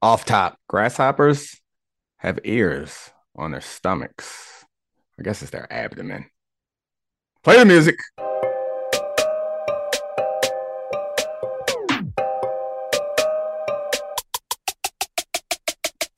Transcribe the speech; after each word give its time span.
Off 0.00 0.24
top, 0.24 0.56
grasshoppers 0.68 1.60
have 2.18 2.38
ears 2.44 3.10
on 3.34 3.50
their 3.50 3.60
stomachs. 3.60 4.64
I 5.18 5.24
guess 5.24 5.42
it's 5.42 5.50
their 5.50 5.66
abdomen. 5.72 6.26
Play 7.42 7.58
the 7.58 7.64
music. 7.64 7.96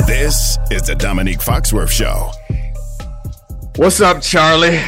This 0.07 0.59
is 0.71 0.83
the 0.83 0.95
Dominique 0.99 1.39
Foxworth 1.39 1.89
Show. 1.89 2.33
What's 3.77 4.03
up, 4.03 4.21
Charlie? 4.21 4.83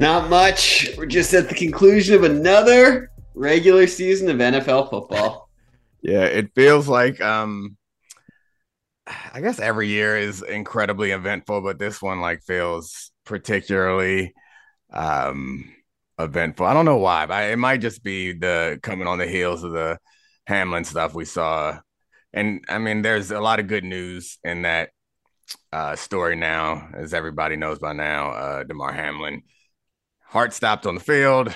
Not 0.00 0.30
much. 0.30 0.88
We're 0.96 1.04
just 1.04 1.34
at 1.34 1.50
the 1.50 1.54
conclusion 1.54 2.14
of 2.14 2.24
another 2.24 3.10
regular 3.34 3.86
season 3.86 4.30
of 4.30 4.38
NFL 4.38 4.88
football. 4.88 5.44
Yeah, 6.00 6.26
it 6.26 6.54
feels 6.54 6.86
like 6.86 7.20
um 7.20 7.76
I 9.32 9.40
guess 9.40 9.58
every 9.58 9.88
year 9.88 10.16
is 10.16 10.42
incredibly 10.42 11.10
eventful, 11.12 11.62
but 11.62 11.78
this 11.78 12.02
one 12.02 12.20
like 12.20 12.42
feels 12.42 13.10
particularly 13.24 14.34
um 14.92 15.70
eventful. 16.18 16.66
I 16.66 16.74
don't 16.74 16.84
know 16.84 16.96
why, 16.96 17.26
but 17.26 17.50
it 17.50 17.58
might 17.58 17.80
just 17.80 18.02
be 18.02 18.32
the 18.32 18.78
coming 18.82 19.06
on 19.06 19.18
the 19.18 19.26
heels 19.26 19.62
of 19.62 19.72
the 19.72 19.98
Hamlin 20.46 20.84
stuff 20.84 21.14
we 21.14 21.24
saw. 21.24 21.78
And 22.32 22.64
I 22.68 22.78
mean, 22.78 23.02
there's 23.02 23.30
a 23.30 23.40
lot 23.40 23.60
of 23.60 23.68
good 23.68 23.84
news 23.84 24.38
in 24.44 24.62
that 24.62 24.90
uh, 25.72 25.96
story 25.96 26.36
now, 26.36 26.88
as 26.94 27.14
everybody 27.14 27.56
knows 27.56 27.78
by 27.78 27.92
now. 27.92 28.30
Uh, 28.30 28.64
Damar 28.64 28.92
Hamlin, 28.92 29.42
heart 30.22 30.52
stopped 30.52 30.86
on 30.86 30.94
the 30.94 31.00
field, 31.00 31.54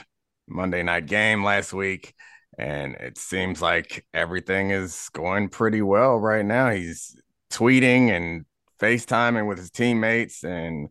Monday 0.48 0.82
night 0.82 1.06
game 1.06 1.44
last 1.44 1.72
week, 1.72 2.14
and 2.58 2.94
it 2.94 3.18
seems 3.18 3.60
like 3.60 4.06
everything 4.14 4.70
is 4.70 5.08
going 5.12 5.48
pretty 5.48 5.82
well 5.82 6.16
right 6.18 6.44
now. 6.44 6.70
He's 6.70 7.20
tweeting 7.52 8.10
and 8.10 8.44
FaceTiming 8.80 9.46
with 9.46 9.58
his 9.58 9.70
teammates, 9.70 10.42
and 10.44 10.88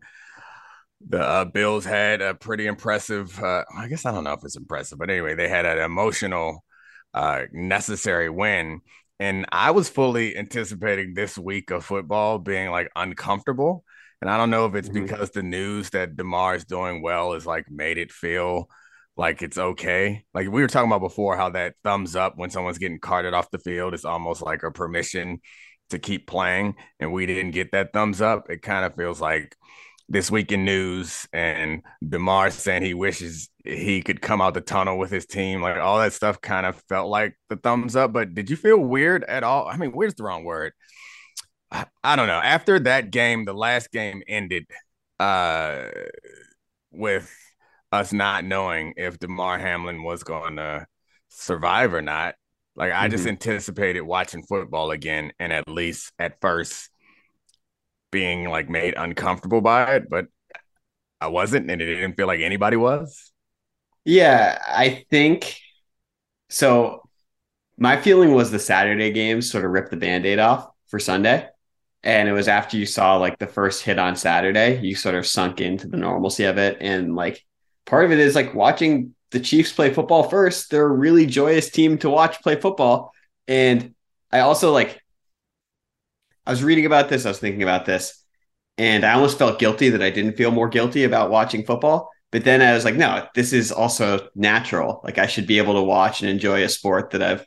the 1.08 1.22
uh, 1.22 1.46
Bills 1.46 1.86
had 1.86 2.22
a 2.22 2.34
pretty 2.34 2.68
impressive. 2.68 3.38
Uh, 3.42 3.64
I 3.76 3.88
guess 3.88 4.06
I 4.06 4.12
don't 4.12 4.24
know 4.24 4.34
if 4.34 4.44
it's 4.44 4.58
impressive, 4.58 4.98
but 4.98 5.10
anyway, 5.10 5.36
they 5.36 5.50
had 5.50 5.66
an 5.66 5.80
emotional, 5.80 6.64
uh, 7.14 7.44
necessary 7.52 8.30
win. 8.30 8.82
And 9.20 9.46
I 9.52 9.72
was 9.72 9.90
fully 9.90 10.36
anticipating 10.38 11.14
this 11.14 11.38
week 11.38 11.70
of 11.70 11.86
football 11.86 12.40
being 12.40 12.72
like 12.72 12.90
uncomfortable. 12.96 13.84
And 14.22 14.30
I 14.30 14.38
don't 14.38 14.50
know 14.50 14.66
if 14.66 14.76
it's 14.76 14.90
mm-hmm. 14.90 15.04
because 15.04 15.32
the 15.32 15.44
news 15.44 15.90
that 15.92 16.16
Damar 16.16 16.56
is 16.56 16.66
doing 16.66 17.02
well 17.02 17.34
is 17.34 17.46
like 17.46 17.70
made 17.70 17.98
it 17.98 18.12
feel 18.12 18.70
like 19.18 19.42
it's 19.42 19.58
okay. 19.58 20.24
Like 20.34 20.50
we 20.50 20.62
were 20.62 20.68
talking 20.68 20.90
about 20.90 21.02
before, 21.02 21.38
how 21.38 21.50
that 21.50 21.76
thumbs 21.84 22.16
up 22.16 22.34
when 22.38 22.50
someone's 22.50 22.78
getting 22.78 23.00
carted 23.00 23.34
off 23.34 23.52
the 23.52 23.60
field 23.60 23.94
is 23.94 24.06
almost 24.06 24.42
like 24.42 24.64
a 24.64 24.72
permission 24.72 25.42
to 25.92 26.00
keep 26.00 26.28
playing. 26.28 26.76
And 27.00 27.14
we 27.14 27.26
didn't 27.26 27.52
get 27.52 27.72
that 27.72 27.94
thumbs 27.94 28.22
up. 28.22 28.50
It 28.50 28.62
kind 28.62 28.86
of 28.86 28.96
feels 28.96 29.22
like 29.22 29.56
this 30.10 30.30
week 30.30 30.52
in 30.52 30.66
news 30.66 31.26
and 31.32 31.84
Damar 32.08 32.52
saying 32.52 32.84
he 32.84 32.94
wishes 32.94 33.50
he 33.64 34.02
could 34.02 34.22
come 34.22 34.42
out 34.42 34.54
the 34.54 34.62
tunnel 34.62 34.98
with 34.98 35.10
his 35.10 35.26
team. 35.26 35.62
Like 35.62 35.78
all 35.78 36.00
that 36.00 36.14
stuff 36.14 36.42
kind 36.42 36.66
of 36.66 36.76
felt 36.90 37.10
like 37.10 37.38
the 37.50 37.56
thumbs 37.56 37.96
up. 37.96 38.12
But 38.12 38.34
did 38.34 38.50
you 38.50 38.58
feel 38.58 38.78
weird 38.78 39.24
at 39.24 39.44
all? 39.44 39.68
I 39.68 39.78
mean, 39.78 39.92
where's 39.92 40.16
the 40.16 40.24
wrong 40.24 40.44
word. 40.44 40.74
I, 41.72 41.86
I 42.04 42.16
don't 42.16 42.28
know. 42.28 42.42
After 42.42 42.80
that 42.80 43.12
game, 43.12 43.46
the 43.46 43.54
last 43.54 43.92
game 43.92 44.22
ended 44.28 44.66
uh, 45.20 45.90
with 46.92 47.34
us 47.92 48.12
not 48.12 48.44
knowing 48.44 48.94
if 48.98 49.20
Damar 49.20 49.60
Hamlin 49.60 50.04
was 50.04 50.24
going 50.24 50.58
to 50.58 50.86
survive 51.30 51.94
or 51.94 52.02
not. 52.02 52.36
Like 52.76 52.92
I 52.92 53.04
mm-hmm. 53.04 53.12
just 53.12 53.28
anticipated 53.28 54.02
watching 54.02 54.44
football 54.44 54.92
again 54.92 55.34
and 55.40 55.52
at 55.52 55.68
least 55.68 56.14
at 56.18 56.40
first 56.42 56.90
being 58.12 58.50
like 58.50 58.70
made 58.70 58.94
uncomfortable 58.98 59.62
by 59.62 59.96
it, 59.96 60.10
but 60.10 60.26
I 61.20 61.28
wasn't, 61.28 61.70
and 61.70 61.82
it 61.82 61.86
didn't 61.86 62.16
feel 62.16 62.28
like 62.28 62.42
anybody 62.42 62.78
was. 62.78 63.32
Yeah, 64.04 64.58
I 64.68 65.06
think 65.10 65.56
so. 66.50 67.04
My 67.78 68.00
feeling 68.00 68.34
was 68.34 68.52
the 68.52 68.60
Saturday 68.60 69.12
games 69.12 69.50
sort 69.50 69.66
of 69.66 69.72
ripped 69.72 69.92
the 69.92 69.98
band 69.98 70.26
aid 70.26 70.40
off 70.40 70.70
for 70.88 71.00
Sunday. 71.00 71.48
And 72.04 72.28
it 72.28 72.34
was 72.34 72.48
after 72.48 72.78
you 72.78 72.88
saw 72.88 73.18
like 73.18 73.38
the 73.38 73.48
first 73.48 73.84
hit 73.84 74.00
on 74.00 74.16
Saturday, 74.16 74.80
you 74.82 74.96
sort 74.96 75.16
of 75.16 75.28
sunk 75.28 75.62
into 75.62 75.88
the 75.88 75.98
normalcy 75.98 76.46
of 76.46 76.58
it. 76.58 76.78
And 76.82 77.16
like 77.16 77.44
part 77.86 78.06
of 78.06 78.12
it 78.12 78.20
is 78.20 78.36
like 78.36 78.56
watching 78.56 79.14
the 79.32 79.40
Chiefs 79.40 79.72
play 79.72 79.94
football 79.94 80.24
first. 80.24 80.70
They're 80.70 80.86
a 80.86 80.90
really 80.90 81.26
joyous 81.26 81.70
team 81.70 81.98
to 82.00 82.10
watch 82.10 82.42
play 82.42 82.56
football. 82.56 83.14
And 83.48 83.96
I 84.32 84.42
also 84.42 84.72
like 84.72 85.02
I 86.46 86.52
was 86.52 86.64
reading 86.64 86.86
about 86.86 87.10
this, 87.10 87.26
I 87.26 87.30
was 87.30 87.40
thinking 87.40 87.64
about 87.64 87.86
this, 87.86 88.24
and 88.78 89.06
I 89.06 89.14
almost 89.14 89.38
felt 89.38 89.60
guilty 89.60 89.90
that 89.90 90.02
I 90.02 90.10
didn't 90.10 90.38
feel 90.38 90.52
more 90.52 90.70
guilty 90.70 91.04
about 91.04 91.30
watching 91.30 91.66
football. 91.66 92.10
But 92.32 92.46
then 92.46 92.62
I 92.62 92.74
was 92.74 92.86
like, 92.86 92.96
no, 92.96 93.28
this 93.36 93.52
is 93.52 93.72
also 93.72 94.30
natural. 94.36 95.02
Like 95.04 95.18
I 95.18 95.28
should 95.28 95.48
be 95.48 95.58
able 95.58 95.74
to 95.74 95.82
watch 95.82 96.22
and 96.22 96.30
enjoy 96.30 96.64
a 96.64 96.70
sport 96.70 97.12
that 97.12 97.22
I've 97.22 97.46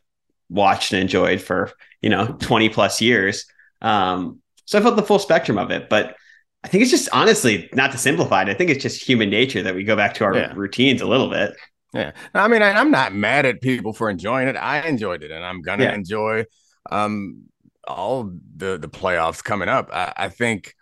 watched 0.50 0.92
and 0.92 1.00
enjoyed 1.00 1.40
for, 1.40 1.72
you 2.02 2.10
know, 2.10 2.26
20 2.40 2.68
plus 2.68 3.00
years. 3.00 3.46
Um, 3.80 4.40
so 4.66 4.78
I 4.78 4.82
felt 4.82 4.96
the 4.96 5.02
full 5.02 5.18
spectrum 5.18 5.58
of 5.58 5.70
it. 5.70 5.88
But 5.88 6.16
I 6.62 6.68
think 6.68 6.82
it's 6.82 6.90
just 6.90 7.08
honestly 7.12 7.68
not 7.72 7.92
to 7.92 7.98
simplify 7.98 8.42
it. 8.42 8.48
I 8.48 8.54
think 8.54 8.70
it's 8.70 8.82
just 8.82 9.02
human 9.02 9.30
nature 9.30 9.62
that 9.62 9.74
we 9.74 9.84
go 9.84 9.96
back 9.96 10.14
to 10.14 10.24
our 10.24 10.34
yeah. 10.34 10.52
routines 10.54 11.00
a 11.00 11.06
little 11.06 11.30
bit. 11.30 11.54
Yeah. 11.94 12.12
I 12.34 12.48
mean, 12.48 12.60
I, 12.60 12.80
am 12.80 12.90
not 12.90 13.14
mad 13.14 13.46
at 13.46 13.60
people 13.60 13.92
for 13.92 14.10
enjoying 14.10 14.48
it. 14.48 14.56
I 14.56 14.80
enjoyed 14.80 15.22
it 15.22 15.30
and 15.30 15.44
I'm 15.44 15.62
going 15.62 15.78
to 15.78 15.84
yeah. 15.84 15.94
enjoy 15.94 16.44
um, 16.90 17.44
all 17.86 18.32
the 18.56 18.78
the 18.78 18.88
playoffs 18.88 19.42
coming 19.42 19.68
up. 19.68 19.90
I, 19.92 20.12
I 20.16 20.28
think 20.28 20.74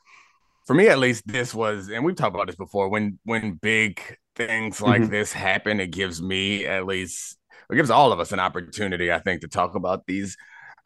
for 0.66 0.74
me 0.74 0.88
at 0.88 0.98
least, 0.98 1.26
this 1.26 1.54
was, 1.54 1.90
and 1.90 2.04
we've 2.04 2.16
talked 2.16 2.34
about 2.34 2.46
this 2.46 2.56
before. 2.56 2.88
When 2.88 3.18
when 3.24 3.52
big 3.52 4.00
things 4.36 4.80
like 4.80 5.02
mm-hmm. 5.02 5.10
this 5.10 5.32
happen, 5.32 5.80
it 5.80 5.90
gives 5.90 6.22
me 6.22 6.64
at 6.64 6.86
least, 6.86 7.36
it 7.70 7.76
gives 7.76 7.90
all 7.90 8.12
of 8.12 8.20
us 8.20 8.32
an 8.32 8.40
opportunity, 8.40 9.12
I 9.12 9.18
think, 9.18 9.42
to 9.42 9.48
talk 9.48 9.74
about 9.74 10.06
these 10.06 10.36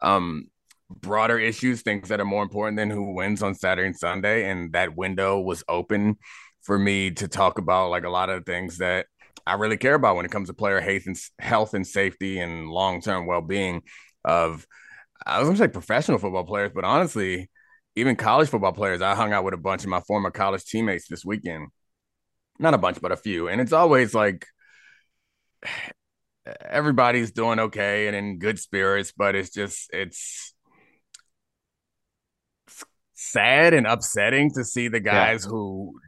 um, 0.01 0.49
broader 0.89 1.39
issues, 1.39 1.81
things 1.81 2.09
that 2.09 2.19
are 2.19 2.25
more 2.25 2.43
important 2.43 2.77
than 2.77 2.89
who 2.89 3.13
wins 3.13 3.43
on 3.43 3.55
Saturday 3.55 3.87
and 3.87 3.97
Sunday. 3.97 4.49
And 4.49 4.73
that 4.73 4.95
window 4.95 5.39
was 5.39 5.63
open 5.69 6.17
for 6.61 6.77
me 6.77 7.11
to 7.11 7.27
talk 7.27 7.59
about 7.59 7.89
like 7.91 8.03
a 8.03 8.09
lot 8.09 8.29
of 8.29 8.45
things 8.45 8.79
that 8.79 9.05
I 9.47 9.53
really 9.53 9.77
care 9.77 9.95
about 9.95 10.15
when 10.15 10.25
it 10.25 10.31
comes 10.31 10.49
to 10.49 10.53
player 10.53 10.81
health 10.81 11.07
and 11.07 11.17
health 11.39 11.73
and 11.73 11.87
safety 11.87 12.39
and 12.39 12.69
long 12.69 13.01
term 13.01 13.25
well 13.25 13.41
being 13.41 13.81
of 14.25 14.67
I 15.25 15.39
was 15.39 15.47
gonna 15.47 15.57
say 15.57 15.67
professional 15.67 16.17
football 16.17 16.43
players, 16.43 16.71
but 16.73 16.83
honestly, 16.83 17.49
even 17.95 18.15
college 18.15 18.49
football 18.49 18.73
players. 18.73 19.01
I 19.01 19.15
hung 19.15 19.33
out 19.33 19.43
with 19.43 19.53
a 19.53 19.57
bunch 19.57 19.83
of 19.83 19.89
my 19.89 20.01
former 20.01 20.31
college 20.31 20.65
teammates 20.65 21.07
this 21.07 21.25
weekend. 21.25 21.69
Not 22.59 22.73
a 22.73 22.77
bunch, 22.77 23.01
but 23.01 23.11
a 23.11 23.17
few. 23.17 23.47
And 23.47 23.61
it's 23.61 23.73
always 23.73 24.13
like 24.13 24.45
everybody's 26.61 27.31
doing 27.31 27.59
okay 27.59 28.07
and 28.07 28.15
in 28.15 28.39
good 28.39 28.59
spirits, 28.59 29.13
but 29.15 29.35
it's 29.35 29.51
just 29.51 29.89
it's 29.93 30.53
sad 33.13 33.73
and 33.73 33.87
upsetting 33.87 34.51
to 34.53 34.63
see 34.63 34.89
the 34.89 34.99
guys 34.99 35.43
yeah. 35.43 35.49
who 35.49 35.99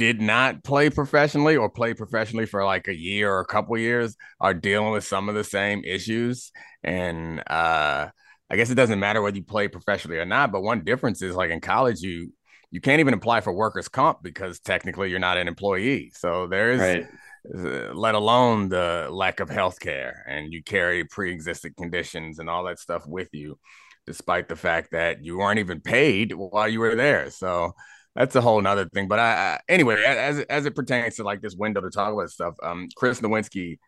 did 0.00 0.20
not 0.20 0.64
play 0.64 0.88
professionally 0.88 1.56
or 1.56 1.68
play 1.68 1.92
professionally 1.92 2.46
for 2.46 2.64
like 2.64 2.88
a 2.88 2.96
year 2.96 3.30
or 3.30 3.40
a 3.40 3.46
couple 3.46 3.76
years 3.76 4.16
are 4.40 4.54
dealing 4.54 4.92
with 4.92 5.04
some 5.04 5.28
of 5.28 5.34
the 5.34 5.44
same 5.44 5.84
issues. 5.84 6.52
And 6.82 7.40
uh 7.46 8.08
i 8.52 8.56
guess 8.56 8.70
it 8.70 8.74
doesn't 8.74 8.98
matter 8.98 9.22
whether 9.22 9.36
you 9.36 9.44
play 9.44 9.68
professionally 9.68 10.18
or 10.18 10.24
not 10.24 10.50
but 10.50 10.62
one 10.62 10.82
difference 10.82 11.22
is 11.22 11.36
like 11.36 11.50
in 11.50 11.60
college 11.60 12.00
you 12.00 12.32
you 12.70 12.80
can't 12.80 13.00
even 13.00 13.14
apply 13.14 13.40
for 13.40 13.52
workers 13.52 13.88
comp 13.88 14.22
because 14.22 14.60
technically 14.60 15.10
you're 15.10 15.18
not 15.18 15.36
an 15.36 15.48
employee. 15.48 16.12
So 16.14 16.46
there's 16.46 16.80
right. 16.80 17.06
Uh, 17.42 17.94
let 17.94 18.14
alone 18.14 18.68
the 18.68 19.08
lack 19.10 19.40
of 19.40 19.48
health 19.48 19.80
care 19.80 20.26
and 20.28 20.52
you 20.52 20.62
carry 20.62 21.04
pre-existing 21.04 21.72
conditions 21.74 22.38
and 22.38 22.50
all 22.50 22.64
that 22.64 22.78
stuff 22.78 23.06
with 23.06 23.30
you 23.32 23.58
despite 24.06 24.46
the 24.46 24.56
fact 24.56 24.90
that 24.92 25.24
you 25.24 25.38
weren't 25.38 25.58
even 25.58 25.80
paid 25.80 26.34
while 26.34 26.68
you 26.68 26.80
were 26.80 26.94
there. 26.94 27.30
So 27.30 27.72
that's 28.14 28.34
a 28.36 28.40
whole 28.40 28.60
nother 28.60 28.88
thing. 28.88 29.08
But 29.08 29.18
I, 29.18 29.32
I, 29.32 29.60
anyway, 29.68 30.02
as 30.04 30.40
as 30.40 30.66
it 30.66 30.74
pertains 30.74 31.16
to 31.16 31.24
like 31.24 31.40
this 31.40 31.54
window 31.54 31.80
to 31.80 31.90
talk 31.90 32.12
about 32.12 32.30
stuff, 32.30 32.54
um, 32.62 32.88
Chris 32.96 33.20
Nowinski 33.20 33.78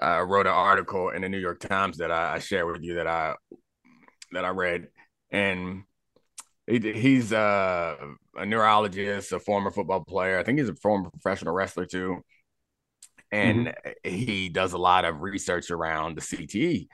uh, 0.00 0.22
wrote 0.22 0.46
an 0.46 0.52
article 0.52 1.10
in 1.10 1.22
the 1.22 1.28
New 1.28 1.38
York 1.38 1.60
Times 1.60 1.98
that 1.98 2.10
I, 2.10 2.34
I 2.34 2.38
shared 2.38 2.72
with 2.72 2.82
you 2.82 2.94
that 2.94 3.06
I 3.06 3.34
that 4.32 4.44
I 4.44 4.50
read, 4.50 4.88
and 5.30 5.84
he, 6.66 6.78
he's 6.92 7.32
uh, 7.32 7.96
a 8.36 8.46
neurologist, 8.46 9.32
a 9.32 9.38
former 9.38 9.70
football 9.70 10.04
player. 10.04 10.38
I 10.38 10.42
think 10.42 10.58
he's 10.58 10.68
a 10.68 10.74
former 10.74 11.10
professional 11.10 11.54
wrestler 11.54 11.86
too, 11.86 12.24
and 13.30 13.68
mm-hmm. 13.68 14.14
he 14.14 14.48
does 14.48 14.72
a 14.72 14.78
lot 14.78 15.04
of 15.04 15.20
research 15.20 15.70
around 15.70 16.16
the 16.16 16.22
CTE 16.22 16.88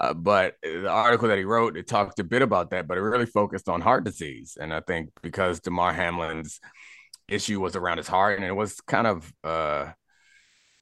uh, 0.00 0.14
but 0.14 0.56
the 0.62 0.88
article 0.88 1.28
that 1.28 1.38
he 1.38 1.44
wrote, 1.44 1.76
it 1.76 1.86
talked 1.86 2.18
a 2.18 2.24
bit 2.24 2.40
about 2.42 2.70
that, 2.70 2.88
but 2.88 2.96
it 2.96 3.02
really 3.02 3.26
focused 3.26 3.68
on 3.68 3.82
heart 3.82 4.02
disease. 4.02 4.56
And 4.58 4.72
I 4.72 4.80
think 4.80 5.10
because 5.22 5.60
Damar 5.60 5.92
Hamlin's 5.92 6.58
issue 7.28 7.60
was 7.60 7.76
around 7.76 7.98
his 7.98 8.08
heart, 8.08 8.38
and 8.38 8.46
it 8.46 8.56
was 8.56 8.80
kind 8.80 9.06
of 9.06 9.30
uh, 9.44 9.90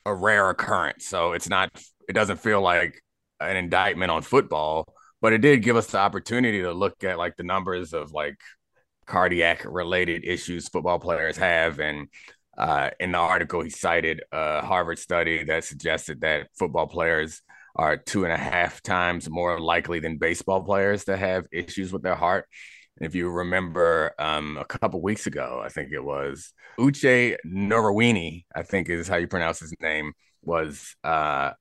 a 0.06 0.14
rare 0.14 0.50
occurrence, 0.50 1.06
so 1.06 1.32
it's 1.32 1.48
not, 1.48 1.70
it 2.08 2.12
doesn't 2.12 2.38
feel 2.38 2.60
like 2.60 3.02
an 3.40 3.56
indictment 3.56 4.10
on 4.12 4.22
football, 4.22 4.84
but 5.20 5.32
it 5.32 5.38
did 5.38 5.62
give 5.62 5.76
us 5.76 5.88
the 5.88 5.98
opportunity 5.98 6.62
to 6.62 6.72
look 6.72 7.02
at 7.02 7.18
like 7.18 7.36
the 7.36 7.42
numbers 7.42 7.92
of 7.92 8.12
like 8.12 8.36
cardiac 9.06 9.64
related 9.64 10.24
issues 10.24 10.68
football 10.68 10.98
players 10.98 11.36
have 11.38 11.80
and 11.80 12.08
uh, 12.58 12.90
in 13.00 13.12
the 13.12 13.18
article 13.18 13.62
he 13.62 13.70
cited 13.70 14.22
a 14.32 14.60
harvard 14.60 14.98
study 14.98 15.44
that 15.44 15.64
suggested 15.64 16.20
that 16.20 16.48
football 16.58 16.86
players 16.86 17.40
are 17.76 17.96
two 17.96 18.24
and 18.24 18.32
a 18.32 18.36
half 18.38 18.82
times 18.82 19.28
more 19.30 19.60
likely 19.60 20.00
than 20.00 20.18
baseball 20.18 20.62
players 20.62 21.04
to 21.04 21.16
have 21.16 21.46
issues 21.52 21.92
with 21.92 22.02
their 22.02 22.14
heart 22.16 22.46
And 22.98 23.06
if 23.06 23.14
you 23.14 23.30
remember 23.30 24.12
um, 24.18 24.58
a 24.58 24.64
couple 24.64 25.00
weeks 25.02 25.26
ago, 25.26 25.62
I 25.64 25.68
think 25.68 25.92
it 25.92 26.02
was 26.04 26.52
Uche 26.80 27.36
Nowini, 27.44 28.46
I 28.54 28.62
think 28.62 28.88
is 28.88 29.08
how 29.08 29.16
you 29.16 29.28
pronounce 29.28 29.60
his 29.60 29.74
name, 29.80 30.12
was 30.42 30.96
uh, 31.04 31.52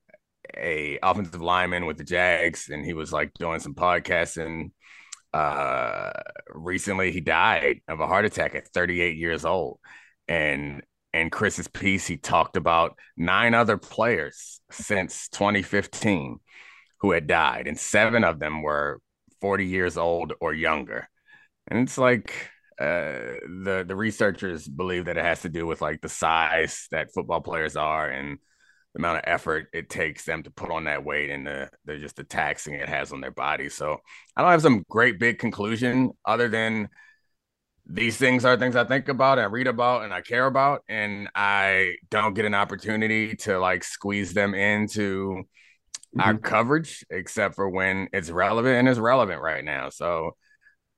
a 0.55 0.99
offensive 1.03 1.41
lineman 1.41 1.85
with 1.85 1.97
the 1.97 2.03
Jags, 2.03 2.69
and 2.69 2.85
he 2.85 2.93
was 2.93 3.11
like 3.13 3.33
doing 3.39 3.59
some 3.59 3.75
podcasts. 3.75 4.43
And 4.43 4.71
uh, 5.33 6.11
recently, 6.49 7.11
he 7.11 7.21
died 7.21 7.81
of 7.87 7.99
a 7.99 8.07
heart 8.07 8.25
attack 8.25 8.55
at 8.55 8.67
38 8.69 9.17
years 9.17 9.45
old. 9.45 9.79
And 10.27 10.81
in 11.17 11.29
Chris's 11.29 11.67
piece, 11.67 12.07
he 12.07 12.17
talked 12.17 12.57
about 12.57 12.97
nine 13.15 13.53
other 13.53 13.77
players 13.77 14.61
since 14.71 15.27
2015 15.29 16.39
who 17.01 17.11
had 17.11 17.27
died, 17.27 17.67
and 17.67 17.77
seven 17.77 18.23
of 18.23 18.39
them 18.39 18.61
were 18.61 18.99
40 19.41 19.65
years 19.65 19.97
old 19.97 20.33
or 20.41 20.53
younger 20.53 21.07
and 21.67 21.79
it's 21.79 21.97
like 21.97 22.49
uh, 22.79 23.35
the 23.63 23.83
the 23.87 23.95
researchers 23.95 24.67
believe 24.67 25.05
that 25.05 25.17
it 25.17 25.23
has 25.23 25.41
to 25.41 25.49
do 25.49 25.65
with 25.65 25.81
like 25.81 26.01
the 26.01 26.09
size 26.09 26.87
that 26.91 27.13
football 27.13 27.41
players 27.41 27.75
are 27.75 28.09
and 28.09 28.37
the 28.93 28.99
amount 28.99 29.17
of 29.17 29.23
effort 29.27 29.67
it 29.73 29.89
takes 29.89 30.25
them 30.25 30.43
to 30.43 30.51
put 30.51 30.71
on 30.71 30.85
that 30.85 31.03
weight 31.03 31.29
and 31.29 31.45
the, 31.45 31.69
the 31.85 31.97
just 31.97 32.15
the 32.15 32.23
taxing 32.23 32.73
it 32.73 32.87
has 32.87 33.11
on 33.11 33.21
their 33.21 33.31
body. 33.31 33.69
So 33.69 33.97
I 34.35 34.41
don't 34.41 34.51
have 34.51 34.61
some 34.61 34.85
great 34.89 35.19
big 35.19 35.39
conclusion 35.39 36.11
other 36.25 36.47
than 36.47 36.89
these 37.89 38.17
things 38.17 38.43
are 38.43 38.57
things 38.57 38.75
I 38.75 38.83
think 38.83 39.07
about 39.07 39.39
and 39.39 39.51
read 39.51 39.67
about 39.67 40.03
and 40.03 40.13
I 40.13 40.21
care 40.21 40.45
about, 40.45 40.83
and 40.89 41.29
I 41.33 41.95
don't 42.09 42.33
get 42.33 42.45
an 42.45 42.53
opportunity 42.53 43.35
to 43.37 43.59
like 43.59 43.83
squeeze 43.83 44.33
them 44.33 44.53
into 44.53 45.29
mm-hmm. 45.35 46.19
our 46.19 46.37
coverage 46.37 47.05
except 47.09 47.55
for 47.55 47.69
when 47.69 48.09
it's 48.11 48.29
relevant 48.29 48.75
and 48.75 48.89
it's 48.89 48.99
relevant 48.99 49.41
right 49.41 49.63
now. 49.63 49.89
So 49.89 50.35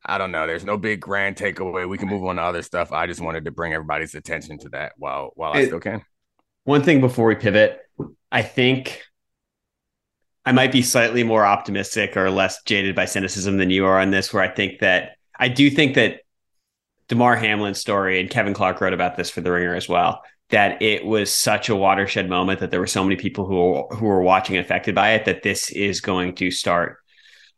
I 0.03 0.17
don't 0.17 0.31
know. 0.31 0.47
There's 0.47 0.65
no 0.65 0.77
big 0.77 1.01
grand 1.01 1.35
takeaway. 1.35 1.87
We 1.87 1.97
can 1.97 2.09
move 2.09 2.23
on 2.23 2.37
to 2.37 2.41
other 2.41 2.63
stuff. 2.63 2.91
I 2.91 3.05
just 3.05 3.21
wanted 3.21 3.45
to 3.45 3.51
bring 3.51 3.73
everybody's 3.73 4.15
attention 4.15 4.57
to 4.59 4.69
that 4.69 4.93
while 4.97 5.31
while 5.35 5.53
I 5.53 5.65
still 5.65 5.79
can. 5.79 6.01
One 6.63 6.83
thing 6.83 7.01
before 7.01 7.27
we 7.27 7.35
pivot, 7.35 7.79
I 8.31 8.41
think 8.41 9.03
I 10.45 10.53
might 10.53 10.71
be 10.71 10.81
slightly 10.81 11.23
more 11.23 11.45
optimistic 11.45 12.17
or 12.17 12.31
less 12.31 12.63
jaded 12.63 12.95
by 12.95 13.05
cynicism 13.05 13.57
than 13.57 13.69
you 13.69 13.85
are 13.85 13.99
on 13.99 14.09
this, 14.09 14.33
where 14.33 14.41
I 14.41 14.47
think 14.47 14.79
that 14.79 15.17
I 15.37 15.49
do 15.49 15.69
think 15.69 15.95
that 15.95 16.21
Damar 17.09 17.35
Hamlin's 17.35 17.79
story 17.79 18.19
and 18.19 18.29
Kevin 18.29 18.53
Clark 18.53 18.79
wrote 18.79 18.93
about 18.93 19.17
this 19.17 19.29
for 19.29 19.41
the 19.41 19.51
ringer 19.51 19.75
as 19.75 19.89
well. 19.89 20.21
That 20.51 20.81
it 20.81 21.05
was 21.05 21.31
such 21.31 21.69
a 21.69 21.75
watershed 21.75 22.27
moment 22.29 22.61
that 22.61 22.71
there 22.71 22.79
were 22.79 22.87
so 22.87 23.03
many 23.03 23.15
people 23.17 23.45
who 23.45 23.87
who 23.95 24.05
were 24.05 24.21
watching 24.21 24.57
affected 24.57 24.95
by 24.95 25.11
it 25.11 25.25
that 25.25 25.43
this 25.43 25.69
is 25.71 26.01
going 26.01 26.35
to 26.35 26.49
start 26.49 26.97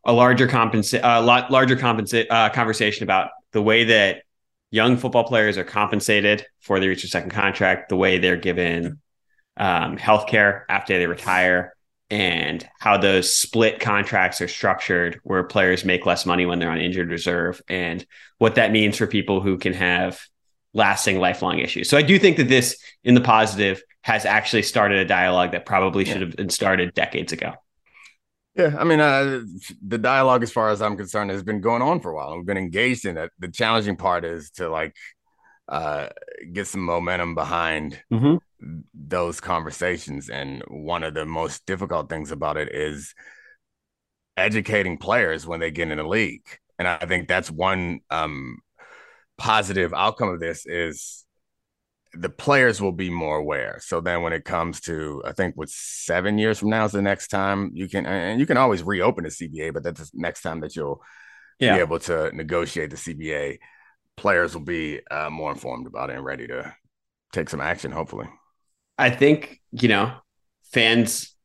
a 0.04 0.12
larger 0.12 0.48
compensa- 0.48 1.00
a 1.04 1.22
lot 1.22 1.52
larger 1.52 1.76
compensa- 1.76 2.26
uh, 2.30 2.50
conversation 2.50 3.04
about 3.04 3.30
the 3.52 3.62
way 3.62 3.86
that 3.86 4.24
young 4.72 4.98
football 4.98 5.26
players 5.26 5.58
are 5.58 5.64
compensated 5.64 6.46
for 6.62 6.80
they 6.80 6.88
reach 6.88 7.04
their 7.04 7.10
second 7.10 7.30
contract, 7.30 7.90
the 7.90 7.96
way 7.96 8.18
they're 8.18 8.38
given 8.38 9.00
um, 9.58 9.98
health 9.98 10.28
care 10.28 10.66
after 10.70 10.98
they 10.98 11.08
retire, 11.08 11.76
and 12.12 12.68
how 12.80 12.98
those 12.98 13.34
split 13.34 13.80
contracts 13.80 14.42
are 14.42 14.48
structured 14.48 15.20
where 15.24 15.44
players 15.44 15.86
make 15.86 16.06
less 16.06 16.26
money 16.26 16.46
when 16.46 16.60
they're 16.60 16.70
on 16.70 16.78
injured 16.78 17.10
reserve, 17.10 17.62
and 17.70 18.06
what 18.38 18.56
that 18.56 18.72
means 18.72 18.98
for 18.98 19.08
people 19.08 19.40
who 19.40 19.58
can 19.58 19.74
have 19.74 20.20
lasting 20.74 21.20
lifelong 21.20 21.60
issues. 21.60 21.90
So 21.90 21.98
I 21.98 22.02
do 22.02 22.20
think 22.20 22.38
that 22.38 22.50
this, 22.50 22.78
in 23.04 23.16
the 23.16 23.22
positive, 23.22 23.82
has 24.02 24.26
actually 24.26 24.64
started 24.64 25.00
a 25.00 25.06
dialogue 25.06 25.54
that 25.54 25.66
probably 25.66 26.06
should 26.06 26.22
have 26.22 26.36
been 26.36 26.50
started 26.50 26.94
decades 26.94 27.32
ago. 27.32 27.54
Yeah, 28.56 28.76
I 28.78 28.84
mean, 28.84 29.00
uh, 29.00 29.44
the 29.88 29.98
dialogue, 29.98 30.44
as 30.44 30.52
far 30.52 30.70
as 30.70 30.82
I'm 30.82 30.98
concerned, 30.98 31.32
has 31.32 31.44
been 31.44 31.62
going 31.62 31.82
on 31.82 32.02
for 32.02 32.12
a 32.12 32.16
while. 32.16 32.36
We've 32.36 32.46
been 32.46 32.58
engaged 32.58 33.06
in 33.06 33.18
it. 33.18 33.32
The 33.40 33.48
challenging 33.48 33.96
part 33.96 34.26
is 34.26 34.52
to 34.52 34.70
like 34.70 34.94
uh, 35.72 36.10
get 36.52 36.68
some 36.68 36.82
momentum 36.82 37.34
behind 37.34 37.98
mm-hmm. 38.12 38.36
those 38.94 39.40
conversations. 39.40 40.30
And 40.30 40.62
one 40.68 41.04
of 41.04 41.14
the 41.14 41.26
most 41.26 41.66
difficult 41.66 42.10
things 42.10 42.32
about 42.32 42.58
it 42.58 42.76
is 42.76 43.16
educating 44.36 44.98
players 44.98 45.48
when 45.48 45.62
they 45.62 45.72
get 45.72 45.90
in 45.90 45.98
the 45.98 46.04
league. 46.04 46.46
And 46.78 46.88
I 46.88 46.98
think 47.06 47.28
that's 47.28 47.50
one 47.50 48.02
um, 48.10 48.58
positive 49.38 49.94
outcome 49.94 50.30
of 50.30 50.40
this 50.42 50.66
is 50.66 51.26
the 52.14 52.30
players 52.30 52.82
will 52.82 52.92
be 52.92 53.10
more 53.10 53.38
aware. 53.38 53.80
So 53.82 54.02
then 54.02 54.24
when 54.24 54.34
it 54.34 54.44
comes 54.44 54.82
to, 54.82 55.24
I 55.26 55.32
think 55.32 55.56
what 55.56 55.70
seven 55.70 56.38
years 56.38 56.60
from 56.60 56.70
now 56.70 56.84
is 56.84 56.92
the 56.92 57.02
next 57.02 57.30
time 57.30 57.72
you 57.74 57.88
can, 57.88 58.06
and 58.06 58.42
you 58.42 58.46
can 58.46 58.58
always 58.58 58.84
reopen 58.84 59.24
the 59.24 59.30
CBA, 59.30 59.74
but 59.74 59.84
that's 59.84 60.10
the 60.10 60.10
next 60.16 60.42
time 60.42 60.60
that 60.62 60.76
you'll 60.76 61.02
yeah. 61.60 61.76
be 61.76 61.80
able 61.80 62.00
to 62.00 62.36
negotiate 62.36 62.90
the 62.90 62.98
CBA. 62.98 63.60
Players 64.18 64.54
will 64.54 64.64
be 64.64 65.00
uh, 65.10 65.30
more 65.30 65.52
informed 65.52 65.88
about 65.88 66.10
it 66.10 66.16
and 66.16 66.26
ready 66.26 66.48
to 66.48 66.76
take 67.34 67.50
some 67.50 67.62
action, 67.62 67.92
hopefully. 67.92 68.28
I 68.98 69.10
think, 69.10 69.60
you 69.72 69.88
know, 69.88 70.14
fans 70.72 71.36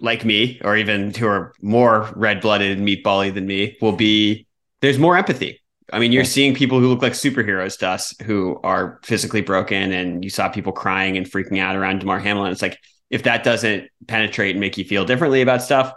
like 0.00 0.24
me, 0.24 0.60
or 0.64 0.76
even 0.76 1.12
who 1.14 1.26
are 1.26 1.52
more 1.60 2.12
red 2.16 2.40
blooded 2.40 2.78
and 2.78 2.86
meatbally 2.86 3.32
than 3.32 3.46
me, 3.46 3.76
will 3.80 3.92
be, 3.92 4.46
there's 4.80 4.98
more 4.98 5.16
empathy 5.16 5.62
I 5.92 5.98
mean, 5.98 6.10
you're 6.10 6.24
seeing 6.24 6.54
people 6.54 6.80
who 6.80 6.88
look 6.88 7.02
like 7.02 7.12
superheroes 7.12 7.78
to 7.80 7.88
us 7.88 8.14
who 8.22 8.58
are 8.64 8.98
physically 9.02 9.42
broken, 9.42 9.92
and 9.92 10.24
you 10.24 10.30
saw 10.30 10.48
people 10.48 10.72
crying 10.72 11.18
and 11.18 11.30
freaking 11.30 11.58
out 11.58 11.76
around 11.76 12.00
Damar 12.00 12.18
Hamlin. 12.18 12.50
It's 12.50 12.62
like 12.62 12.78
if 13.10 13.24
that 13.24 13.44
doesn't 13.44 13.88
penetrate 14.06 14.52
and 14.52 14.60
make 14.60 14.78
you 14.78 14.84
feel 14.84 15.04
differently 15.04 15.42
about 15.42 15.62
stuff, 15.62 15.92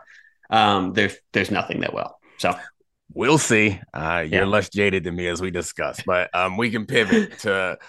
um, 0.49 0.91
there's 0.93 1.15
there's 1.31 1.49
nothing 1.49 1.79
that 1.79 1.93
will. 1.93 2.19
So 2.39 2.53
we'll 3.15 3.39
see. 3.39 3.79
Uh, 3.93 4.23
you're 4.29 4.43
yeah. 4.43 4.47
less 4.47 4.69
jaded 4.69 5.03
than 5.05 5.15
me, 5.15 5.27
as 5.27 5.41
we 5.41 5.49
discussed, 5.49 6.03
but 6.05 6.29
um, 6.35 6.57
we 6.57 6.69
can 6.69 6.85
pivot 6.85 7.39
to 7.39 7.79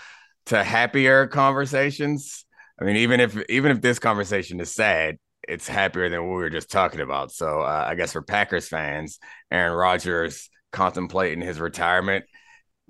to 0.46 0.64
happier 0.64 1.26
conversations. 1.26 2.46
I 2.81 2.84
mean, 2.84 2.96
even 2.96 3.20
if 3.20 3.37
even 3.50 3.73
if 3.73 3.82
this 3.82 3.99
conversation 3.99 4.61
is 4.61 4.75
sad, 4.75 5.19
it's 5.46 5.69
happier 5.69 6.08
than 6.08 6.23
what 6.23 6.37
we 6.37 6.43
were 6.43 6.50
just 6.50 6.70
talking 6.70 7.00
about. 7.00 7.32
So 7.32 7.61
uh, 7.61 7.84
I 7.88 7.94
guess 7.94 8.12
for 8.12 8.23
Packers 8.23 8.69
fans, 8.69 9.19
Aaron 9.50 9.76
Rodgers 9.76 10.49
contemplating 10.73 11.40
his 11.40 11.61
retirement 11.61 12.25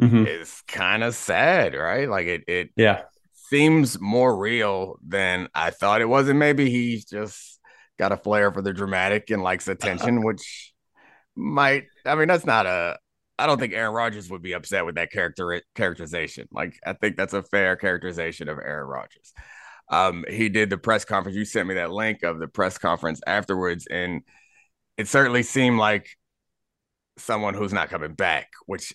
mm-hmm. 0.01 0.27
is 0.27 0.63
kind 0.69 1.03
of 1.03 1.15
sad, 1.15 1.75
right? 1.75 2.09
Like 2.09 2.27
it 2.27 2.45
it 2.47 2.71
yeah 2.77 3.03
seems 3.49 4.01
more 4.01 4.37
real 4.37 4.99
than 5.07 5.49
I 5.55 5.71
thought 5.71 6.01
it 6.01 6.09
was, 6.09 6.29
and 6.29 6.39
maybe 6.39 6.71
he's 6.71 7.05
just 7.05 7.61
got 7.99 8.13
a 8.13 8.17
flair 8.17 8.53
for 8.53 8.61
the 8.61 8.73
dramatic 8.73 9.31
and 9.31 9.43
likes 9.43 9.69
attention, 9.69 10.23
which 10.23 10.75
might 11.37 11.85
I 12.05 12.15
mean 12.15 12.29
that's 12.29 12.47
not 12.47 12.67
a 12.67 12.99
I 13.39 13.47
don't 13.47 13.59
think 13.59 13.75
Aaron 13.75 13.93
Rodgers 13.93 14.31
would 14.31 14.43
be 14.43 14.55
upset 14.55 14.87
with 14.87 14.95
that 14.95 15.13
character 15.13 15.61
characterization. 15.75 16.49
Like 16.51 16.79
I 16.87 16.95
think 16.95 17.17
that's 17.17 17.35
a 17.35 17.43
fair 17.43 17.77
characterization 17.77 18.49
of 18.49 18.59
Aaron 18.59 18.89
Rodgers. 18.89 19.33
Um, 19.89 20.25
he 20.29 20.49
did 20.49 20.71
the 20.71 20.79
press 20.79 21.05
conference. 21.05 21.37
You 21.37 21.45
sent 21.45 21.69
me 21.69 21.75
that 21.75 21.93
link 21.93 22.23
of 22.23 22.39
the 22.39 22.49
press 22.49 22.79
conference 22.79 23.21
afterwards, 23.27 23.87
and 23.87 24.23
it 24.97 25.07
certainly 25.07 25.43
seemed 25.43 25.79
like 25.79 26.09
someone 27.19 27.55
who's 27.55 27.73
not 27.73 27.91
coming 27.91 28.15
back, 28.15 28.49
which 28.67 28.95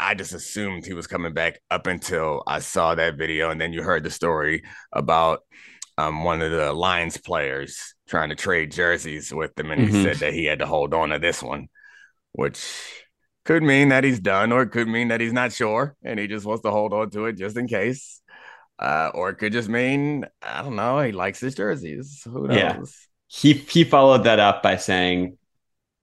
I 0.00 0.14
just 0.14 0.32
assumed 0.32 0.86
he 0.86 0.94
was 0.94 1.06
coming 1.06 1.34
back 1.34 1.60
up 1.70 1.86
until 1.86 2.42
I 2.46 2.60
saw 2.60 2.94
that 2.94 3.16
video. 3.16 3.50
And 3.50 3.60
then 3.60 3.72
you 3.72 3.82
heard 3.82 4.04
the 4.04 4.10
story 4.10 4.62
about 4.92 5.40
um, 5.98 6.24
one 6.24 6.42
of 6.42 6.50
the 6.50 6.72
Lions 6.72 7.16
players 7.16 7.94
trying 8.08 8.30
to 8.30 8.34
trade 8.34 8.72
jerseys 8.72 9.32
with 9.32 9.58
him. 9.58 9.70
And 9.70 9.82
mm-hmm. 9.82 9.94
he 9.94 10.02
said 10.02 10.16
that 10.18 10.34
he 10.34 10.44
had 10.44 10.60
to 10.60 10.66
hold 10.66 10.94
on 10.94 11.10
to 11.10 11.18
this 11.18 11.42
one, 11.42 11.68
which 12.32 12.64
could 13.44 13.62
mean 13.62 13.88
that 13.88 14.04
he's 14.04 14.20
done, 14.20 14.52
or 14.52 14.62
it 14.62 14.70
could 14.70 14.88
mean 14.88 15.08
that 15.08 15.20
he's 15.20 15.32
not 15.32 15.52
sure 15.52 15.96
and 16.02 16.18
he 16.18 16.26
just 16.26 16.46
wants 16.46 16.62
to 16.62 16.70
hold 16.70 16.92
on 16.92 17.10
to 17.10 17.26
it 17.26 17.36
just 17.36 17.56
in 17.56 17.66
case. 17.66 18.20
Uh, 18.78 19.10
or 19.14 19.30
it 19.30 19.36
could 19.36 19.52
just 19.52 19.68
mean, 19.68 20.26
I 20.40 20.62
don't 20.62 20.76
know, 20.76 21.00
he 21.00 21.12
likes 21.12 21.40
his 21.40 21.54
jerseys. 21.54 22.22
Who 22.24 22.48
knows? 22.48 22.56
Yeah. 22.56 22.80
He, 23.28 23.52
he 23.52 23.84
followed 23.84 24.24
that 24.24 24.40
up 24.40 24.62
by 24.62 24.76
saying, 24.76 25.38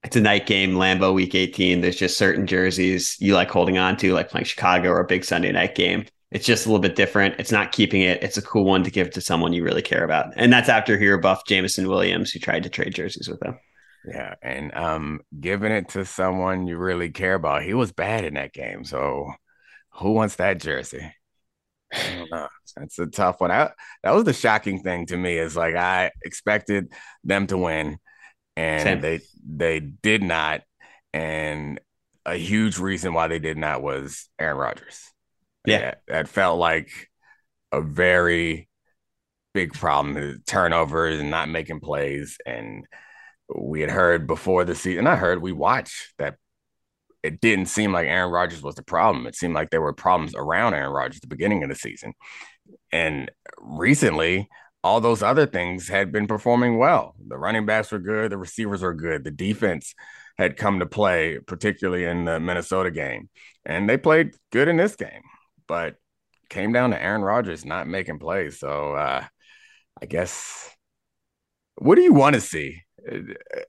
it's 0.02 0.16
a 0.16 0.20
night 0.20 0.46
game, 0.46 0.72
Lambeau 0.72 1.12
Week 1.12 1.34
18. 1.34 1.80
There's 1.80 1.96
just 1.96 2.16
certain 2.16 2.46
jerseys 2.46 3.16
you 3.20 3.34
like 3.34 3.50
holding 3.50 3.76
on 3.76 3.96
to, 3.98 4.14
like 4.14 4.30
playing 4.30 4.46
Chicago 4.46 4.88
or 4.90 5.00
a 5.00 5.06
big 5.06 5.24
Sunday 5.24 5.52
night 5.52 5.74
game. 5.74 6.06
It's 6.30 6.46
just 6.46 6.66
a 6.66 6.68
little 6.68 6.80
bit 6.80 6.94
different. 6.94 7.36
It's 7.38 7.50
not 7.50 7.72
keeping 7.72 8.02
it. 8.02 8.22
It's 8.22 8.36
a 8.36 8.42
cool 8.42 8.64
one 8.64 8.84
to 8.84 8.90
give 8.90 9.10
to 9.10 9.20
someone 9.20 9.52
you 9.52 9.64
really 9.64 9.82
care 9.82 10.04
about. 10.04 10.32
And 10.36 10.52
that's 10.52 10.68
after 10.68 10.96
he 10.96 11.14
buff 11.16 11.44
Jameson 11.46 11.88
Williams, 11.88 12.30
who 12.30 12.38
tried 12.38 12.62
to 12.62 12.68
trade 12.68 12.94
jerseys 12.94 13.28
with 13.28 13.42
him. 13.42 13.58
Yeah, 14.06 14.34
and 14.40 14.74
um, 14.74 15.20
giving 15.38 15.72
it 15.72 15.90
to 15.90 16.04
someone 16.04 16.66
you 16.66 16.78
really 16.78 17.10
care 17.10 17.34
about. 17.34 17.64
He 17.64 17.74
was 17.74 17.92
bad 17.92 18.24
in 18.24 18.34
that 18.34 18.52
game, 18.52 18.84
so 18.84 19.32
who 19.94 20.12
wants 20.12 20.36
that 20.36 20.60
jersey? 20.60 21.12
I 21.92 22.14
don't 22.16 22.30
know. 22.30 22.48
That's 22.76 22.98
a 22.98 23.06
tough 23.06 23.40
one. 23.40 23.50
I, 23.50 23.70
that 24.04 24.12
was 24.12 24.24
the 24.24 24.32
shocking 24.32 24.82
thing 24.82 25.06
to 25.06 25.16
me. 25.16 25.36
Is 25.36 25.56
like 25.56 25.74
I 25.74 26.12
expected 26.24 26.92
them 27.24 27.48
to 27.48 27.58
win 27.58 27.98
and 28.56 28.82
Same. 28.82 29.00
they 29.00 29.20
they 29.44 29.80
did 29.80 30.22
not. 30.22 30.62
And 31.12 31.80
a 32.24 32.36
huge 32.36 32.78
reason 32.78 33.14
why 33.14 33.28
they 33.28 33.38
did 33.38 33.56
not 33.56 33.82
was 33.82 34.28
Aaron 34.38 34.58
Rodgers. 34.58 35.02
Yeah. 35.64 35.94
that 36.08 36.28
felt 36.28 36.58
like 36.58 36.90
a 37.72 37.80
very 37.80 38.68
big 39.54 39.72
problem. 39.72 40.42
Turnovers 40.46 41.20
and 41.20 41.30
not 41.30 41.48
making 41.48 41.80
plays, 41.80 42.38
and 42.46 42.86
we 43.54 43.80
had 43.80 43.90
heard 43.90 44.26
before 44.26 44.64
the 44.64 44.74
season. 44.74 45.06
I 45.06 45.16
heard 45.16 45.42
we 45.42 45.52
watched 45.52 46.14
that 46.18 46.36
it 47.22 47.40
didn't 47.40 47.66
seem 47.66 47.92
like 47.92 48.06
Aaron 48.06 48.30
Rodgers 48.30 48.62
was 48.62 48.74
the 48.74 48.82
problem. 48.82 49.26
It 49.26 49.34
seemed 49.36 49.54
like 49.54 49.70
there 49.70 49.82
were 49.82 49.92
problems 49.92 50.34
around 50.34 50.74
Aaron 50.74 50.92
Rodgers 50.92 51.16
at 51.16 51.22
the 51.22 51.28
beginning 51.28 51.62
of 51.62 51.68
the 51.68 51.74
season. 51.74 52.14
And 52.92 53.30
recently, 53.58 54.48
all 54.82 55.00
those 55.00 55.22
other 55.22 55.46
things 55.46 55.88
had 55.88 56.12
been 56.12 56.26
performing 56.26 56.78
well. 56.78 57.14
The 57.26 57.36
running 57.36 57.66
backs 57.66 57.92
were 57.92 57.98
good, 57.98 58.32
the 58.32 58.38
receivers 58.38 58.82
were 58.82 58.94
good, 58.94 59.24
the 59.24 59.30
defense 59.30 59.94
had 60.38 60.56
come 60.56 60.78
to 60.78 60.86
play, 60.86 61.38
particularly 61.46 62.04
in 62.04 62.24
the 62.24 62.40
Minnesota 62.40 62.90
game. 62.90 63.28
And 63.66 63.88
they 63.88 63.98
played 63.98 64.30
good 64.50 64.68
in 64.68 64.78
this 64.78 64.96
game, 64.96 65.22
but 65.70 65.94
came 66.48 66.72
down 66.72 66.90
to 66.90 67.00
Aaron 67.00 67.22
Rodgers 67.22 67.64
not 67.64 67.86
making 67.86 68.18
plays. 68.18 68.58
So 68.58 68.92
uh, 68.94 69.24
I 70.02 70.06
guess 70.06 70.68
what 71.76 71.94
do 71.94 72.02
you 72.02 72.12
want 72.12 72.34
to 72.34 72.40
see? 72.40 72.82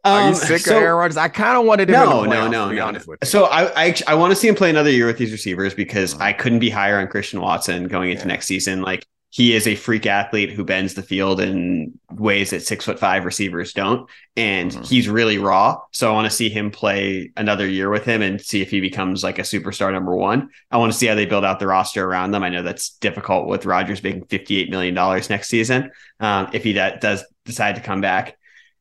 Are 0.03 0.23
Um, 0.23 0.29
you 0.29 0.35
sick 0.35 0.61
so- 0.61 0.75
of 0.77 0.81
Aaron 0.83 0.97
Rodgers? 0.97 1.15
I 1.17 1.27
kind 1.29 1.59
of 1.59 1.65
wanted 1.65 1.89
him. 1.89 1.93
No, 1.93 2.23
no, 2.25 2.47
no, 2.47 2.65
to 2.65 2.69
be 2.71 2.77
no. 2.77 2.87
honest 2.87 3.07
with 3.07 3.19
you. 3.21 3.27
So 3.27 3.45
I, 3.45 3.85
I, 3.85 3.95
I 4.07 4.15
want 4.15 4.31
to 4.31 4.35
see 4.35 4.47
him 4.47 4.55
play 4.55 4.71
another 4.71 4.89
year 4.89 5.05
with 5.05 5.19
these 5.19 5.31
receivers 5.31 5.75
because 5.75 6.15
Mhm. 6.15 6.21
I 6.21 6.33
couldn't 6.33 6.57
be 6.59 6.71
higher 6.71 6.99
on 6.99 7.07
Christian 7.07 7.39
Watson 7.39 7.87
going 7.87 8.09
into 8.09 8.23
Yeah. 8.23 8.29
next 8.29 8.47
season. 8.47 8.81
Like 8.81 9.05
he 9.33 9.55
is 9.55 9.65
a 9.65 9.75
freak 9.75 10.05
athlete 10.05 10.51
who 10.51 10.65
bends 10.65 10.93
the 10.93 11.01
field 11.01 11.39
in 11.39 11.97
ways 12.11 12.49
that 12.49 12.61
six 12.63 12.83
foot 12.83 12.99
five 12.99 13.23
receivers 13.23 13.71
don't, 13.71 14.09
and 14.35 14.71
Mhm. 14.71 14.87
he's 14.87 15.07
really 15.07 15.37
raw. 15.37 15.77
So 15.91 16.09
I 16.11 16.13
want 16.13 16.29
to 16.29 16.35
see 16.35 16.49
him 16.49 16.69
play 16.69 17.31
another 17.37 17.65
year 17.65 17.89
with 17.89 18.03
him 18.03 18.21
and 18.21 18.41
see 18.41 18.61
if 18.61 18.69
he 18.69 18.81
becomes 18.81 19.23
like 19.23 19.39
a 19.39 19.43
superstar 19.43 19.91
number 19.93 20.13
one. 20.13 20.49
I 20.69 20.77
want 20.77 20.91
to 20.91 20.97
see 20.97 21.07
how 21.07 21.15
they 21.15 21.25
build 21.25 21.45
out 21.45 21.59
the 21.59 21.67
roster 21.67 22.05
around 22.05 22.31
them. 22.31 22.43
I 22.43 22.49
know 22.49 22.61
that's 22.61 22.89
difficult 22.97 23.47
with 23.47 23.65
Rodgers 23.65 24.03
making 24.03 24.25
fifty 24.25 24.57
eight 24.57 24.69
million 24.69 24.93
dollars 24.93 25.29
next 25.29 25.47
season 25.47 25.91
um, 26.19 26.49
if 26.51 26.63
he 26.65 26.73
da- 26.73 26.97
does 26.97 27.23
decide 27.45 27.75
to 27.75 27.81
come 27.81 28.01
back. 28.01 28.37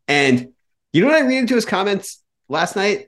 And 0.08 0.48
you 0.92 1.00
know 1.00 1.06
what 1.06 1.16
I 1.16 1.20
read 1.26 1.38
into 1.38 1.54
his 1.54 1.64
comments 1.64 2.20
last 2.48 2.74
night? 2.74 3.06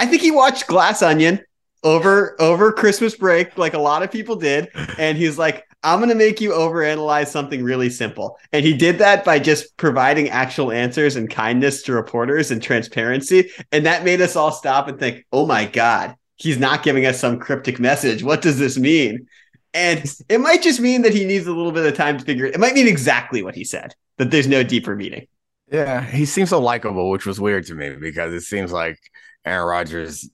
I 0.00 0.06
think 0.06 0.20
he 0.20 0.32
watched 0.32 0.66
Glass 0.66 1.00
Onion 1.02 1.40
over 1.84 2.34
over 2.40 2.72
Christmas 2.72 3.14
break, 3.14 3.56
like 3.56 3.74
a 3.74 3.78
lot 3.78 4.02
of 4.02 4.10
people 4.10 4.34
did, 4.34 4.68
and 4.98 5.16
he's 5.16 5.38
like, 5.38 5.64
"I'm 5.82 6.00
gonna 6.00 6.14
make 6.14 6.40
you 6.40 6.50
overanalyze 6.50 7.28
something 7.28 7.62
really 7.62 7.90
simple." 7.90 8.38
And 8.52 8.64
he 8.64 8.74
did 8.74 8.98
that 8.98 9.24
by 9.24 9.38
just 9.38 9.76
providing 9.76 10.28
actual 10.28 10.72
answers 10.72 11.16
and 11.16 11.30
kindness 11.30 11.82
to 11.84 11.92
reporters 11.92 12.50
and 12.50 12.62
transparency, 12.62 13.50
and 13.72 13.86
that 13.86 14.04
made 14.04 14.20
us 14.20 14.36
all 14.36 14.52
stop 14.52 14.88
and 14.88 14.98
think, 14.98 15.24
"Oh 15.32 15.46
my 15.46 15.64
god, 15.64 16.14
he's 16.36 16.58
not 16.58 16.82
giving 16.82 17.06
us 17.06 17.18
some 17.18 17.38
cryptic 17.38 17.78
message. 17.80 18.22
What 18.22 18.42
does 18.42 18.58
this 18.58 18.78
mean?" 18.78 19.26
And 19.72 20.04
it 20.28 20.38
might 20.38 20.62
just 20.62 20.80
mean 20.80 21.02
that 21.02 21.14
he 21.14 21.24
needs 21.24 21.46
a 21.46 21.52
little 21.52 21.72
bit 21.72 21.86
of 21.86 21.94
time 21.94 22.18
to 22.18 22.24
figure 22.24 22.46
it. 22.46 22.54
It 22.54 22.60
might 22.60 22.74
mean 22.74 22.88
exactly 22.88 23.42
what 23.42 23.54
he 23.54 23.64
said. 23.64 23.94
That 24.18 24.30
there's 24.30 24.48
no 24.48 24.62
deeper 24.62 24.96
meaning. 24.96 25.28
Yeah, 25.70 26.04
he 26.04 26.24
seems 26.24 26.50
so 26.50 26.60
likable, 26.60 27.10
which 27.10 27.24
was 27.24 27.40
weird 27.40 27.66
to 27.66 27.74
me 27.74 27.90
because 27.90 28.34
it 28.34 28.40
seems 28.40 28.72
like 28.72 28.98
Aaron 29.44 29.68
Rodgers 29.68 30.28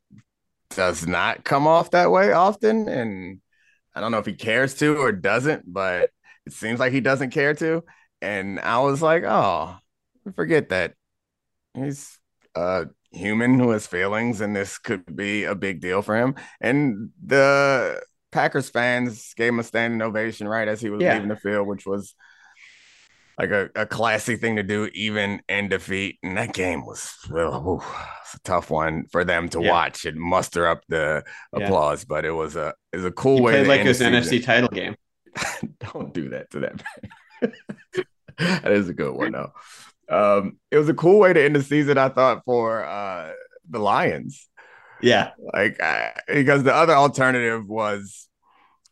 does 0.71 1.07
not 1.07 1.45
come 1.45 1.67
off 1.67 1.91
that 1.91 2.11
way 2.11 2.33
often. 2.33 2.89
And 2.89 3.41
I 3.97 4.01
don't 4.01 4.13
know 4.13 4.19
if 4.19 4.27
he 4.27 4.35
cares 4.35 4.75
to 4.75 4.99
or 4.99 5.11
doesn't, 5.11 5.65
but 5.73 6.11
it 6.45 6.53
seems 6.53 6.79
like 6.79 6.93
he 6.93 7.01
doesn't 7.01 7.31
care 7.31 7.55
to. 7.55 7.83
And 8.21 8.61
I 8.61 8.79
was 8.81 9.01
like, 9.01 9.25
oh, 9.27 9.77
forget 10.35 10.69
that. 10.69 10.93
He's 11.75 12.19
a 12.55 12.87
human 13.11 13.59
who 13.59 13.71
has 13.71 13.87
feelings, 13.87 14.43
and 14.43 14.55
this 14.55 14.77
could 14.79 15.17
be 15.17 15.45
a 15.45 15.55
big 15.55 15.81
deal 15.81 16.03
for 16.03 16.15
him. 16.15 16.35
And 16.61 17.09
the 17.25 18.03
Packers 18.33 18.69
fans 18.69 19.33
gave 19.35 19.49
him 19.49 19.61
a 19.61 19.65
standing 19.65 20.03
ovation 20.03 20.47
right 20.47 20.69
as 20.69 20.81
he 20.81 20.91
was 20.91 21.03
Yeah. 21.03 21.15
leaving 21.15 21.29
the 21.29 21.37
field, 21.37 21.67
which 21.67 21.87
was 21.87 22.15
like 23.39 23.51
a, 23.51 23.69
a 23.75 23.87
classy 23.87 24.37
thing 24.37 24.57
to 24.57 24.63
do, 24.63 24.87
even 24.95 25.43
in 25.49 25.69
defeat. 25.69 26.19
And 26.23 26.37
that 26.37 26.53
game 26.55 26.85
was 26.87 27.13
well, 27.31 27.85
it's 28.23 28.35
a 28.35 28.41
tough 28.41 28.71
one 28.71 29.07
for 29.13 29.25
them 29.25 29.49
to 29.51 29.61
Yeah. 29.61 29.71
watch 29.71 30.05
and 30.07 30.19
muster 30.19 30.67
up 30.67 30.83
the 30.89 31.25
Yeah. 31.55 31.67
applause. 31.67 32.05
But 32.05 32.25
it 32.25 32.33
was 32.33 32.57
a 32.57 32.75
it 32.93 32.97
was 32.97 33.05
a 33.07 33.13
cool 33.13 33.37
He 33.37 33.43
way 33.43 33.53
played 33.53 33.63
to 33.65 33.69
like 33.69 33.81
end 33.81 33.89
it 33.89 33.89
was 33.89 33.99
the 33.99 34.07
an 34.07 34.23
season. 34.23 34.39
NFC 34.39 34.45
title 34.45 34.69
game. 34.71 34.97
Don't 35.93 36.15
do 36.15 36.31
that 36.31 36.51
to 36.53 36.61
that 36.61 36.83
man. 37.43 37.53
that 38.39 38.73
is 38.73 38.89
a 38.89 38.95
good 38.95 39.15
one 39.15 39.33
though. 39.33 39.53
Um, 40.09 40.59
it 40.71 40.79
was 40.79 40.89
a 40.89 40.95
cool 40.95 41.19
way 41.19 41.33
to 41.33 41.43
end 41.43 41.57
the 41.57 41.63
season, 41.63 41.99
I 41.99 42.09
thought, 42.09 42.43
for 42.45 42.85
uh 42.85 43.33
the 43.69 43.79
Lions. 43.81 44.49
Yeah. 45.03 45.33
Like 45.53 45.83
I, 45.83 46.13
because 46.29 46.63
the 46.63 46.75
other 46.75 46.95
alternative 46.95 47.67
was 47.69 48.29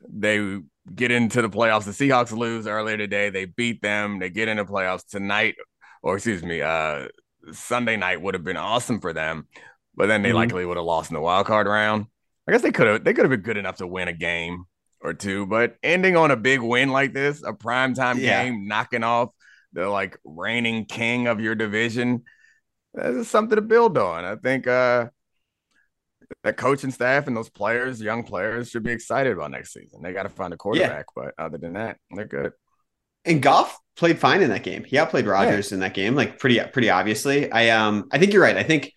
they 0.09 0.59
get 0.93 1.11
into 1.11 1.43
the 1.43 1.49
playoffs. 1.51 1.85
The 1.85 1.93
Seahawks 1.93 2.33
lose 2.37 2.67
earlier 2.67 2.97
today. 2.97 3.31
They 3.31 3.47
beat 3.47 3.81
them. 3.83 4.19
They 4.19 4.31
get 4.31 4.49
into 4.49 4.65
playoffs 4.65 5.07
tonight, 5.07 5.55
or 6.03 6.17
excuse 6.17 6.43
me, 6.43 6.63
uh 6.63 7.09
Sunday 7.53 7.97
night 7.97 8.23
would 8.23 8.35
have 8.35 8.45
been 8.45 8.57
awesome 8.57 9.01
for 9.01 9.13
them, 9.13 9.49
but 9.95 10.07
then 10.07 10.23
they 10.23 10.33
Mhm. 10.33 10.35
likely 10.35 10.65
would 10.65 10.77
have 10.79 10.87
lost 10.87 11.11
in 11.11 11.15
the 11.15 11.21
wild 11.21 11.47
card 11.47 11.67
round. 11.67 12.07
I 12.49 12.53
guess 12.53 12.63
they 12.63 12.73
could 12.73 12.87
have 12.87 13.05
they 13.05 13.13
could 13.15 13.25
have 13.25 13.31
been 13.31 13.41
good 13.43 13.57
enough 13.57 13.77
to 13.77 13.87
win 13.87 14.09
a 14.09 14.13
game 14.13 14.65
or 15.01 15.15
two, 15.15 15.47
but 15.47 15.77
ending 15.83 16.17
on 16.17 16.31
a 16.31 16.37
big 16.37 16.61
win 16.61 16.89
like 16.91 17.13
this, 17.13 17.43
a 17.43 17.53
primetime 17.53 18.17
Yeah. 18.21 18.43
game, 18.45 18.67
knocking 18.69 19.03
off 19.05 19.31
the 19.73 19.89
like 19.89 20.19
reigning 20.25 20.87
king 20.87 21.27
of 21.27 21.41
your 21.41 21.55
division, 21.55 22.25
that's 22.95 23.29
something 23.29 23.57
to 23.57 23.63
build 23.63 23.99
on. 23.99 24.25
I 24.25 24.37
think 24.37 24.67
uh 24.67 25.09
that 26.45 26.59
coaching 26.59 26.91
staff 26.91 27.27
and 27.27 27.37
those 27.37 27.49
players, 27.49 28.01
young 28.01 28.23
players, 28.23 28.69
should 28.71 28.83
be 28.83 28.93
excited 28.93 29.33
about 29.33 29.51
next 29.51 29.73
season. 29.73 30.03
They 30.03 30.13
got 30.13 30.25
to 30.25 30.29
find 30.29 30.53
a 30.53 30.57
quarterback, 30.59 31.07
but 31.17 31.35
other 31.39 31.57
than 31.57 31.73
that, 31.73 31.97
they're 32.11 32.27
good. 32.27 32.53
And 33.25 33.43
Goff 33.43 33.79
played 33.97 34.19
fine 34.19 34.43
in 34.43 34.51
that 34.51 34.63
game. 34.63 34.85
He 34.85 34.99
outplayed 34.99 35.27
Rodgers 35.27 35.73
in 35.73 35.81
that 35.81 35.95
game, 35.95 36.15
like 36.15 36.39
pretty 36.39 36.61
pretty 36.61 36.91
obviously. 36.91 37.51
I 37.51 37.71
um 37.71 38.09
I 38.13 38.19
think 38.19 38.35
you're 38.35 38.43
right. 38.43 38.57
I 38.57 38.63
think 38.63 38.93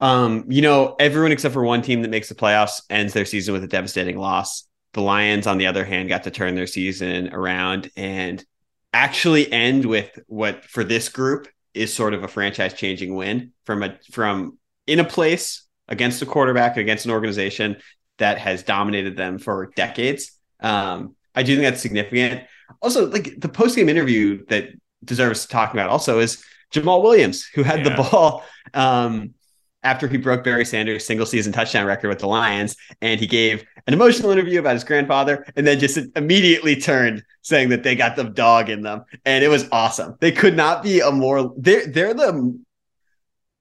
um 0.00 0.44
you 0.48 0.60
know 0.60 0.94
everyone 1.00 1.32
except 1.32 1.54
for 1.54 1.64
one 1.64 1.80
team 1.80 2.02
that 2.02 2.10
makes 2.10 2.28
the 2.28 2.34
playoffs 2.34 2.82
ends 2.90 3.14
their 3.14 3.24
season 3.24 3.54
with 3.54 3.64
a 3.64 3.68
devastating 3.68 4.18
loss. 4.18 4.68
The 4.92 5.00
Lions, 5.00 5.46
on 5.46 5.56
the 5.56 5.68
other 5.68 5.86
hand, 5.86 6.10
got 6.10 6.24
to 6.24 6.30
turn 6.30 6.54
their 6.54 6.66
season 6.66 7.32
around 7.32 7.90
and 7.96 8.44
actually 8.92 9.50
end 9.50 9.86
with 9.86 10.18
what 10.26 10.64
for 10.66 10.84
this 10.84 11.08
group 11.08 11.48
is 11.72 11.94
sort 11.94 12.12
of 12.12 12.22
a 12.22 12.28
franchise 12.28 12.74
changing 12.74 13.14
win 13.14 13.52
from 13.64 13.82
a 13.82 13.98
from 14.10 14.58
in 14.86 15.00
a 15.00 15.04
place 15.04 15.62
against 15.88 16.22
a 16.22 16.26
quarterback 16.26 16.76
against 16.76 17.04
an 17.04 17.10
organization 17.10 17.76
that 18.18 18.38
has 18.38 18.62
dominated 18.62 19.16
them 19.16 19.38
for 19.38 19.70
decades. 19.76 20.38
Um, 20.60 21.16
I 21.34 21.42
do 21.42 21.54
think 21.56 21.64
that's 21.64 21.82
significant. 21.82 22.42
Also, 22.80 23.08
like 23.10 23.40
the 23.40 23.48
post 23.48 23.76
game 23.76 23.88
interview 23.88 24.44
that 24.46 24.68
deserves 25.04 25.46
talking 25.46 25.78
about 25.78 25.90
also 25.90 26.18
is 26.20 26.44
Jamaal 26.72 27.02
Williams, 27.02 27.44
who 27.54 27.62
had 27.62 27.80
Yeah. 27.84 27.96
the 27.96 28.02
ball 28.02 28.44
um, 28.74 29.34
after 29.82 30.06
he 30.06 30.16
broke 30.16 30.44
Barry 30.44 30.64
Sanders' 30.64 31.04
single 31.04 31.26
season 31.26 31.52
touchdown 31.52 31.86
record 31.86 32.08
with 32.08 32.20
the 32.20 32.28
Lions, 32.28 32.76
and 33.00 33.18
he 33.18 33.26
gave 33.26 33.64
an 33.86 33.94
emotional 33.94 34.30
interview 34.30 34.60
about 34.60 34.74
his 34.74 34.84
grandfather, 34.84 35.44
and 35.56 35.66
then 35.66 35.80
just 35.80 35.98
immediately 36.14 36.76
turned 36.76 37.24
saying 37.42 37.70
that 37.70 37.82
they 37.82 37.96
got 37.96 38.14
the 38.14 38.24
dog 38.24 38.70
in 38.70 38.82
them, 38.82 39.04
and 39.24 39.42
it 39.42 39.48
was 39.48 39.68
awesome. 39.72 40.14
They 40.20 40.30
could 40.30 40.56
not 40.56 40.82
be 40.84 41.00
a 41.00 41.10
more 41.10 41.52
they're 41.56 41.86
they're 41.88 42.14
the 42.14 42.58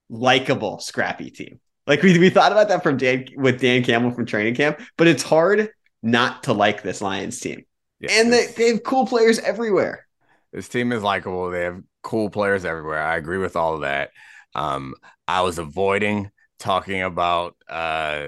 likable 0.10 0.80
scrappy 0.80 1.32
team. 1.32 1.60
Like 1.91 2.03
we 2.03 2.17
we 2.17 2.29
thought 2.29 2.53
about 2.53 2.69
that 2.69 2.83
from 2.83 2.95
Dan 2.95 3.25
with 3.36 3.60
Dan 3.60 3.83
Campbell 3.83 4.12
from 4.12 4.25
training 4.25 4.55
camp, 4.55 4.79
but 4.95 5.07
it's 5.07 5.24
hard 5.24 5.71
not 6.01 6.43
to 6.43 6.53
like 6.53 6.83
this 6.83 7.01
Lions 7.01 7.38
team. 7.38 7.65
Yeah, 8.00 8.12
and 8.13 8.31
they, 8.31 8.45
they 8.55 8.69
have 8.69 8.83
cool 8.83 9.05
players 9.05 9.39
everywhere. 9.39 10.07
this 10.53 10.69
team 10.69 10.93
is 10.93 11.03
likable. 11.03 11.51
They 11.51 11.63
have 11.63 11.83
cool 12.01 12.29
players 12.29 12.63
everywhere. 12.63 13.03
I 13.03 13.17
agree 13.17 13.39
with 13.39 13.57
all 13.57 13.74
of 13.74 13.81
that. 13.81 14.12
Um, 14.55 14.93
I 15.27 15.41
was 15.41 15.60
avoiding 15.60 16.31
talking 16.60 17.01
about 17.01 17.57
uh, 17.67 18.27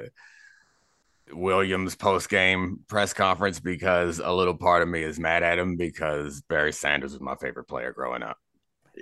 Williams 1.32 1.96
post 1.96 2.30
game 2.30 2.82
press 2.90 3.14
conference 3.14 3.62
because 3.62 4.20
a 4.20 4.34
little 4.34 4.58
part 4.58 4.82
of 4.82 4.90
me 4.90 5.04
is 5.04 5.22
mad 5.22 5.42
at 5.42 5.58
him 5.58 5.78
because 5.78 6.42
Barry 6.42 6.74
Sanders 6.74 7.14
was 7.14 7.22
my 7.22 7.36
favorite 7.36 7.70
player 7.70 7.94
growing 7.94 8.24
up. 8.24 8.38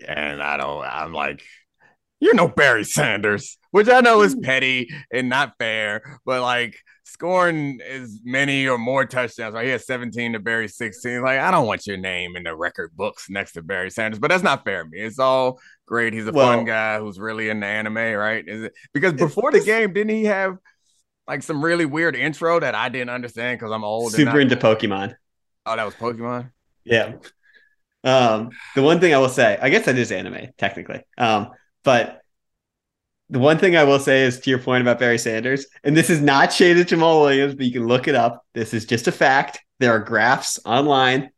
And 0.07 0.39
I 0.39 0.57
don't, 0.57 0.85
I'm 0.85 1.13
like, 1.13 1.41
you're 2.21 2.35
no 2.35 2.47
Barry 2.47 2.85
Sanders, 2.85 3.57
which 3.71 3.89
I 3.89 3.99
know 3.99 4.21
is 4.21 4.35
petty 4.35 4.89
and 5.11 5.27
not 5.27 5.55
fair, 5.59 6.19
but 6.25 6.41
like 6.41 6.77
scoring 7.03 7.79
as 7.85 8.19
many 8.23 8.67
or 8.67 8.77
more 8.77 9.05
touchdowns, 9.05 9.53
right? 9.53 9.65
He 9.65 9.71
has 9.71 9.85
17 9.85 10.33
to 10.33 10.39
Barry 10.39 10.69
16. 10.69 11.21
Like, 11.21 11.39
I 11.39 11.51
don't 11.51 11.67
want 11.67 11.85
your 11.85 11.97
name 11.97 12.37
in 12.37 12.43
the 12.43 12.55
record 12.55 12.91
books 12.95 13.29
next 13.29 13.53
to 13.53 13.61
Barry 13.61 13.89
Sanders, 13.91 14.19
but 14.19 14.29
that's 14.29 14.43
not 14.43 14.63
fair 14.63 14.83
to 14.83 14.89
me. 14.89 14.99
It's 14.99 15.19
all 15.19 15.59
great. 15.85 16.13
He's 16.13 16.27
a 16.27 16.31
Well- 16.31 16.47
fun 16.47 16.63
guy 16.65 16.99
who's 16.99 17.19
really 17.19 17.49
into 17.49 17.67
anime, 17.67 17.95
right? 17.95 18.47
Is 18.47 18.63
it 18.63 18.73
because 18.93 19.13
before 19.13 19.51
the 19.51 19.59
game, 19.59 19.91
didn't 19.91 20.15
he 20.15 20.25
have 20.25 20.57
like 21.27 21.43
some 21.43 21.63
really 21.63 21.85
weird 21.85 22.15
intro 22.15 22.59
that 22.59 22.75
I 22.75 22.89
didn't 22.89 23.09
understand 23.09 23.59
because 23.59 23.71
I'm 23.73 23.83
old? 23.83 24.13
and 24.13 24.15
Super 24.15 24.39
into 24.39 24.55
Pokemon. 24.55 25.15
Oh, 25.65 25.75
that 25.75 25.83
was 25.85 25.95
Pokemon. 25.95 26.51
Yeah. 26.85 27.13
Um, 28.03 28.49
the 28.75 28.81
one 28.81 28.99
thing 28.99 29.13
I 29.13 29.17
will 29.19 29.29
say, 29.29 29.57
I 29.61 29.69
guess 29.69 29.85
that 29.85 29.97
is 29.97 30.11
anime 30.11 30.47
technically. 30.57 31.03
Um, 31.17 31.49
but 31.83 32.21
the 33.29 33.39
one 33.39 33.57
thing 33.57 33.77
I 33.77 33.85
will 33.85 33.99
say 33.99 34.23
is 34.23 34.39
to 34.41 34.49
your 34.49 34.59
point 34.59 34.81
about 34.81 34.99
Barry 34.99 35.17
Sanders, 35.17 35.65
and 35.83 35.95
this 35.95 36.09
is 36.09 36.21
not 36.21 36.51
shaded 36.51 36.87
Jamaal 36.87 37.21
Williams, 37.21 37.55
but 37.55 37.65
you 37.65 37.71
can 37.71 37.87
look 37.87 38.07
it 38.07 38.15
up. 38.15 38.45
This 38.53 38.73
is 38.73 38.85
just 38.85 39.07
a 39.07 39.11
fact. 39.11 39.59
There 39.79 39.91
are 39.91 39.99
graphs 39.99 40.59
online 40.65 41.31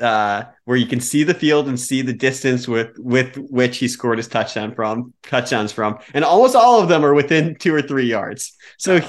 uh, 0.00 0.44
where 0.64 0.76
you 0.76 0.86
can 0.86 1.00
see 1.00 1.22
the 1.22 1.34
field 1.34 1.68
and 1.68 1.78
see 1.78 2.02
the 2.02 2.12
distance 2.12 2.66
with 2.66 2.98
with 2.98 3.36
which 3.36 3.78
he 3.78 3.86
scored 3.86 4.18
his 4.18 4.28
touchdown 4.28 4.74
from 4.74 5.14
touchdowns 5.22 5.72
from, 5.72 5.98
and 6.14 6.24
almost 6.24 6.56
all 6.56 6.80
of 6.80 6.88
them 6.88 7.04
are 7.04 7.14
within 7.14 7.54
two 7.54 7.74
or 7.74 7.82
three 7.82 8.06
yards. 8.06 8.56
So 8.78 9.00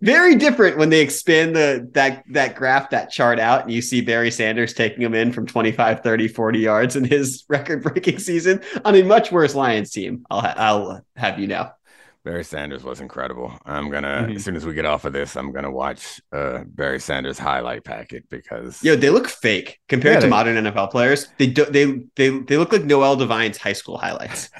very 0.00 0.34
different 0.34 0.76
when 0.76 0.90
they 0.90 1.00
expand 1.00 1.56
the 1.56 1.88
that 1.92 2.22
that 2.30 2.54
graph 2.54 2.90
that 2.90 3.10
chart 3.10 3.38
out 3.38 3.62
and 3.62 3.72
you 3.72 3.80
see 3.80 4.00
Barry 4.00 4.30
Sanders 4.30 4.74
taking 4.74 5.02
them 5.02 5.14
in 5.14 5.32
from 5.32 5.46
25 5.46 6.00
30 6.00 6.28
40 6.28 6.58
yards 6.58 6.96
in 6.96 7.04
his 7.04 7.44
record 7.48 7.82
breaking 7.82 8.18
season 8.18 8.60
on 8.84 8.94
a 8.94 9.02
much 9.02 9.32
worse 9.32 9.54
Lions 9.54 9.90
team 9.90 10.26
I'll 10.30 10.40
ha- 10.40 10.54
I'll 10.56 11.00
have 11.16 11.38
you 11.38 11.46
know 11.46 11.70
Barry 12.26 12.42
Sanders 12.42 12.82
was 12.82 13.00
incredible. 13.00 13.56
I'm 13.64 13.88
gonna 13.88 14.24
mm-hmm. 14.24 14.34
as 14.34 14.42
soon 14.42 14.56
as 14.56 14.66
we 14.66 14.74
get 14.74 14.84
off 14.84 15.04
of 15.04 15.12
this, 15.12 15.36
I'm 15.36 15.52
gonna 15.52 15.70
watch 15.70 16.20
uh, 16.32 16.64
Barry 16.66 16.98
Sanders 16.98 17.38
highlight 17.38 17.84
packet 17.84 18.28
because 18.28 18.82
yo, 18.82 18.96
they 18.96 19.10
look 19.10 19.28
fake 19.28 19.78
compared 19.88 20.14
yeah, 20.14 20.20
to 20.20 20.26
they, 20.26 20.30
modern 20.30 20.56
NFL 20.56 20.90
players. 20.90 21.28
They 21.38 21.46
do, 21.46 21.66
they 21.66 21.84
they 22.16 22.30
they 22.30 22.56
look 22.56 22.72
like 22.72 22.82
Noel 22.82 23.14
Devine's 23.14 23.58
high 23.58 23.74
school 23.74 23.96
highlights. 23.96 24.50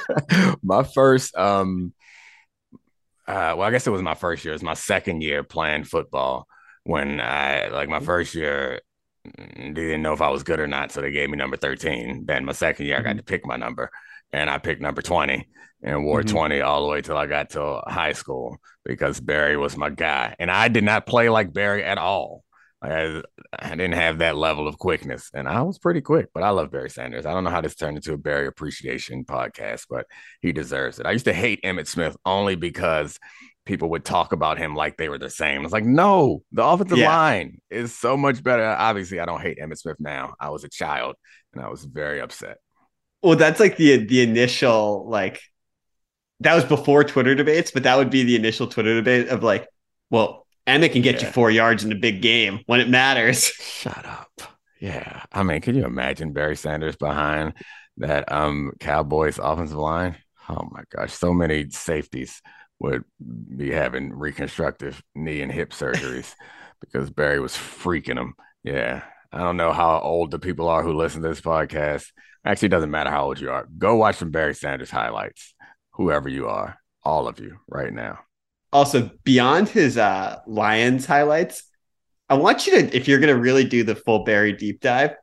my 0.64 0.82
first 0.82 1.36
um 1.36 1.92
uh 3.28 3.54
well, 3.56 3.62
I 3.62 3.70
guess 3.70 3.86
it 3.86 3.90
was 3.90 4.02
my 4.02 4.14
first 4.14 4.44
year. 4.44 4.52
It 4.52 4.56
was 4.56 4.62
my 4.62 4.74
second 4.74 5.22
year 5.22 5.42
playing 5.42 5.84
football 5.84 6.46
when 6.84 7.20
I 7.20 7.68
like 7.68 7.88
my 7.88 8.00
first 8.00 8.34
year 8.34 8.80
they 9.24 9.72
didn't 9.72 10.02
know 10.02 10.12
if 10.12 10.20
I 10.20 10.30
was 10.30 10.42
good 10.42 10.60
or 10.60 10.66
not, 10.66 10.90
so 10.90 11.00
they 11.00 11.12
gave 11.12 11.30
me 11.30 11.36
number 11.36 11.56
13. 11.56 12.26
Then 12.26 12.44
my 12.44 12.52
second 12.52 12.86
year, 12.86 12.96
mm-hmm. 12.96 13.02
I 13.02 13.04
got 13.04 13.10
mm-hmm. 13.10 13.18
to 13.18 13.24
pick 13.24 13.46
my 13.46 13.56
number, 13.56 13.90
and 14.32 14.50
I 14.50 14.58
picked 14.58 14.82
number 14.82 15.02
20 15.02 15.46
and 15.82 16.04
wore 16.04 16.20
mm-hmm. 16.20 16.36
20 16.36 16.60
all 16.60 16.82
the 16.82 16.88
way 16.88 17.00
till 17.02 17.16
I 17.16 17.26
got 17.26 17.50
to 17.50 17.82
high 17.86 18.12
school 18.12 18.58
because 18.84 19.20
Barry 19.20 19.56
was 19.56 19.76
my 19.76 19.90
guy. 19.90 20.34
And 20.38 20.50
I 20.50 20.68
did 20.68 20.84
not 20.84 21.06
play 21.06 21.28
like 21.28 21.52
Barry 21.52 21.84
at 21.84 21.98
all. 21.98 22.44
I, 22.82 23.22
I 23.58 23.70
didn't 23.70 23.92
have 23.92 24.18
that 24.18 24.36
level 24.36 24.66
of 24.66 24.78
quickness, 24.78 25.30
and 25.32 25.48
I 25.48 25.62
was 25.62 25.78
pretty 25.78 26.00
quick, 26.00 26.28
but 26.34 26.42
I 26.42 26.50
love 26.50 26.72
Barry 26.72 26.90
Sanders. 26.90 27.26
I 27.26 27.32
don't 27.32 27.44
know 27.44 27.50
how 27.50 27.60
this 27.60 27.76
turned 27.76 27.96
into 27.96 28.12
a 28.12 28.18
Barry 28.18 28.46
appreciation 28.46 29.24
podcast, 29.24 29.86
but 29.88 30.06
he 30.40 30.52
deserves 30.52 30.98
it. 30.98 31.06
I 31.06 31.12
used 31.12 31.26
to 31.26 31.32
hate 31.32 31.62
Emmitt 31.62 31.86
Smith 31.86 32.16
only 32.24 32.56
because 32.56 33.18
people 33.64 33.90
would 33.90 34.04
talk 34.04 34.32
about 34.32 34.58
him 34.58 34.74
like 34.74 34.96
they 34.96 35.08
were 35.08 35.18
the 35.18 35.30
same. 35.30 35.62
It's 35.62 35.72
like, 35.72 35.84
no, 35.84 36.42
the 36.50 36.64
offensive 36.64 36.98
yeah. 36.98 37.08
line 37.08 37.60
is 37.70 37.94
so 37.94 38.16
much 38.16 38.42
better. 38.42 38.64
Obviously, 38.64 39.20
I 39.20 39.26
don't 39.26 39.40
hate 39.40 39.58
Emmitt 39.58 39.78
Smith 39.78 39.98
now. 40.00 40.34
I 40.40 40.50
was 40.50 40.64
a 40.64 40.68
child 40.68 41.14
and 41.54 41.64
I 41.64 41.68
was 41.68 41.84
very 41.84 42.20
upset. 42.20 42.58
Well, 43.22 43.36
that's 43.36 43.60
like 43.60 43.76
the 43.76 44.04
the 44.04 44.22
initial 44.22 45.08
like 45.08 45.40
that 46.40 46.54
was 46.56 46.64
before 46.64 47.04
Twitter 47.04 47.36
debates, 47.36 47.70
but 47.70 47.84
that 47.84 47.96
would 47.96 48.10
be 48.10 48.24
the 48.24 48.34
initial 48.34 48.66
Twitter 48.66 48.96
debate 48.96 49.28
of 49.28 49.44
like, 49.44 49.68
well, 50.10 50.41
Emmitt 50.66 50.92
can 50.92 51.02
get 51.02 51.20
yeah. 51.20 51.26
you 51.26 51.32
four 51.32 51.50
yards 51.50 51.84
in 51.84 51.92
a 51.92 51.96
big 51.96 52.22
game 52.22 52.60
when 52.66 52.80
it 52.80 52.88
matters. 52.88 53.44
Shut 53.44 54.04
up. 54.06 54.30
Yeah. 54.80 55.22
I 55.32 55.42
mean, 55.42 55.60
can 55.60 55.74
you 55.74 55.84
imagine 55.84 56.32
Barry 56.32 56.56
Sanders 56.56 56.96
behind 56.96 57.54
that 57.98 58.30
um 58.32 58.72
Cowboys 58.80 59.38
offensive 59.38 59.76
line? 59.76 60.16
Oh 60.48 60.68
my 60.70 60.82
gosh, 60.94 61.12
so 61.12 61.32
many 61.32 61.70
safeties 61.70 62.42
would 62.80 63.04
be 63.56 63.70
having 63.70 64.12
reconstructive 64.12 65.02
knee 65.14 65.40
and 65.40 65.52
hip 65.52 65.70
surgeries 65.70 66.34
because 66.80 67.10
Barry 67.10 67.38
was 67.38 67.52
freaking 67.52 68.16
them. 68.16 68.34
Yeah. 68.64 69.02
I 69.32 69.38
don't 69.38 69.56
know 69.56 69.72
how 69.72 70.00
old 70.00 70.30
the 70.30 70.38
people 70.38 70.68
are 70.68 70.82
who 70.82 70.92
listen 70.92 71.22
to 71.22 71.28
this 71.28 71.40
podcast. 71.40 72.06
Actually, 72.44 72.68
doesn't 72.68 72.90
matter 72.90 73.10
how 73.10 73.24
old 73.24 73.40
you 73.40 73.50
are. 73.50 73.66
Go 73.78 73.96
watch 73.96 74.16
some 74.16 74.30
Barry 74.30 74.54
Sanders 74.54 74.90
highlights 74.90 75.54
whoever 75.92 76.28
you 76.28 76.48
are, 76.48 76.78
all 77.02 77.28
of 77.28 77.38
you 77.38 77.58
right 77.68 77.92
now. 77.92 78.18
Also, 78.72 79.10
beyond 79.24 79.68
his 79.68 79.98
uh, 79.98 80.40
Lions 80.46 81.04
highlights, 81.04 81.64
I 82.28 82.34
want 82.34 82.66
you 82.66 82.72
to, 82.80 82.96
if 82.96 83.06
you're 83.06 83.18
going 83.18 83.34
to 83.34 83.40
really 83.40 83.64
do 83.64 83.84
the 83.84 83.94
full 83.94 84.24
Barry 84.24 84.52
deep 84.52 84.80
dive, 84.80 85.14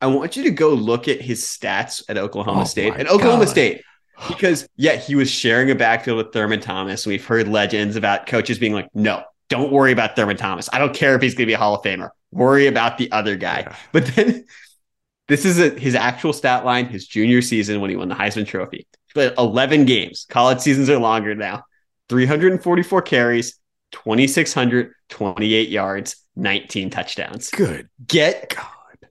I 0.00 0.06
want 0.06 0.36
you 0.36 0.44
to 0.44 0.50
go 0.50 0.70
look 0.70 1.08
at 1.08 1.20
his 1.20 1.42
stats 1.42 2.02
at 2.08 2.18
Oklahoma 2.18 2.62
oh 2.62 2.64
State. 2.64 2.94
At 2.94 3.08
Oklahoma 3.08 3.44
God. 3.44 3.50
State, 3.50 3.82
because 4.28 4.68
yeah, 4.76 4.96
he 4.96 5.14
was 5.14 5.30
sharing 5.30 5.70
a 5.70 5.74
backfield 5.74 6.18
with 6.18 6.32
Thurman 6.32 6.60
Thomas. 6.60 7.06
We've 7.06 7.24
heard 7.24 7.48
legends 7.48 7.96
about 7.96 8.26
coaches 8.26 8.58
being 8.58 8.72
like, 8.72 8.88
"No, 8.94 9.22
don't 9.48 9.72
worry 9.72 9.92
about 9.92 10.16
Thurman 10.16 10.36
Thomas. 10.36 10.68
I 10.72 10.78
don't 10.78 10.94
care 10.94 11.14
if 11.14 11.22
he's 11.22 11.34
going 11.34 11.44
to 11.44 11.50
be 11.50 11.54
a 11.54 11.58
Hall 11.58 11.74
of 11.74 11.82
Famer. 11.82 12.10
Worry 12.30 12.66
about 12.66 12.98
the 12.98 13.10
other 13.12 13.36
guy." 13.36 13.60
Yeah. 13.60 13.76
But 13.92 14.06
then 14.06 14.44
this 15.28 15.44
is 15.44 15.58
a, 15.60 15.70
his 15.70 15.94
actual 15.94 16.32
stat 16.32 16.64
line 16.64 16.86
his 16.86 17.06
junior 17.06 17.42
season 17.42 17.80
when 17.80 17.90
he 17.90 17.96
won 17.96 18.08
the 18.08 18.14
Heisman 18.14 18.46
Trophy. 18.46 18.86
But 19.14 19.34
11 19.36 19.84
games. 19.84 20.26
College 20.28 20.60
seasons 20.60 20.88
are 20.88 20.98
longer 20.98 21.34
now. 21.34 21.64
344 22.12 23.00
carries, 23.02 23.58
2,628 23.92 25.68
yards, 25.70 26.16
19 26.36 26.90
touchdowns. 26.90 27.50
Good. 27.50 27.88
Get 28.06 28.54
God. 28.54 28.66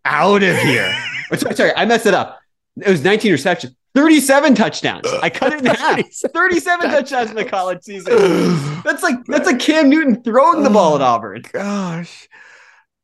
out 0.06 0.44
of 0.44 0.56
here. 0.60 0.96
oh, 1.32 1.36
sorry, 1.36 1.56
sorry, 1.56 1.74
I 1.76 1.86
messed 1.86 2.06
it 2.06 2.14
up. 2.14 2.40
It 2.80 2.88
was 2.88 3.04
19 3.04 3.32
receptions. 3.32 3.76
37 3.96 4.54
touchdowns. 4.54 5.08
I 5.24 5.32
cut 5.32 5.52
it 5.52 5.62
in 5.62 5.66
half. 5.66 6.00
37 6.14 6.92
touchdowns 6.92 7.32
in 7.32 7.36
the 7.36 7.44
college 7.44 7.82
season. 7.82 8.14
That's 8.84 9.02
like 9.02 9.16
that's 9.26 9.48
like 9.48 9.60
Cam 9.60 9.90
Newton 9.90 10.24
throwing 10.24 10.64
the 10.64 10.70
ball 10.70 10.96
at 10.96 11.02
oh 11.02 11.06
Auburn. 11.06 11.44
Gosh. 11.52 12.30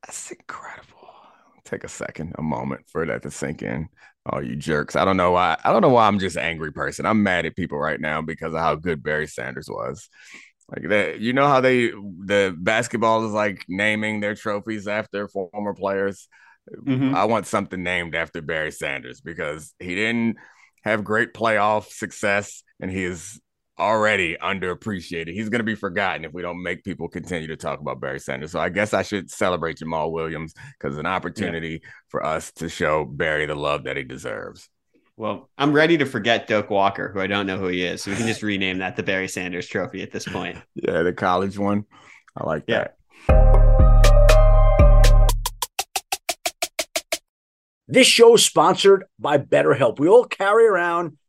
That's 0.06 0.32
incredible 0.32 0.98
take 1.68 1.84
a 1.84 1.90
second, 1.90 2.34
a 2.38 2.42
moment 2.42 2.86
for 2.88 3.06
that 3.06 3.24
to 3.24 3.32
sink 3.32 3.62
in. 3.62 3.90
Oh, 4.30 4.40
you 4.40 4.56
jerks. 4.56 4.96
I 4.96 5.06
don't 5.06 5.18
know 5.18 5.32
why. 5.32 5.58
I 5.64 5.72
don't 5.72 5.82
know 5.82 5.90
why 5.90 6.08
I'm 6.08 6.20
just 6.20 6.38
angry 6.38 6.72
person. 6.72 7.06
I'm 7.06 7.24
mad 7.24 7.46
at 7.46 7.56
people 7.56 7.78
right 7.78 8.00
now 8.00 8.22
because 8.22 8.54
of 8.54 8.60
how 8.60 8.76
good 8.76 9.02
Barry 9.02 9.28
Sanders 9.28 9.70
was. 9.70 10.10
Like 10.70 10.90
that, 10.90 11.20
you 11.22 11.32
know 11.32 11.48
how 11.48 11.62
they 11.62 11.88
the 11.92 12.54
basketball 12.58 13.26
is 13.26 13.32
like 13.32 13.64
naming 13.70 14.20
their 14.20 14.36
trophies 14.36 14.88
after 14.88 15.28
former 15.30 15.74
players. 15.74 16.28
Mm-hmm. 16.76 17.16
I 17.16 17.24
want 17.24 17.48
something 17.48 17.82
named 17.82 18.16
after 18.16 18.42
Barry 18.42 18.72
Sanders 18.72 19.22
because 19.22 19.74
he 19.80 19.96
didn't 19.96 20.36
have 20.84 21.06
great 21.06 21.34
playoff 21.34 21.86
success 21.88 22.64
and 22.82 22.92
he 22.92 23.06
is 23.06 23.40
already 23.80 24.36
underappreciated. 24.38 25.34
He's 25.34 25.50
going 25.50 25.60
to 25.60 25.66
be 25.66 25.76
forgotten 25.76 26.26
if 26.26 26.34
we 26.34 26.42
don't 26.42 26.62
make 26.62 26.84
people 26.84 27.08
continue 27.08 27.48
to 27.48 27.56
talk 27.56 27.80
about 27.80 28.00
Barry 28.00 28.20
Sanders. 28.20 28.52
So 28.52 28.60
I 28.60 28.70
guess 28.70 28.94
I 28.94 29.04
should 29.04 29.30
celebrate 29.30 29.78
Jamaal 29.78 30.12
Williams 30.12 30.54
because 30.78 30.96
it's 30.96 31.00
an 31.00 31.06
opportunity 31.06 31.82
yeah. 31.84 31.90
for 32.10 32.26
us 32.26 32.52
to 32.54 32.70
show 32.70 33.06
Barry 33.06 33.46
the 33.46 33.56
love 33.56 33.84
that 33.84 33.98
he 33.98 34.04
deserves. 34.04 34.70
Well, 35.16 35.50
I'm 35.58 35.74
ready 35.74 35.98
to 35.98 36.06
forget 36.06 36.48
Doak 36.48 36.70
Walker, 36.70 37.12
who 37.12 37.20
I 37.20 37.28
don't 37.28 37.48
know 37.48 37.58
who 37.58 37.68
he 37.68 37.84
is. 37.84 38.04
So 38.04 38.12
we 38.12 38.18
can 38.18 38.28
just 38.28 38.44
rename 38.44 38.80
that 38.80 38.96
the 38.96 39.04
Barry 39.04 39.28
Sanders 39.28 39.68
Trophy 39.68 40.04
at 40.04 40.12
this 40.12 40.28
point. 40.28 40.58
yeah, 40.76 41.02
the 41.02 41.14
college 41.14 41.58
one. 41.58 41.86
I 42.36 42.46
like 42.46 42.66
yeah. 42.68 42.90
that. 42.90 42.94
This 47.88 48.06
show 48.06 48.36
is 48.36 48.46
sponsored 48.46 49.06
by 49.18 49.38
BetterHelp. 49.38 49.98
We 49.98 50.10
all 50.10 50.26
carry 50.26 50.68
around 50.68 51.18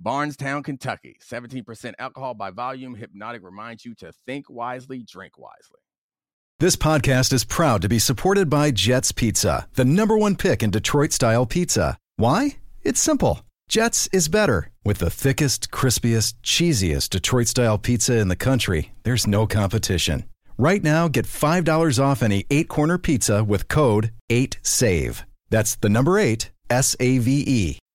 Bardstown, 0.00 0.62
Kentucky. 0.62 1.16
17% 1.20 1.94
alcohol 1.98 2.34
by 2.34 2.50
volume. 2.50 2.96
Hpnotiq 2.96 3.42
reminds 3.42 3.84
you 3.84 3.94
to 3.96 4.12
think 4.26 4.48
wisely, 4.48 5.02
drink 5.02 5.38
wisely. 5.38 5.80
This 6.60 6.76
podcast 6.76 7.32
is 7.32 7.44
proud 7.44 7.82
to 7.82 7.88
be 7.88 7.98
supported 7.98 8.50
by 8.50 8.72
Jet's 8.72 9.12
Pizza, 9.12 9.68
the 9.74 9.84
number 9.84 10.18
one 10.18 10.34
pick 10.34 10.62
in 10.62 10.70
Detroit 10.70 11.12
style 11.12 11.46
pizza. 11.46 11.96
Why? 12.16 12.56
It's 12.82 13.00
simple. 13.00 13.42
Jet's 13.68 14.08
is 14.12 14.28
better. 14.28 14.70
With 14.84 14.98
the 14.98 15.10
thickest, 15.10 15.70
crispiest, 15.70 16.34
cheesiest 16.42 17.10
Detroit 17.10 17.46
style 17.46 17.78
pizza 17.78 18.18
in 18.18 18.28
the 18.28 18.36
country, 18.36 18.92
there's 19.04 19.26
no 19.26 19.46
competition. 19.46 20.24
Right 20.56 20.82
now, 20.82 21.06
get 21.06 21.26
$5 21.26 22.02
off 22.02 22.22
any 22.22 22.44
eight 22.50 22.68
corner 22.68 22.98
pizza 22.98 23.44
with 23.44 23.68
code 23.68 24.10
8SAVE. 24.30 25.22
That's 25.50 25.76
the 25.76 25.88
number 25.88 26.18
eight, 26.18 26.50
S 26.68 26.96
A 26.98 27.18
V 27.18 27.44
E. 27.46 27.78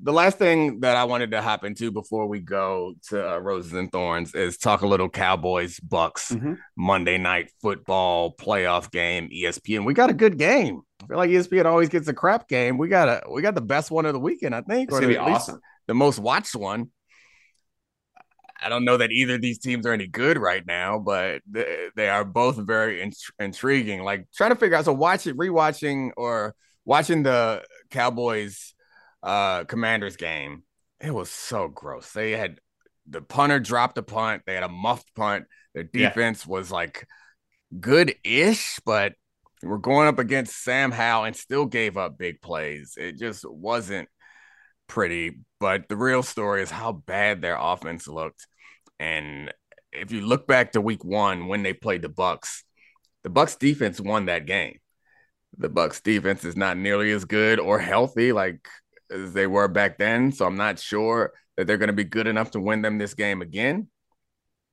the 0.00 0.12
last 0.12 0.38
thing 0.38 0.80
that 0.80 0.96
I 0.96 1.04
wanted 1.04 1.32
to 1.32 1.42
hop 1.42 1.64
into 1.64 1.90
before 1.90 2.26
we 2.28 2.40
go 2.40 2.94
to 3.08 3.34
uh, 3.34 3.38
Roses 3.38 3.72
and 3.72 3.90
Thorns 3.90 4.34
is 4.34 4.58
talk 4.58 4.82
a 4.82 4.86
little 4.86 5.08
Cowboys 5.08 5.80
Bucks 5.80 6.32
Mm-hmm. 6.32 6.54
Monday 6.76 7.18
night 7.18 7.50
football 7.60 8.34
playoff 8.34 8.90
game. 8.90 9.28
ESPN. 9.30 9.84
We 9.84 9.94
got 9.94 10.10
a 10.10 10.14
good 10.14 10.38
game. 10.38 10.82
I 11.02 11.06
feel 11.06 11.16
like 11.16 11.30
ESPN 11.30 11.64
always 11.66 11.88
gets 11.88 12.08
a 12.08 12.14
crap 12.14 12.48
game. 12.48 12.78
We 12.78 12.88
got 12.88 13.08
a 13.08 13.22
we 13.30 13.42
got 13.42 13.54
the 13.54 13.60
best 13.60 13.90
one 13.90 14.06
of 14.06 14.12
the 14.12 14.20
weekend. 14.20 14.54
I 14.54 14.60
think, 14.62 14.88
It's 14.90 14.98
gonna 14.98 15.08
be 15.08 15.16
awesome. 15.18 15.60
the 15.86 15.94
most 15.94 16.18
watched 16.18 16.54
one. 16.54 16.90
I 18.62 18.68
don't 18.70 18.84
know 18.86 18.96
that 18.96 19.10
either 19.12 19.34
of 19.34 19.42
these 19.42 19.58
teams 19.58 19.84
are 19.84 19.92
any 19.92 20.06
good 20.06 20.38
right 20.38 20.64
now, 20.66 20.98
but 20.98 21.42
they, 21.50 21.88
they 21.94 22.08
are 22.08 22.24
both 22.24 22.56
very 22.56 23.02
int- 23.02 23.18
intriguing. 23.38 24.02
Like 24.02 24.26
trying 24.34 24.50
to 24.50 24.56
figure 24.56 24.76
out, 24.76 24.86
so 24.86 24.94
watch 24.94 25.26
it, 25.26 25.36
rewatching 25.36 26.10
or 26.16 26.54
watching 26.84 27.22
the 27.22 27.62
Cowboys 27.90 28.74
uh 29.26 29.64
Commanders 29.64 30.16
game. 30.16 30.62
It 31.00 31.12
was 31.12 31.30
so 31.30 31.68
gross. 31.68 32.12
They 32.12 32.30
had 32.32 32.58
the 33.08 33.20
punter 33.20 33.60
dropped 33.60 33.98
a 33.98 34.02
punt. 34.02 34.42
They 34.46 34.54
had 34.54 34.62
a 34.62 34.68
muffed 34.68 35.14
punt. 35.14 35.44
Their 35.74 35.88
Yeah. 35.92 36.08
defense 36.08 36.46
was 36.46 36.70
like 36.70 37.06
good-ish, 37.78 38.80
but 38.86 39.14
we're 39.62 39.78
going 39.78 40.08
up 40.08 40.18
against 40.18 40.62
Sam 40.62 40.90
Howell 40.92 41.24
and 41.24 41.36
still 41.36 41.66
gave 41.66 41.96
up 41.96 42.16
big 42.18 42.40
plays. 42.40 42.94
It 42.96 43.18
just 43.18 43.44
wasn't 43.48 44.08
pretty. 44.86 45.38
But 45.60 45.88
the 45.88 45.96
real 45.96 46.22
story 46.22 46.62
is 46.62 46.70
how 46.70 46.92
bad 46.92 47.42
their 47.42 47.56
offense 47.58 48.06
looked. 48.06 48.46
And 48.98 49.52
if 49.92 50.12
you 50.12 50.20
look 50.20 50.46
back 50.46 50.72
to 50.72 50.80
week 50.80 51.04
one 51.04 51.48
when 51.48 51.62
they 51.62 51.72
played 51.72 52.02
the 52.02 52.08
Bucks, 52.08 52.64
the 53.24 53.30
Bucks 53.30 53.56
defense 53.56 54.00
won 54.00 54.26
that 54.26 54.46
game. 54.46 54.78
The 55.58 55.68
Bucks 55.68 56.00
defense 56.00 56.44
is 56.44 56.56
not 56.56 56.76
nearly 56.76 57.10
as 57.12 57.24
good 57.24 57.58
or 57.58 57.78
healthy 57.78 58.32
like 58.32 58.68
as 59.10 59.32
they 59.32 59.46
were 59.46 59.68
back 59.68 59.98
then. 59.98 60.32
So 60.32 60.46
I'm 60.46 60.56
not 60.56 60.78
sure 60.78 61.32
that 61.56 61.66
they're 61.66 61.78
going 61.78 61.88
to 61.88 61.92
be 61.92 62.04
good 62.04 62.26
enough 62.26 62.52
to 62.52 62.60
win 62.60 62.82
them 62.82 62.98
this 62.98 63.14
game 63.14 63.42
again. 63.42 63.88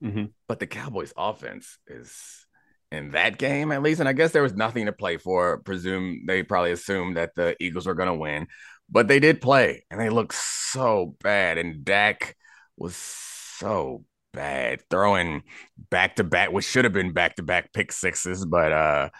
Mhm. 0.02 0.32
But 0.48 0.60
the 0.60 0.66
Cowboys 0.66 1.12
offense 1.16 1.78
is 1.86 2.46
in 2.92 3.12
that 3.12 3.38
game 3.38 3.72
at 3.72 3.82
least. 3.82 4.00
And 4.00 4.08
I 4.08 4.12
guess 4.12 4.32
there 4.32 4.42
was 4.42 4.54
nothing 4.54 4.86
to 4.86 4.92
play 4.92 5.16
for. 5.16 5.58
Presume 5.58 6.24
they 6.26 6.42
probably 6.42 6.72
assumed 6.72 7.16
that 7.16 7.34
the 7.34 7.56
Eagles 7.60 7.86
were 7.86 7.94
going 7.94 8.08
to 8.08 8.14
win, 8.14 8.46
but 8.90 9.08
they 9.08 9.18
did 9.20 9.40
play 9.40 9.84
and 9.90 10.00
they 10.00 10.10
looked 10.10 10.34
so 10.34 11.16
bad. 11.22 11.58
And 11.58 11.84
Dak 11.84 12.36
was 12.76 12.96
so 12.96 14.04
bad 14.32 14.82
throwing 14.90 15.42
back 15.90 16.16
to 16.16 16.24
back, 16.24 16.50
which 16.52 16.64
should 16.64 16.84
have 16.84 16.92
been 16.92 17.12
back 17.12 17.36
to 17.36 17.42
back 17.42 17.72
pick 17.72 17.92
sixes, 17.92 18.44
but 18.44 18.72
uh 18.72 19.10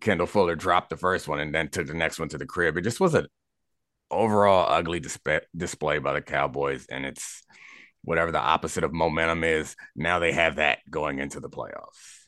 Kendall 0.00 0.26
Fuller 0.26 0.54
dropped 0.54 0.90
the 0.90 0.96
first 0.96 1.26
one 1.26 1.40
and 1.40 1.52
then 1.54 1.68
took 1.68 1.86
the 1.86 1.94
next 1.94 2.18
one 2.20 2.28
to 2.28 2.38
the 2.38 2.46
crib. 2.46 2.76
It 2.76 2.82
just 2.82 3.00
was 3.00 3.14
an 3.14 3.26
overall 4.10 4.66
ugly 4.68 5.00
display, 5.00 5.40
display 5.56 5.98
by 5.98 6.12
the 6.12 6.20
Cowboys, 6.20 6.86
and 6.90 7.04
it's 7.04 7.42
whatever 8.02 8.32
the 8.32 8.38
opposite 8.38 8.84
of 8.84 8.92
momentum 8.92 9.44
is. 9.44 9.76
Now 9.94 10.18
they 10.18 10.32
have 10.32 10.56
that 10.56 10.78
going 10.90 11.18
into 11.18 11.40
the 11.40 11.50
playoffs. 11.50 12.26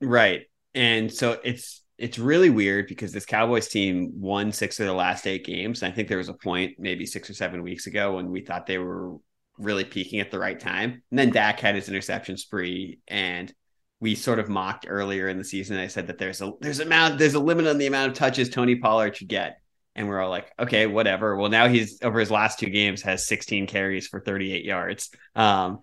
Right. 0.00 0.42
And 0.74 1.12
so 1.12 1.38
it's 1.44 1.82
it's 1.98 2.18
really 2.18 2.50
weird 2.50 2.88
because 2.88 3.12
this 3.12 3.26
Cowboys 3.26 3.68
team 3.68 4.10
won 4.14 4.50
six 4.50 4.80
of 4.80 4.86
their 4.86 4.94
last 4.94 5.26
eight 5.26 5.44
games. 5.44 5.82
And 5.82 5.92
I 5.92 5.94
think 5.94 6.08
there 6.08 6.18
was 6.18 6.28
a 6.28 6.34
point 6.34 6.74
maybe 6.78 7.06
six 7.06 7.30
or 7.30 7.34
seven 7.34 7.62
weeks 7.62 7.86
ago 7.86 8.16
when 8.16 8.30
we 8.30 8.40
thought 8.40 8.66
they 8.66 8.78
were 8.78 9.16
really 9.58 9.84
peaking 9.84 10.20
at 10.20 10.30
the 10.30 10.38
right 10.38 10.58
time. 10.58 11.02
And 11.10 11.18
then 11.18 11.30
Dak 11.30 11.60
had 11.60 11.76
his 11.76 11.88
interception 11.88 12.36
spree 12.36 12.98
and 13.06 13.52
we 14.00 14.16
sort 14.16 14.40
of 14.40 14.48
mocked 14.48 14.86
earlier 14.88 15.28
in 15.28 15.38
the 15.38 15.44
season. 15.44 15.78
I 15.78 15.86
said 15.86 16.08
that 16.08 16.18
there's 16.18 16.42
a 16.42 16.52
there's 16.60 16.80
a 16.80 16.82
amount 16.82 17.18
there's 17.18 17.34
a 17.34 17.40
limit 17.40 17.68
on 17.68 17.78
the 17.78 17.86
amount 17.86 18.10
of 18.10 18.18
touches 18.18 18.48
Tony 18.48 18.74
Pollard 18.74 19.16
should 19.16 19.28
get. 19.28 19.61
And 19.94 20.08
we're 20.08 20.20
all 20.20 20.30
like, 20.30 20.50
okay, 20.58 20.86
whatever. 20.86 21.36
Well, 21.36 21.50
now 21.50 21.68
he's 21.68 22.00
over 22.02 22.18
his 22.18 22.30
last 22.30 22.58
two 22.58 22.70
games 22.70 23.02
has 23.02 23.26
16 23.26 23.66
carries 23.66 24.06
for 24.06 24.20
38 24.20 24.64
yards. 24.64 25.10
Um, 25.34 25.80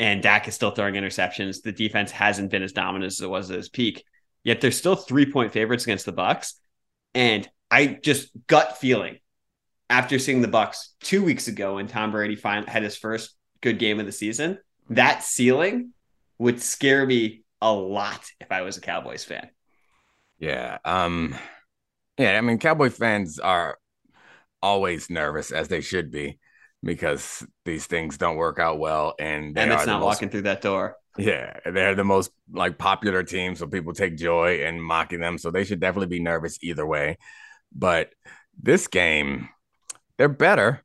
and 0.00 0.22
Dak 0.22 0.48
is 0.48 0.54
still 0.54 0.72
throwing 0.72 0.94
interceptions. 0.94 1.62
The 1.62 1.72
defense 1.72 2.10
hasn't 2.10 2.50
been 2.50 2.62
as 2.62 2.72
dominant 2.72 3.12
as 3.12 3.20
it 3.20 3.30
was 3.30 3.50
at 3.50 3.56
his 3.56 3.68
peak. 3.68 4.04
Yet 4.42 4.60
they're 4.60 4.72
still 4.72 4.96
three 4.96 5.30
point 5.30 5.52
favorites 5.52 5.84
against 5.84 6.06
the 6.06 6.12
Bucks. 6.12 6.54
And 7.14 7.48
I 7.70 7.86
just 7.86 8.30
gut 8.46 8.78
feeling 8.78 9.18
after 9.88 10.18
seeing 10.18 10.42
the 10.42 10.48
Bucks 10.48 10.94
two 11.00 11.24
weeks 11.24 11.48
ago 11.48 11.76
when 11.76 11.86
Tom 11.86 12.10
Brady 12.10 12.38
had 12.42 12.82
his 12.82 12.96
first 12.96 13.34
good 13.60 13.78
game 13.78 14.00
of 14.00 14.06
the 14.06 14.12
season, 14.12 14.58
that 14.90 15.22
ceiling 15.22 15.90
would 16.38 16.60
scare 16.60 17.06
me 17.06 17.42
a 17.62 17.72
lot 17.72 18.22
if 18.40 18.50
I 18.50 18.62
was 18.62 18.76
a 18.76 18.80
Cowboys 18.80 19.24
fan. 19.24 19.48
Yeah. 20.38 20.78
Um 20.84 21.36
yeah, 22.18 22.36
I 22.36 22.40
mean 22.40 22.58
Cowboy 22.58 22.90
fans 22.90 23.38
are 23.38 23.78
always 24.62 25.10
nervous 25.10 25.50
as 25.50 25.68
they 25.68 25.80
should 25.80 26.10
be 26.10 26.38
because 26.82 27.46
these 27.64 27.86
things 27.86 28.18
don't 28.18 28.36
work 28.36 28.58
out 28.58 28.78
well 28.78 29.14
and 29.18 29.54
they 29.54 29.62
And 29.62 29.72
it's 29.72 29.86
not 29.86 30.00
most- 30.00 30.06
walking 30.16 30.28
through 30.30 30.42
that 30.42 30.60
door. 30.62 30.96
Yeah, 31.16 31.58
they're 31.64 31.94
the 31.94 32.02
most 32.02 32.32
like 32.52 32.76
popular 32.76 33.22
team, 33.22 33.54
so 33.54 33.68
people 33.68 33.92
take 33.92 34.16
joy 34.16 34.64
in 34.64 34.80
mocking 34.80 35.20
them. 35.20 35.38
So 35.38 35.50
they 35.52 35.62
should 35.62 35.78
definitely 35.78 36.08
be 36.08 36.20
nervous 36.20 36.58
either 36.60 36.84
way. 36.84 37.18
But 37.72 38.10
this 38.60 38.88
game, 38.88 39.48
they're 40.18 40.28
better. 40.28 40.82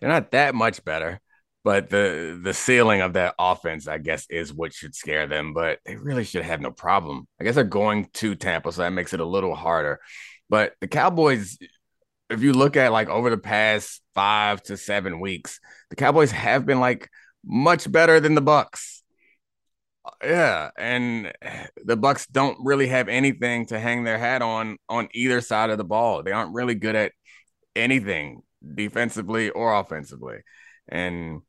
They're 0.00 0.08
not 0.10 0.30
that 0.30 0.54
much 0.54 0.84
better, 0.84 1.20
but 1.64 1.90
the 1.90 2.38
the 2.40 2.54
ceiling 2.54 3.00
of 3.00 3.14
that 3.14 3.34
offense, 3.36 3.88
I 3.88 3.98
guess, 3.98 4.26
is 4.30 4.52
what 4.54 4.72
should 4.72 4.94
scare 4.94 5.26
them. 5.26 5.52
But 5.54 5.80
they 5.84 5.96
really 5.96 6.22
should 6.22 6.44
have 6.44 6.60
no 6.60 6.70
problem. 6.70 7.26
I 7.40 7.44
guess 7.44 7.56
they're 7.56 7.64
going 7.64 8.08
to 8.14 8.36
Tampa, 8.36 8.70
so 8.70 8.82
that 8.82 8.92
makes 8.92 9.12
it 9.12 9.18
a 9.18 9.24
little 9.26 9.56
harder. 9.56 9.98
But 10.48 10.74
the 10.80 10.88
Cowboys, 10.88 11.58
if 12.30 12.42
you 12.42 12.52
look 12.52 12.76
at 12.76 12.92
like 12.92 13.08
over 13.08 13.30
the 13.30 13.38
past 13.38 14.02
five 14.14 14.62
to 14.64 14.76
seven 14.76 15.20
weeks, 15.20 15.60
the 15.90 15.96
Cowboys 15.96 16.30
have 16.30 16.66
been 16.66 16.80
like 16.80 17.08
much 17.44 17.90
better 17.90 18.20
than 18.20 18.34
the 18.34 18.40
Bucks. 18.40 19.02
Yeah, 20.22 20.70
and 20.76 21.32
the 21.82 21.96
Bucks 21.96 22.26
don't 22.26 22.58
really 22.62 22.88
have 22.88 23.08
anything 23.08 23.66
to 23.66 23.78
hang 23.78 24.04
their 24.04 24.18
hat 24.18 24.42
on 24.42 24.76
on 24.88 25.08
either 25.14 25.40
side 25.40 25.70
of 25.70 25.78
the 25.78 25.84
ball. 25.84 26.22
They 26.22 26.32
aren't 26.32 26.54
really 26.54 26.74
good 26.74 26.94
at 26.94 27.12
anything 27.74 28.42
defensively 28.74 29.50
or 29.50 29.74
offensively. 29.74 30.38
And 30.88 31.40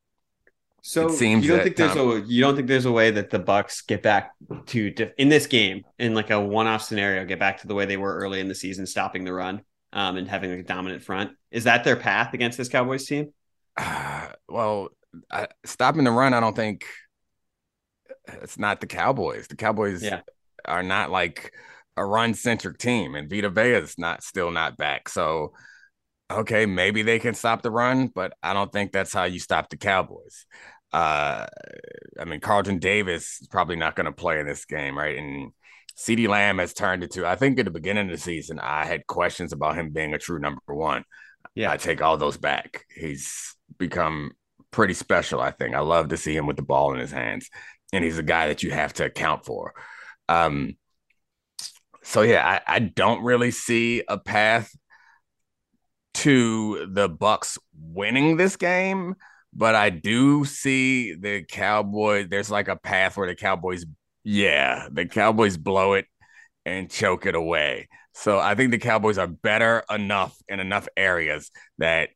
So 0.88 1.08
It 1.08 1.14
seems 1.14 1.44
you 1.44 1.52
don't 1.52 1.64
think 1.64 1.78
there's 1.78 1.96
Tom- 1.96 2.12
a 2.12 2.26
you 2.28 2.42
don't 2.42 2.56
think 2.56 2.68
there's 2.68 2.86
a 2.86 2.92
way 2.92 3.10
that 3.10 3.32
the 3.32 3.40
Bucks 3.40 3.82
get 3.82 4.04
back 4.04 4.34
to 4.68 4.94
in 5.18 5.30
this 5.30 5.48
game 5.48 5.82
in 5.98 6.14
like 6.14 6.30
a 6.30 6.40
one-off 6.40 6.84
scenario 6.84 7.26
get 7.26 7.40
back 7.40 7.62
to 7.62 7.68
the 7.68 7.74
way 7.74 7.86
they 7.86 7.98
were 7.98 8.16
early 8.16 8.40
in 8.40 8.48
the 8.48 8.54
season, 8.54 8.86
stopping 8.86 9.24
the 9.26 9.34
run 9.34 9.64
um, 9.94 10.16
and 10.16 10.28
having 10.28 10.52
a 10.52 10.62
dominant 10.62 11.02
front. 11.02 11.32
Is 11.50 11.64
that 11.64 11.86
their 11.86 11.96
path 11.96 12.36
against 12.36 12.60
this 12.60 12.70
Cowboys 12.70 13.04
team? 13.08 13.34
Uh, 13.76 14.28
well, 14.48 14.90
I, 15.32 15.48
stopping 15.66 16.04
the 16.04 16.12
run, 16.12 16.36
I 16.36 16.40
don't 16.40 16.56
think 16.56 16.86
it's 18.28 18.60
not 18.60 18.80
the 18.80 18.86
Cowboys. 18.86 19.48
The 19.48 19.56
Cowboys 19.56 20.04
Yeah. 20.04 20.22
are 20.66 20.84
not 20.84 21.10
like 21.10 21.52
a 21.98 22.06
run 22.06 22.36
centric 22.36 22.78
team, 22.78 23.16
and 23.16 23.28
Vita 23.28 23.50
Vea 23.50 23.74
is 23.74 23.98
not 23.98 24.22
still 24.22 24.52
not 24.52 24.78
back. 24.78 25.10
So, 25.10 25.54
okay, 26.30 26.68
maybe 26.68 27.02
they 27.02 27.18
can 27.18 27.34
stop 27.34 27.64
the 27.64 27.72
run, 27.72 28.06
but 28.14 28.34
I 28.44 28.54
don't 28.54 28.72
think 28.72 28.92
that's 28.92 29.14
how 29.14 29.24
you 29.24 29.40
stop 29.40 29.72
the 29.72 29.78
Cowboys. 29.78 30.46
Uh, 30.96 31.46
I 32.18 32.24
mean, 32.24 32.40
Carlton 32.40 32.80
Davis 32.80 33.42
is 33.42 33.48
probably 33.50 33.76
not 33.76 33.98
going 33.98 34.06
to 34.06 34.14
play 34.14 34.40
in 34.40 34.46
this 34.46 34.64
game, 34.64 34.98
right? 34.98 35.18
And 35.18 35.52
CeeDee 35.98 36.30
Lamb 36.30 36.60
has 36.60 36.74
turned 36.74 37.04
into, 37.04 37.28
I 37.28 37.36
think 37.36 37.60
at 37.60 37.66
the 37.66 37.72
beginning 37.72 38.06
of 38.06 38.12
the 38.12 38.18
season, 38.18 38.60
I 38.60 38.86
had 38.86 39.06
questions 39.06 39.52
about 39.52 39.76
him 39.76 39.92
being 39.92 40.14
a 40.14 40.18
true 40.18 40.40
number 40.40 40.62
one. 40.68 41.04
Yeah. 41.54 41.70
I 41.70 41.76
take 41.76 42.02
all 42.02 42.16
those 42.16 42.38
back. 42.38 42.86
He's 42.96 43.56
become 43.78 44.32
pretty 44.72 44.94
special, 44.94 45.42
I 45.42 45.52
think. 45.52 45.76
I 45.76 45.80
love 45.80 46.10
to 46.10 46.18
see 46.18 46.34
him 46.34 46.48
with 46.48 46.56
the 46.56 46.64
ball 46.64 46.94
in 46.94 47.00
his 47.00 47.12
hands. 47.12 47.50
And 47.92 48.02
he's 48.02 48.18
a 48.18 48.24
guy 48.24 48.48
that 48.48 48.64
you 48.64 48.72
have 48.72 48.94
to 48.94 49.06
account 49.06 49.46
for. 49.46 49.74
Um, 50.30 50.78
so 52.04 52.22
yeah, 52.22 52.62
I, 52.68 52.76
I 52.76 52.80
don't 52.80 53.22
really 53.22 53.52
see 53.52 54.02
a 54.08 54.18
path 54.18 54.74
to 56.14 56.88
the 56.90 57.10
Bucks 57.10 57.58
winning 57.78 58.38
this 58.38 58.56
game, 58.56 59.16
but 59.56 59.74
I 59.76 59.90
do 59.90 60.46
see 60.46 61.14
the 61.16 61.44
Cowboys. 61.44 62.28
There's 62.30 62.52
like 62.52 62.68
a 62.68 62.76
path 62.76 63.18
where 63.18 63.28
the 63.28 63.36
Cowboys, 63.36 63.86
yeah, 64.24 64.88
the 64.92 65.06
Cowboys 65.06 65.58
blow 65.58 65.94
it 65.94 66.06
and 66.66 66.90
choke 66.92 67.26
it 67.26 67.36
away. 67.36 67.88
So 68.14 68.40
I 68.40 68.56
think 68.56 68.72
the 68.72 68.78
Cowboys 68.78 69.18
are 69.18 69.28
better 69.28 69.84
enough 69.90 70.36
in 70.48 70.60
enough 70.60 70.88
areas 70.98 71.52
that 71.78 72.10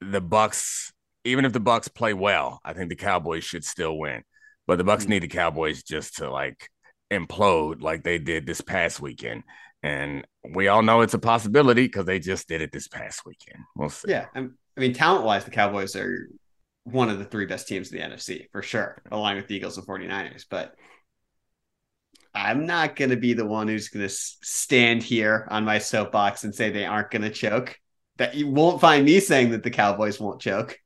the 0.00 0.20
Bucks, 0.20 0.92
even 1.24 1.44
if 1.44 1.52
the 1.52 1.60
Bucks 1.60 1.88
play 1.88 2.14
well, 2.14 2.60
I 2.64 2.72
think 2.72 2.88
the 2.88 2.96
Cowboys 2.96 3.44
should 3.44 3.64
still 3.64 3.98
win. 3.98 4.22
But 4.66 4.76
the 4.78 4.84
Bucks 4.84 5.04
Hmm. 5.04 5.10
need 5.10 5.22
the 5.22 5.28
Cowboys 5.28 5.82
just 5.82 6.16
to 6.16 6.30
like 6.30 6.68
implode 7.12 7.80
like 7.82 8.02
they 8.02 8.18
did 8.18 8.46
this 8.46 8.60
past 8.60 9.00
weekend. 9.00 9.44
And 9.82 10.26
we 10.54 10.68
all 10.68 10.82
know 10.82 11.02
it's 11.02 11.14
a 11.14 11.18
possibility 11.18 11.84
because 11.86 12.06
they 12.06 12.18
just 12.18 12.48
did 12.48 12.60
it 12.60 12.72
this 12.72 12.88
past 12.88 13.24
weekend. 13.24 13.60
We'll 13.76 13.90
see. 13.90 14.10
Yeah, 14.10 14.26
I'm- 14.34 14.58
I 14.76 14.80
mean, 14.80 14.92
talent-wise, 14.92 15.44
the 15.44 15.50
Cowboys 15.50 15.96
are 15.96 16.28
one 16.84 17.08
of 17.08 17.18
the 17.18 17.24
three 17.24 17.46
best 17.46 17.66
teams 17.66 17.90
in 17.90 17.98
the 17.98 18.04
NFC 18.04 18.46
for 18.52 18.62
sure, 18.62 19.02
along 19.10 19.36
with 19.36 19.48
the 19.48 19.56
Eagles 19.56 19.78
and 19.78 19.86
49ers. 19.86 20.44
But 20.48 20.74
I'm 22.34 22.66
not 22.66 22.96
going 22.96 23.10
to 23.10 23.16
be 23.16 23.32
the 23.32 23.46
one 23.46 23.68
who's 23.68 23.88
going 23.88 24.06
to 24.06 24.14
stand 24.14 25.02
here 25.02 25.48
on 25.50 25.64
my 25.64 25.78
soapbox 25.78 26.44
and 26.44 26.54
say 26.54 26.70
they 26.70 26.84
aren't 26.84 27.10
going 27.10 27.22
to 27.22 27.30
choke. 27.30 27.76
That 28.18 28.34
you 28.34 28.48
won't 28.48 28.80
find 28.80 29.04
me 29.04 29.20
saying 29.20 29.50
that 29.50 29.62
the 29.62 29.70
Cowboys 29.70 30.20
won't 30.20 30.40
choke. 30.40 30.78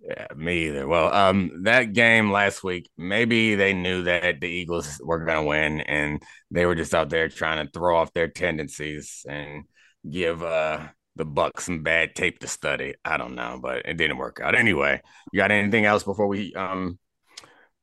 Yeah, 0.00 0.28
me 0.36 0.68
either. 0.68 0.86
Well, 0.86 1.12
um, 1.12 1.64
that 1.64 1.92
game 1.92 2.30
last 2.30 2.62
week, 2.62 2.88
maybe 2.96 3.56
they 3.56 3.74
knew 3.74 4.04
that 4.04 4.40
the 4.40 4.48
Eagles 4.48 5.00
were 5.04 5.24
gonna 5.24 5.44
win, 5.44 5.80
and 5.80 6.22
they 6.50 6.66
were 6.66 6.74
just 6.74 6.94
out 6.94 7.10
there 7.10 7.28
trying 7.28 7.64
to 7.64 7.70
throw 7.70 7.96
off 7.98 8.12
their 8.12 8.28
tendencies 8.28 9.26
and 9.28 9.64
give 10.08 10.42
uh 10.42 10.86
the 11.18 11.24
Bucks 11.24 11.64
some 11.64 11.82
bad 11.82 12.14
tape 12.14 12.38
to 12.38 12.46
study. 12.46 12.94
I 13.04 13.16
don't 13.16 13.34
know, 13.34 13.58
but 13.60 13.84
it 13.84 13.98
didn't 13.98 14.16
work 14.16 14.40
out. 14.42 14.54
Anyway, 14.54 15.02
you 15.32 15.36
got 15.36 15.50
anything 15.50 15.84
else 15.84 16.04
before 16.04 16.28
we 16.28 16.54
um 16.54 16.98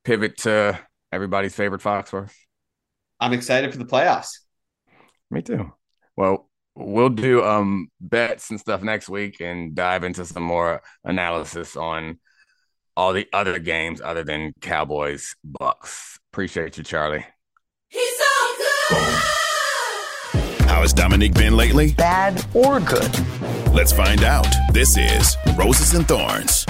pivot 0.03 0.37
to 0.37 0.79
everybody's 1.11 1.53
favorite 1.53 1.81
Foxworth? 1.81 2.33
I'm 3.19 3.33
excited 3.33 3.71
for 3.71 3.77
the 3.77 3.85
playoffs. 3.85 4.39
Me 5.29 5.41
too. 5.41 5.71
Well, 6.15 6.49
we'll 6.75 7.09
do 7.09 7.43
um 7.43 7.89
bets 8.01 8.49
and 8.49 8.59
stuff 8.59 8.81
next 8.81 9.09
week 9.09 9.39
and 9.41 9.75
dive 9.75 10.03
into 10.03 10.25
some 10.25 10.43
more 10.43 10.81
analysis 11.03 11.75
on 11.75 12.19
all 12.97 13.13
the 13.13 13.27
other 13.33 13.59
games 13.59 14.01
other 14.01 14.23
than 14.23 14.53
Cowboys 14.61 15.35
Bucks. 15.43 16.19
Appreciate 16.31 16.77
you, 16.77 16.83
Charlie. 16.83 17.25
He's 17.89 18.17
so 18.17 18.55
good. 18.89 19.21
How 20.75 20.81
has 20.81 20.91
Dominique 20.91 21.33
been 21.33 21.55
lately? 21.55 21.93
bad 21.93 22.45
or 22.53 22.81
good. 22.81 23.17
Let's 23.73 23.93
find 23.93 24.25
out. 24.25 24.45
This 24.73 24.97
is 24.97 25.37
Roses 25.55 25.93
and 25.93 26.05
Thorns. 26.05 26.65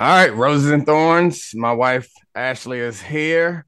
All 0.00 0.16
right, 0.16 0.34
roses 0.34 0.70
and 0.70 0.86
thorns. 0.86 1.50
My 1.54 1.74
wife 1.74 2.10
Ashley 2.34 2.78
is 2.78 3.02
here, 3.02 3.66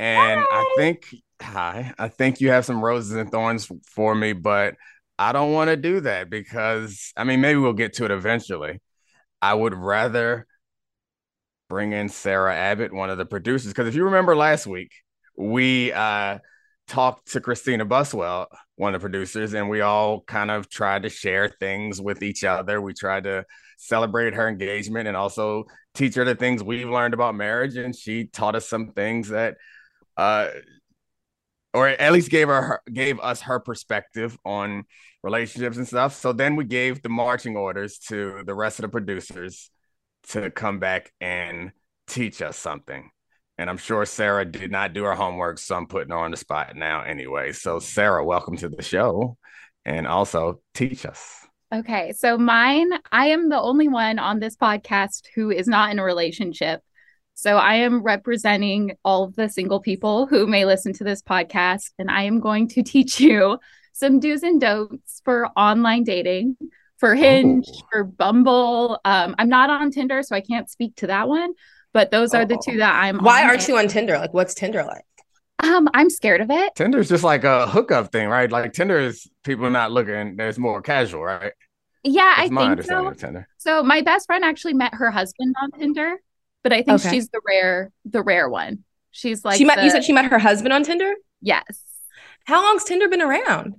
and 0.00 0.40
I 0.40 0.74
think 0.76 1.06
hi. 1.40 1.94
I 2.00 2.08
think 2.08 2.40
you 2.40 2.50
have 2.50 2.64
some 2.64 2.84
roses 2.84 3.12
and 3.12 3.30
thorns 3.30 3.70
for 3.94 4.12
me, 4.12 4.32
but 4.32 4.74
I 5.20 5.30
don't 5.30 5.52
want 5.52 5.70
to 5.70 5.76
do 5.76 6.00
that 6.00 6.28
because 6.28 7.12
I 7.16 7.22
mean 7.22 7.40
maybe 7.40 7.60
we'll 7.60 7.74
get 7.74 7.92
to 7.94 8.06
it 8.06 8.10
eventually. 8.10 8.80
I 9.40 9.54
would 9.54 9.72
rather 9.72 10.48
bring 11.68 11.92
in 11.92 12.08
Sarah 12.08 12.56
Abbott, 12.56 12.92
one 12.92 13.08
of 13.08 13.18
the 13.18 13.24
producers, 13.24 13.70
because 13.70 13.86
if 13.86 13.94
you 13.94 14.06
remember 14.06 14.34
last 14.34 14.66
week, 14.66 14.90
we 15.36 15.92
uh 15.92 16.40
talked 16.90 17.32
to 17.32 17.40
Christina 17.40 17.84
Buswell, 17.84 18.48
one 18.80 18.94
of 18.94 19.00
the 19.00 19.04
producers, 19.04 19.52
and 19.52 19.68
we 19.68 19.82
all 19.82 20.22
kind 20.22 20.50
of 20.50 20.70
tried 20.70 21.02
to 21.02 21.10
share 21.10 21.50
things 21.60 22.00
with 22.00 22.22
each 22.22 22.44
other. 22.44 22.80
We 22.80 22.94
tried 22.94 23.24
to 23.24 23.44
celebrate 23.76 24.32
her 24.32 24.48
engagement 24.48 25.06
and 25.06 25.18
also 25.18 25.64
teach 25.94 26.14
her 26.14 26.24
the 26.24 26.34
things 26.34 26.62
we've 26.62 26.88
learned 26.88 27.12
about 27.12 27.34
marriage. 27.34 27.76
And 27.76 27.94
she 27.94 28.24
taught 28.24 28.56
us 28.56 28.66
some 28.66 28.92
things 28.92 29.28
that, 29.28 29.56
uh, 30.16 30.48
or 31.74 31.88
at 31.88 32.10
least 32.10 32.30
gave 32.30 32.48
her, 32.48 32.80
gave 32.90 33.20
us 33.20 33.42
her 33.42 33.60
perspective 33.60 34.38
on 34.46 34.84
relationships 35.22 35.76
and 35.76 35.86
stuff. 35.86 36.14
So 36.14 36.32
then 36.32 36.56
we 36.56 36.64
gave 36.64 37.02
the 37.02 37.10
marching 37.10 37.58
orders 37.58 37.98
to 38.08 38.42
the 38.46 38.54
rest 38.54 38.78
of 38.78 38.84
the 38.84 38.88
producers 38.88 39.70
to 40.28 40.50
come 40.50 40.78
back 40.78 41.12
and 41.20 41.72
teach 42.06 42.40
us 42.40 42.56
something. 42.56 43.10
And 43.60 43.68
I'm 43.68 43.76
sure 43.76 44.06
Sarah 44.06 44.46
did 44.46 44.70
not 44.70 44.94
do 44.94 45.04
her 45.04 45.14
homework, 45.14 45.58
so 45.58 45.76
I'm 45.76 45.86
putting 45.86 46.12
her 46.12 46.16
on 46.16 46.30
the 46.30 46.38
spot 46.38 46.76
now 46.76 47.02
anyway. 47.02 47.52
So 47.52 47.78
Sarah, 47.78 48.24
welcome 48.24 48.56
to 48.56 48.70
the 48.70 48.82
show, 48.82 49.36
and 49.84 50.06
also 50.06 50.62
teach 50.72 51.04
us. 51.04 51.46
Okay, 51.70 52.12
so 52.12 52.38
mine, 52.38 52.90
I 53.12 53.26
am 53.26 53.50
the 53.50 53.60
only 53.60 53.86
one 53.86 54.18
on 54.18 54.40
this 54.40 54.56
podcast 54.56 55.26
who 55.34 55.50
is 55.50 55.68
not 55.68 55.90
in 55.90 55.98
a 55.98 56.02
relationship. 56.02 56.80
So 57.34 57.58
I 57.58 57.74
am 57.74 58.02
representing 58.02 58.92
all 59.04 59.24
of 59.24 59.36
the 59.36 59.50
single 59.50 59.80
people 59.80 60.26
who 60.26 60.46
may 60.46 60.64
listen 60.64 60.94
to 60.94 61.04
this 61.04 61.20
podcast, 61.20 61.90
and 61.98 62.10
I 62.10 62.22
am 62.22 62.40
going 62.40 62.66
to 62.68 62.82
teach 62.82 63.20
you 63.20 63.58
some 63.92 64.20
do's 64.20 64.42
and 64.42 64.58
don'ts 64.58 65.20
for 65.22 65.48
online 65.48 66.04
dating, 66.04 66.56
for 66.96 67.14
Hinge, 67.14 67.68
for 67.92 68.04
Bumble. 68.04 68.98
Um, 69.04 69.34
I'm 69.38 69.50
not 69.50 69.68
on 69.68 69.90
Tinder, 69.90 70.22
so 70.22 70.34
I 70.34 70.40
can't 70.40 70.70
speak 70.70 70.96
to 70.96 71.08
that 71.08 71.28
one, 71.28 71.52
but 71.92 72.10
those 72.10 72.34
are 72.34 72.44
the 72.44 72.60
two 72.64 72.78
that 72.78 72.94
I'm 73.02 73.18
Why 73.18 73.42
on. 73.42 73.50
aren't 73.50 73.68
you 73.68 73.76
on 73.78 73.88
Tinder? 73.88 74.16
Like, 74.18 74.32
what's 74.34 74.54
Tinder 74.54 74.84
like? 74.84 75.04
Um, 75.62 75.88
I'm 75.92 76.08
scared 76.08 76.40
of 76.40 76.50
it. 76.50 76.74
Tinder's 76.74 77.08
just 77.08 77.22
like 77.24 77.44
a 77.44 77.66
hookup 77.66 78.12
thing, 78.12 78.28
right? 78.28 78.50
Like 78.50 78.72
Tinder 78.72 78.98
is 78.98 79.28
people 79.44 79.68
not 79.70 79.92
looking, 79.92 80.36
there's 80.36 80.58
more 80.58 80.80
casual, 80.80 81.22
right? 81.22 81.52
Yeah, 82.02 82.32
That's 82.36 82.50
I 82.50 82.52
my 82.54 82.60
think 82.62 82.70
understanding 82.70 83.06
so. 83.06 83.10
of 83.10 83.18
Tinder. 83.18 83.48
So 83.58 83.82
my 83.82 84.00
best 84.00 84.24
friend 84.26 84.42
actually 84.44 84.72
met 84.74 84.94
her 84.94 85.10
husband 85.10 85.54
on 85.62 85.70
Tinder, 85.78 86.16
but 86.62 86.72
I 86.72 86.82
think 86.82 87.00
Okay. 87.00 87.10
she's 87.10 87.28
the 87.28 87.40
rare, 87.46 87.90
the 88.06 88.22
rare 88.22 88.48
one. 88.48 88.84
She's 89.10 89.44
like 89.44 89.58
she 89.58 89.64
met. 89.64 89.82
You 89.84 89.90
said 89.90 90.04
she 90.04 90.12
met 90.14 90.26
her 90.26 90.38
husband 90.38 90.72
on 90.72 90.82
Tinder. 90.82 91.12
yes. 91.42 91.82
How 92.46 92.62
long's 92.62 92.84
Tinder 92.84 93.06
been 93.08 93.20
around? 93.20 93.74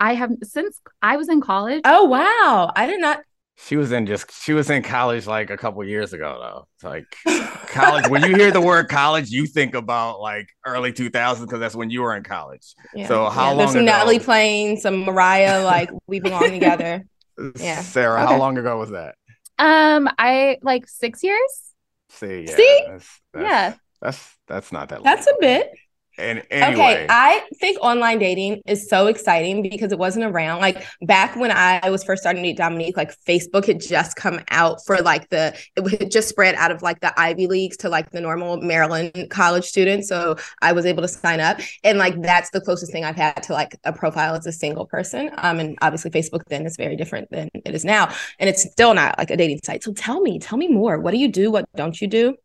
I 0.00 0.14
have 0.14 0.30
since 0.42 0.80
I 1.02 1.16
was 1.18 1.28
in 1.28 1.40
college. 1.42 1.82
Oh 1.84 2.04
wow, 2.04 2.72
I 2.74 2.86
did 2.86 3.00
not. 3.00 3.20
She 3.58 3.76
was 3.76 3.90
in 3.90 4.06
just 4.06 4.30
she 4.44 4.52
was 4.52 4.68
in 4.68 4.82
college 4.82 5.26
like 5.26 5.48
a 5.50 5.56
couple 5.56 5.82
years 5.82 6.12
ago 6.12 6.38
though. 6.40 6.68
It's 6.74 6.84
like 6.84 7.16
college. 7.68 8.08
when 8.08 8.22
you 8.22 8.36
hear 8.36 8.50
the 8.50 8.60
word 8.60 8.88
college, 8.88 9.30
you 9.30 9.46
think 9.46 9.74
about 9.74 10.20
like 10.20 10.48
early 10.66 10.92
2000s 10.92 11.40
because 11.40 11.58
that's 11.58 11.74
when 11.74 11.88
you 11.90 12.02
were 12.02 12.14
in 12.14 12.22
college. 12.22 12.74
Yeah. 12.94 13.08
So 13.08 13.28
how 13.30 13.54
There's 13.54 13.58
long 13.58 13.68
some 13.68 13.76
ago- 13.82 13.92
Natalie 13.92 14.18
playing, 14.18 14.76
some 14.78 14.98
Mariah. 15.04 15.64
Like 15.64 15.90
we 16.06 16.20
belong 16.20 16.50
together. 16.50 17.04
Yeah. 17.60 17.80
Sarah, 17.82 18.26
how 18.26 18.38
long 18.38 18.56
ago 18.56 18.78
was 18.78 18.90
that? 18.92 19.14
Um, 19.58 20.08
I 20.18 20.56
like 20.62 20.88
six 20.88 21.22
years. 21.22 21.72
See, 22.08 22.46
yeah, 22.48 22.56
See? 22.56 22.84
That's, 22.88 23.20
that's, 23.34 23.44
Yeah. 23.44 23.74
that's 24.00 24.34
that's 24.48 24.72
not 24.72 24.88
that 24.88 24.96
long. 24.96 25.04
That's 25.04 25.26
a 25.26 25.34
bit. 25.38 25.68
And 26.18 26.42
anyway, 26.50 26.96
Okay, 26.96 27.06
I 27.08 27.42
think 27.60 27.78
online 27.82 28.18
dating 28.18 28.62
is 28.66 28.88
so 28.88 29.06
exciting 29.06 29.62
because 29.62 29.92
it 29.92 29.98
wasn't 29.98 30.24
around. 30.24 30.60
Like 30.60 30.86
back 31.02 31.36
when 31.36 31.50
I 31.50 31.90
was 31.90 32.02
first 32.04 32.22
starting 32.22 32.42
to 32.42 32.48
meet 32.48 32.56
Dominique, 32.56 32.96
like 32.96 33.12
Facebook 33.26 33.66
had 33.66 33.80
just 33.80 34.16
come 34.16 34.40
out 34.50 34.84
for 34.86 34.98
like 34.98 35.28
the 35.28 35.54
it 35.76 36.00
had 36.00 36.10
just 36.10 36.28
spread 36.28 36.54
out 36.54 36.70
of 36.70 36.82
like 36.82 37.00
the 37.00 37.18
Ivy 37.20 37.46
Leagues 37.46 37.76
to 37.78 37.88
like 37.90 38.10
the 38.12 38.20
normal 38.20 38.56
Maryland 38.60 39.26
college 39.30 39.64
students. 39.64 40.08
So 40.08 40.36
I 40.62 40.72
was 40.72 40.86
able 40.86 41.02
to 41.02 41.08
sign 41.08 41.40
up, 41.40 41.60
and 41.84 41.98
like 41.98 42.20
that's 42.22 42.50
the 42.50 42.60
closest 42.60 42.92
thing 42.92 43.04
I've 43.04 43.16
had 43.16 43.42
to 43.44 43.52
like 43.52 43.76
a 43.84 43.92
profile 43.92 44.34
as 44.34 44.46
a 44.46 44.52
single 44.52 44.86
person. 44.86 45.30
Um, 45.38 45.60
and 45.60 45.78
obviously 45.82 46.10
Facebook 46.10 46.44
then 46.48 46.66
is 46.66 46.76
very 46.76 46.96
different 46.96 47.30
than 47.30 47.50
it 47.54 47.74
is 47.74 47.84
now, 47.84 48.12
and 48.38 48.48
it's 48.48 48.62
still 48.62 48.94
not 48.94 49.18
like 49.18 49.30
a 49.30 49.36
dating 49.36 49.60
site. 49.64 49.82
So 49.82 49.92
tell 49.92 50.20
me, 50.20 50.38
tell 50.38 50.58
me 50.58 50.68
more. 50.68 50.98
What 50.98 51.10
do 51.12 51.18
you 51.18 51.28
do? 51.28 51.50
What 51.50 51.66
don't 51.74 52.00
you 52.00 52.08
do? 52.08 52.36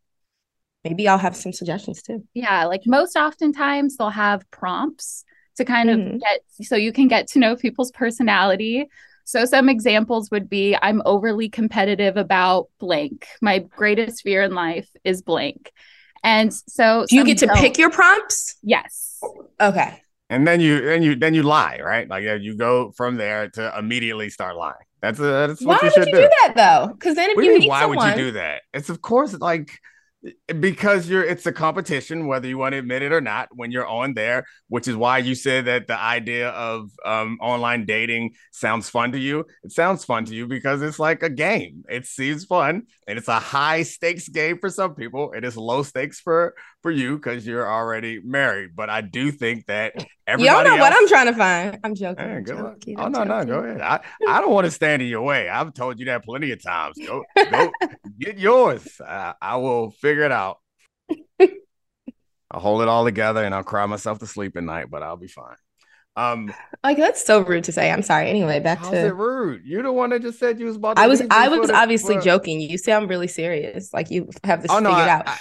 Maybe 0.84 1.06
I'll 1.06 1.18
have 1.18 1.36
some 1.36 1.52
suggestions 1.52 2.02
too. 2.02 2.24
Yeah, 2.34 2.64
like 2.64 2.82
most 2.86 3.16
oftentimes 3.16 3.96
they'll 3.96 4.10
have 4.10 4.48
prompts 4.50 5.24
to 5.56 5.64
kind 5.64 5.88
Mhm. 5.90 6.14
of 6.14 6.20
get 6.20 6.40
so 6.66 6.76
you 6.76 6.92
can 6.92 7.08
get 7.08 7.26
to 7.28 7.38
know 7.38 7.56
people's 7.56 7.90
personality. 7.92 8.88
So 9.24 9.44
some 9.44 9.68
examples 9.68 10.30
would 10.32 10.48
be 10.50 10.76
I'm 10.82 11.00
overly 11.04 11.48
competitive 11.48 12.16
about 12.16 12.68
blank. 12.80 13.26
My 13.40 13.60
greatest 13.60 14.22
fear 14.22 14.42
in 14.42 14.54
life 14.54 14.88
is 15.04 15.22
blank. 15.22 15.70
And 16.24 16.52
so 16.52 17.06
Do 17.08 17.16
you 17.16 17.24
get 17.24 17.38
to 17.38 17.46
don't. 17.46 17.56
pick 17.56 17.78
your 17.78 17.90
prompts? 17.90 18.56
Yes. 18.62 19.18
Okay. 19.60 19.98
and 20.30 20.46
then 20.48 20.60
you 20.60 20.80
then 20.80 21.02
you 21.02 21.14
then 21.14 21.34
you 21.34 21.42
lie, 21.42 21.78
right? 21.84 22.08
Like 22.08 22.24
yeah, 22.24 22.34
you 22.34 22.56
go 22.56 22.90
from 22.96 23.16
there 23.16 23.50
to 23.50 23.78
immediately 23.78 24.30
start 24.30 24.56
lying. 24.56 24.74
That's 25.02 25.20
uh, 25.20 25.46
that's 25.48 25.64
Why 25.64 25.74
what 25.74 25.82
you 25.82 25.90
would 25.94 25.94
should 25.94 26.06
you 26.08 26.12
do. 26.12 26.22
do 26.22 26.28
that 26.42 26.52
though? 26.56 26.92
Because 26.94 27.14
then 27.16 27.30
if 27.30 27.36
What 27.36 27.44
you 27.44 27.50
you 27.50 27.52
mean, 27.52 27.60
meet 27.60 27.68
why 27.68 27.80
someone, 27.82 27.98
would 27.98 28.06
you 28.06 28.14
do 28.14 28.30
that? 28.32 28.62
It's 28.72 28.88
of 28.88 29.00
course 29.02 29.34
like 29.34 29.78
because 30.60 31.08
you're 31.08 31.24
it's 31.24 31.46
a 31.46 31.52
competition, 31.52 32.26
whether 32.26 32.46
you 32.46 32.58
want 32.58 32.72
to 32.72 32.78
admit 32.78 33.02
it 33.02 33.12
or 33.12 33.20
not, 33.20 33.48
when 33.52 33.70
you're 33.70 33.86
on 33.86 34.14
there, 34.14 34.44
which 34.68 34.86
is 34.86 34.96
why 34.96 35.18
you 35.18 35.34
said 35.34 35.64
that 35.64 35.86
the 35.86 35.98
idea 35.98 36.50
of 36.50 36.90
um, 37.04 37.38
online 37.40 37.84
dating 37.84 38.32
sounds 38.52 38.88
fun 38.88 39.12
to 39.12 39.18
you. 39.18 39.44
It 39.64 39.72
sounds 39.72 40.04
fun 40.04 40.24
to 40.26 40.34
you 40.34 40.46
because 40.46 40.82
it's 40.82 40.98
like 40.98 41.22
a 41.22 41.30
game. 41.30 41.84
It 41.88 42.06
seems 42.06 42.44
fun 42.44 42.84
and 43.06 43.18
it's 43.18 43.28
a 43.28 43.40
high 43.40 43.82
stakes 43.82 44.28
game 44.28 44.58
for 44.58 44.70
some 44.70 44.94
people. 44.94 45.32
It 45.32 45.44
is 45.44 45.56
low 45.56 45.82
stakes 45.82 46.20
for 46.20 46.54
for 46.82 46.90
you 46.90 47.16
because 47.16 47.46
you're 47.46 47.70
already 47.70 48.20
married. 48.22 48.70
But 48.74 48.90
I 48.90 49.00
do 49.00 49.30
think 49.30 49.66
that 49.66 49.94
you 49.98 50.04
everybody 50.26 50.68
don't 50.68 50.76
know 50.76 50.82
what 50.82 50.92
I'm 50.92 51.08
trying 51.08 51.26
to 51.26 51.34
find. 51.34 51.78
I'm 51.82 51.94
joking. 51.94 52.24
Hey, 52.24 52.32
I'm 52.36 52.44
joking, 52.44 52.96
Oh 52.98 53.04
I'm 53.04 53.12
no, 53.12 53.24
no, 53.24 53.44
go 53.44 53.58
ahead. 53.60 53.80
I, 53.80 54.00
I 54.28 54.40
don't 54.40 54.52
want 54.52 54.66
to 54.66 54.70
stand 54.70 55.02
in 55.02 55.08
your 55.08 55.22
way. 55.22 55.48
I've 55.48 55.74
told 55.74 55.98
you 55.98 56.06
that 56.06 56.24
plenty 56.24 56.52
of 56.52 56.62
times. 56.62 56.96
Go, 57.04 57.24
go, 57.50 57.70
get 58.20 58.38
yours. 58.38 59.00
I, 59.06 59.34
I 59.40 59.56
will 59.56 59.90
figure 59.90 60.11
it 60.20 60.32
out. 60.32 60.58
I'll 62.50 62.60
hold 62.60 62.82
it 62.82 62.88
all 62.88 63.04
together 63.04 63.42
and 63.44 63.54
I'll 63.54 63.64
cry 63.64 63.86
myself 63.86 64.18
to 64.18 64.26
sleep 64.26 64.56
at 64.56 64.62
night, 64.64 64.90
but 64.90 65.02
I'll 65.02 65.16
be 65.16 65.28
fine. 65.28 65.56
Um, 66.16 66.52
Like 66.84 66.98
that's 66.98 67.24
so 67.24 67.40
rude 67.40 67.64
to 67.64 67.72
say. 67.72 67.90
I'm 67.90 68.02
sorry. 68.02 68.28
Anyway, 68.28 68.60
back 68.60 68.78
how's 68.80 68.90
to 68.90 69.06
it 69.06 69.14
rude? 69.14 69.62
You're 69.64 69.82
the 69.82 69.92
one 69.92 70.10
that 70.10 70.20
just 70.20 70.38
said 70.38 70.60
you 70.60 70.66
was 70.66 70.76
about. 70.76 70.96
To 70.96 71.02
I 71.02 71.06
was 71.06 71.22
I 71.30 71.48
was 71.48 71.70
obviously 71.70 72.16
for- 72.16 72.20
joking. 72.20 72.60
You 72.60 72.76
sound 72.76 73.08
really 73.08 73.28
serious. 73.28 73.94
Like 73.94 74.10
you 74.10 74.28
have 74.44 74.60
this 74.60 74.70
Oh 74.70 74.80
no, 74.80 74.90
figured 74.90 75.08
I, 75.08 75.10
out. 75.10 75.28
I, 75.28 75.38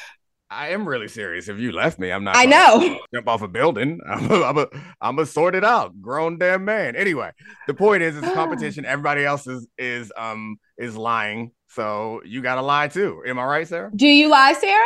I 0.49 0.67
am 0.69 0.88
really 0.88 1.10
serious. 1.10 1.49
If 1.49 1.60
you 1.60 1.73
left 1.73 1.99
me, 1.99 2.10
I'm 2.12 2.23
not. 2.23 2.38
I 2.38 2.45
know. 2.45 2.99
Jump 3.13 3.27
off 3.27 3.41
a 3.41 3.49
building. 3.49 3.99
I'm 4.10 4.31
a, 4.31 4.43
I'm 4.43 4.57
a, 4.60 4.67
I'm 5.01 5.19
a 5.19 5.25
sort 5.25 5.55
it 5.55 5.65
out. 5.65 6.01
Grown 6.01 6.38
damn 6.38 6.63
man. 6.63 6.95
Anyway, 6.95 7.31
the 7.67 7.73
point 7.73 8.01
is, 8.03 8.15
it's 8.15 8.27
competition. 8.34 8.86
Everybody 8.86 9.25
else 9.25 9.47
is 9.47 9.67
is 9.77 10.13
um 10.15 10.55
is 10.77 10.95
lying, 10.95 11.51
so 11.73 12.21
you 12.25 12.41
gotta 12.41 12.62
lie 12.62 12.88
too. 12.88 13.23
Am 13.25 13.39
I 13.39 13.45
right, 13.45 13.67
Sarah? 13.67 13.91
Do 13.95 14.07
you 14.07 14.29
lie, 14.29 14.53
Sarah? 14.53 14.84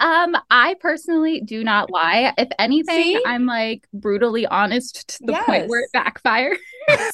Um, 0.00 0.36
I 0.50 0.74
personally 0.80 1.40
do 1.40 1.64
not 1.64 1.90
lie. 1.90 2.32
If 2.38 2.48
anything, 2.58 3.02
See? 3.02 3.22
I'm 3.26 3.46
like 3.46 3.86
brutally 3.92 4.46
honest 4.46 5.08
to 5.08 5.26
the 5.26 5.32
point 5.34 5.68
where 5.68 5.80
it 5.82 5.90
backfires. 5.94 6.56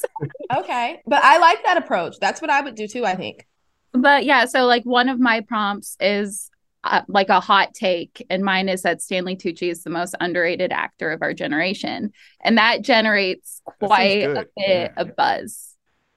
Okay. 0.53 1.01
But 1.07 1.23
I 1.23 1.39
like 1.39 1.63
that 1.63 1.77
approach. 1.77 2.19
That's 2.19 2.39
what 2.41 2.49
I 2.51 2.61
would 2.61 2.75
do 2.75 2.87
too, 2.87 3.05
I 3.05 3.15
think. 3.15 3.45
But 3.93 4.25
yeah, 4.25 4.45
so 4.45 4.65
like 4.65 4.83
one 4.83 5.09
of 5.09 5.19
my 5.19 5.41
prompts 5.41 5.97
is 5.99 6.49
uh, 6.83 7.01
like 7.07 7.29
a 7.29 7.39
hot 7.39 7.73
take, 7.73 8.25
and 8.29 8.43
mine 8.43 8.69
is 8.69 8.83
that 8.83 9.01
Stanley 9.01 9.35
Tucci 9.35 9.71
is 9.71 9.83
the 9.83 9.89
most 9.89 10.15
underrated 10.19 10.71
actor 10.71 11.11
of 11.11 11.21
our 11.23 11.33
generation, 11.33 12.11
and 12.43 12.57
that 12.57 12.83
generates 12.83 13.61
That 13.65 13.87
quite 13.87 14.23
a 14.23 14.33
bit 14.35 14.51
Yeah, 14.57 14.93
of 14.97 15.15
buzz. 15.15 15.74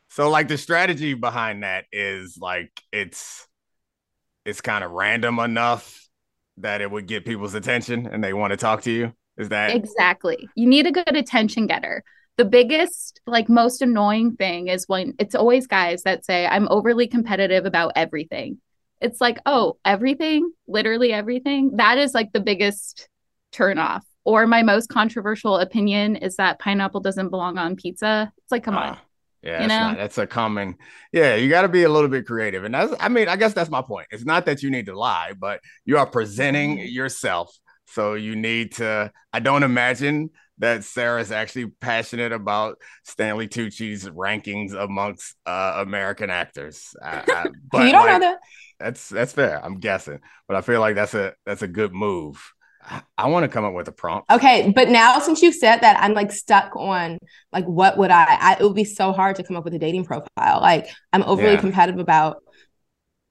So 0.09 0.31
like 0.31 0.49
the 0.49 0.59
strategy 0.59 1.15
behind 1.15 1.63
that 1.63 1.85
is 1.93 2.39
like 2.41 2.73
it's 2.93 3.47
it's 4.45 4.61
kind 4.61 4.83
of 4.83 4.91
random 4.91 5.39
enough 5.39 6.09
that 6.59 6.81
it 6.81 6.91
would 6.91 7.07
get 7.07 7.25
people's 7.25 7.55
attention 7.55 8.07
and 8.07 8.23
they 8.23 8.33
want 8.33 8.53
to 8.53 8.57
talk 8.57 8.83
to 8.83 8.91
you. 8.91 9.13
Is 9.37 9.51
that 9.51 9.75
Exactly. 9.75 10.49
You 10.55 10.67
need 10.67 10.87
a 10.87 10.93
good 10.93 11.17
attention 11.17 11.67
getter. 11.67 12.03
The 12.37 12.45
biggest, 12.45 13.21
like 13.27 13.49
most 13.49 13.83
annoying 13.83 14.37
thing 14.37 14.69
is 14.69 14.89
when 14.89 15.15
it's 15.19 15.35
always 15.35 15.67
guys 15.67 16.03
that 16.03 16.25
say, 16.25 16.47
I'm 16.47 16.69
overly 16.69 17.07
competitive 17.07 17.67
about 17.67 17.93
everything. 17.97 18.59
It's 19.01 19.21
like, 19.21 19.39
oh, 19.47 19.77
everything, 19.85 20.51
literally 20.67 21.13
everything. 21.13 21.77
That 21.77 21.99
is 21.99 22.15
like 22.15 22.33
the 22.33 22.41
biggest 22.41 23.09
turn 23.53 23.79
off. 23.79 24.05
Or 24.25 24.47
my 24.47 24.63
most 24.63 24.89
controversial 24.89 25.57
opinion 25.57 26.17
is 26.17 26.37
that 26.37 26.59
pineapple 26.59 27.01
doesn't 27.01 27.31
belong 27.31 27.59
on 27.59 27.77
pizza. 27.77 28.33
It's 28.39 28.53
like, 28.53 28.65
come 28.65 28.77
ah. 28.77 28.91
on. 28.91 28.99
Ah, 29.49 29.61
yeah, 29.61 29.63
You 29.63 29.67
that's, 29.67 29.77
not, 29.79 29.99
that's 29.99 30.19
a 30.19 30.27
common. 30.27 30.77
Yeah, 31.13 31.35
you 31.37 31.49
got 31.49 31.63
to 31.63 31.69
be 31.69 31.85
a 31.85 31.89
little 31.89 32.09
bit 32.09 32.27
creative, 32.27 32.65
and 32.65 32.75
that's. 32.75 32.93
I 33.01 33.09
mean, 33.09 33.29
I 33.29 33.37
guess 33.37 33.55
that's 33.55 33.71
my 33.71 33.83
point. 33.83 34.09
It's 34.11 34.25
not 34.25 34.47
that 34.47 34.63
you 34.63 34.71
need 34.71 34.87
to 34.87 34.99
lie, 34.99 35.33
but 35.39 35.61
you 35.85 35.99
are 35.99 36.07
presenting 36.07 36.79
Mm-hmm. 36.79 36.89
yourself, 36.89 37.57
so 37.87 38.15
you 38.15 38.37
need 38.37 38.73
to. 38.77 39.13
I 39.33 39.41
don't 39.41 39.63
imagine 39.63 40.31
that 40.59 40.85
Sarah's 40.85 41.31
actually 41.33 41.67
passionate 41.81 42.33
about 42.33 42.79
Stanley 43.05 43.49
Tucci's 43.49 44.09
rankings 44.09 44.73
amongst 44.75 45.35
uh, 45.47 45.75
American 45.87 46.31
actors. 46.31 46.95
I, 47.03 47.23
I, 47.31 47.49
but 47.71 47.87
you 47.87 47.93
don't 47.93 48.07
like, 48.07 48.19
know 48.21 48.21
that. 48.21 48.39
That's 48.81 49.09
that's 49.09 49.33
fair. 49.33 49.65
I'm 49.65 49.81
guessing, 49.81 50.21
but 50.49 50.57
I 50.57 50.61
feel 50.63 50.81
like 50.81 50.95
that's 50.95 51.15
a 51.15 51.35
that's 51.47 51.63
a 51.63 51.69
good 51.69 51.93
move. 51.93 52.41
I, 52.89 53.03
I 53.17 53.29
want 53.29 53.45
to 53.45 53.49
come 53.49 53.65
up 53.65 53.75
with 53.75 53.89
a 53.89 53.93
prompt. 53.93 54.31
Okay, 54.31 54.73
but 54.75 54.89
now 54.89 55.19
since 55.19 55.43
you've 55.43 55.55
said 55.55 55.79
that, 55.81 55.99
I'm 56.01 56.15
like 56.15 56.33
stuck 56.33 56.75
on 56.77 57.19
like 57.53 57.65
what 57.67 57.99
would 57.99 58.11
I, 58.11 58.25
I 58.41 58.57
it 58.61 58.63
would 58.63 58.75
be 58.75 58.85
so 58.85 59.13
hard 59.13 59.37
to 59.37 59.43
come 59.43 59.57
up 59.57 59.65
with 59.65 59.75
a 59.75 59.79
dating 59.79 60.05
profile. 60.05 60.61
Like 60.61 60.89
I'm 61.13 61.23
overly 61.25 61.57
Yeah. 61.57 61.61
competitive 61.61 61.99
about 62.01 62.43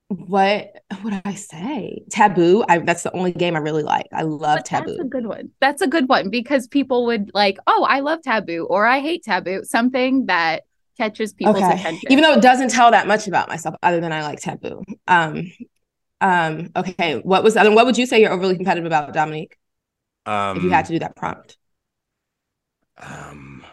what 0.10 0.72
would 1.04 1.22
I 1.26 1.34
say? 1.34 2.04
Taboo. 2.10 2.64
I 2.70 2.80
that's 2.80 3.04
the 3.04 3.12
only 3.14 3.34
game 3.34 3.56
I 3.56 3.60
really 3.60 3.84
like. 3.84 4.06
I 4.14 4.22
love 4.24 4.60
But 4.60 4.70
that's 4.72 5.00
a 5.00 5.04
good 5.04 5.26
one. 5.26 5.50
That's 5.60 5.82
a 5.82 5.88
good 5.88 6.08
one 6.08 6.30
because 6.30 6.68
people 6.68 7.06
would 7.08 7.32
like, 7.34 7.58
oh, 7.68 7.86
I 7.88 8.00
love 8.00 8.22
taboo 8.22 8.66
or 8.70 8.86
I 8.86 9.00
hate 9.00 9.24
taboo, 9.24 9.64
something 9.64 10.28
that 10.28 10.64
catches 10.98 11.34
people's 11.34 11.68
Okay. 11.68 11.74
attention. 11.80 12.12
Even 12.12 12.24
though 12.24 12.34
it 12.34 12.42
doesn't 12.42 12.72
tell 12.72 12.92
that 12.92 13.08
much 13.08 13.28
about 13.28 13.50
myself 13.50 13.76
other 13.84 14.00
than 14.00 14.12
I 14.12 14.24
like 14.24 14.40
taboo. 14.40 14.82
Um 15.08 15.52
um 16.22 16.72
okay, 16.76 17.20
what 17.20 17.44
was 17.44 17.56
what 17.56 17.86
would 17.86 17.98
you 17.98 18.06
say 18.06 18.22
you're 18.22 18.32
overly 18.32 18.56
competitive 18.56 18.86
about, 18.86 19.14
Dominique? 19.14 19.58
Um, 20.26 20.58
If 20.58 20.64
you 20.64 20.70
had 20.72 20.86
to 20.86 20.94
do 20.94 21.00
that 21.00 21.16
prompt. 21.16 21.58
um, 22.98 23.64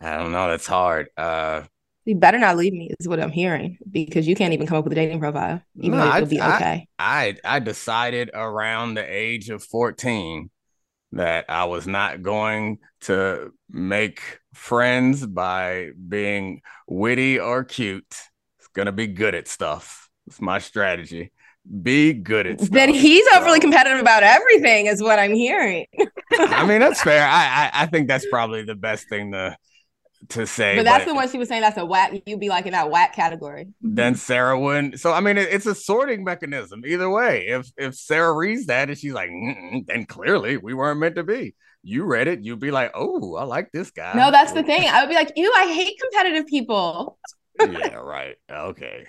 I 0.00 0.16
don't 0.16 0.32
know. 0.32 0.48
That's 0.48 0.66
hard. 0.66 1.08
Uh, 1.16 1.62
You 2.04 2.16
better 2.16 2.38
not 2.38 2.56
leave 2.56 2.72
me, 2.72 2.90
is 2.98 3.08
what 3.08 3.20
I'm 3.20 3.30
hearing, 3.30 3.78
because 3.90 4.26
you 4.26 4.34
can't 4.34 4.52
even 4.52 4.66
come 4.66 4.78
up 4.78 4.84
with 4.84 4.92
a 4.92 4.96
dating 4.96 5.20
profile, 5.20 5.62
even 5.80 5.98
No, 5.98 6.16
it'll 6.16 6.28
be 6.28 6.40
I- 6.40 6.54
okay. 6.56 6.88
I 6.98 7.36
I 7.44 7.58
decided 7.58 8.30
around 8.34 8.94
the 8.94 9.04
age 9.04 9.50
of 9.50 9.64
14 9.64 10.50
that 11.12 11.46
I 11.48 11.64
was 11.64 11.86
not 11.86 12.22
going 12.22 12.78
to 13.02 13.52
make 13.70 14.38
friends 14.54 15.26
by 15.26 15.90
being 16.08 16.62
witty 16.86 17.38
or 17.40 17.64
cute. 17.64 18.04
It's 18.58 18.68
gonna 18.68 18.92
be 18.92 19.06
good 19.08 19.34
at 19.34 19.48
stuff. 19.48 20.08
It's 20.26 20.40
my 20.40 20.58
strategy. 20.58 21.32
Be 21.82 22.12
good 22.12 22.46
at 22.46 22.60
stuff. 22.60 22.70
Then 22.70 22.92
he's 22.92 23.26
overly 23.36 23.60
competitive 23.60 24.00
about 24.00 24.24
everything, 24.24 24.86
is 24.86 25.00
what 25.00 25.18
I'm 25.18 25.34
hearing. 25.34 25.86
I 26.38 26.66
mean, 26.66 26.80
that's 26.80 27.02
fair. 27.04 27.24
I, 27.24 27.70
I 27.72 27.82
I 27.82 27.86
think 27.86 28.08
that's 28.08 28.26
probably 28.26 28.64
the 28.64 28.74
best 28.74 29.08
thing 29.08 29.32
to 29.32 29.56
to 30.30 30.46
say. 30.46 30.76
but 30.76 30.84
that's 30.84 31.04
the 31.04 31.14
one 31.14 31.28
she 31.30 31.38
was 31.38 31.48
saying 31.48 31.62
that's 31.62 31.78
a 31.78 31.86
whack. 31.86 32.12
You'd 32.26 32.40
be 32.40 32.48
like 32.48 32.66
in 32.66 32.72
that 32.72 32.90
whack 32.90 33.14
category. 33.14 33.68
then 33.80 34.16
Sarah 34.16 34.58
wouldn't. 34.58 35.00
So 35.00 35.12
I 35.12 35.20
mean, 35.20 35.38
it, 35.38 35.48
it's 35.52 35.66
a 35.66 35.74
sorting 35.74 36.24
mechanism 36.24 36.82
either 36.86 37.08
way. 37.08 37.46
If 37.46 37.70
if 37.76 37.94
Sarah 37.94 38.32
reads 38.32 38.66
that 38.66 38.88
and 38.88 38.98
she's 38.98 39.12
like, 39.12 39.30
then 39.86 40.04
clearly 40.06 40.56
we 40.56 40.74
weren't 40.74 40.98
meant 40.98 41.14
to 41.16 41.22
be. 41.22 41.54
You 41.84 42.04
read 42.04 42.28
it, 42.28 42.40
you'd 42.42 42.60
be 42.60 42.70
like, 42.70 42.92
oh, 42.94 43.36
I 43.36 43.44
like 43.44 43.70
this 43.72 43.90
guy. 43.90 44.12
No, 44.14 44.30
that's 44.30 44.52
the 44.52 44.60
oh. 44.60 44.66
thing. 44.66 44.88
I 44.88 45.00
would 45.02 45.08
be 45.08 45.16
like, 45.16 45.32
ew, 45.36 45.52
I 45.56 45.72
hate 45.72 45.98
competitive 46.00 46.46
people. 46.46 47.18
yeah, 47.60 47.94
right. 47.94 48.36
Okay. 48.50 49.06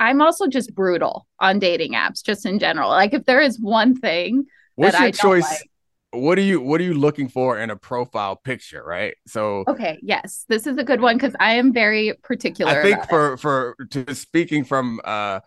I'm 0.00 0.20
also 0.20 0.46
just 0.48 0.74
brutal 0.74 1.26
on 1.38 1.58
dating 1.60 1.92
apps, 1.92 2.24
just 2.24 2.44
in 2.46 2.58
general. 2.58 2.88
Like 2.88 3.14
if 3.14 3.24
there 3.26 3.40
is 3.40 3.60
one 3.60 3.94
thing 3.94 4.46
What's 4.74 4.92
that 4.98 5.00
your 5.00 5.08
I 5.08 5.10
don't 5.10 5.20
choice? 5.42 5.50
like- 5.50 5.70
What 6.12 6.38
are 6.38 6.42
you 6.42 6.60
What 6.60 6.80
are 6.80 6.84
you 6.84 6.94
looking 6.94 7.28
for 7.28 7.56
in 7.58 7.70
a 7.70 7.76
profile 7.76 8.34
picture? 8.34 8.82
Right. 8.82 9.14
So 9.28 9.64
Okay, 9.68 10.00
yes, 10.02 10.44
this 10.48 10.66
is 10.66 10.76
a 10.78 10.82
good 10.84 11.00
one 11.00 11.16
because 11.16 11.36
I 11.38 11.52
am 11.52 11.72
very 11.72 12.14
particular. 12.24 12.72
I 12.72 12.82
think 12.82 12.96
about 12.96 13.04
it. 13.04 13.10
for 13.10 13.36
for 13.36 13.76
to 13.90 14.14
speaking 14.16 14.64
from 14.64 15.00
uh 15.04 15.38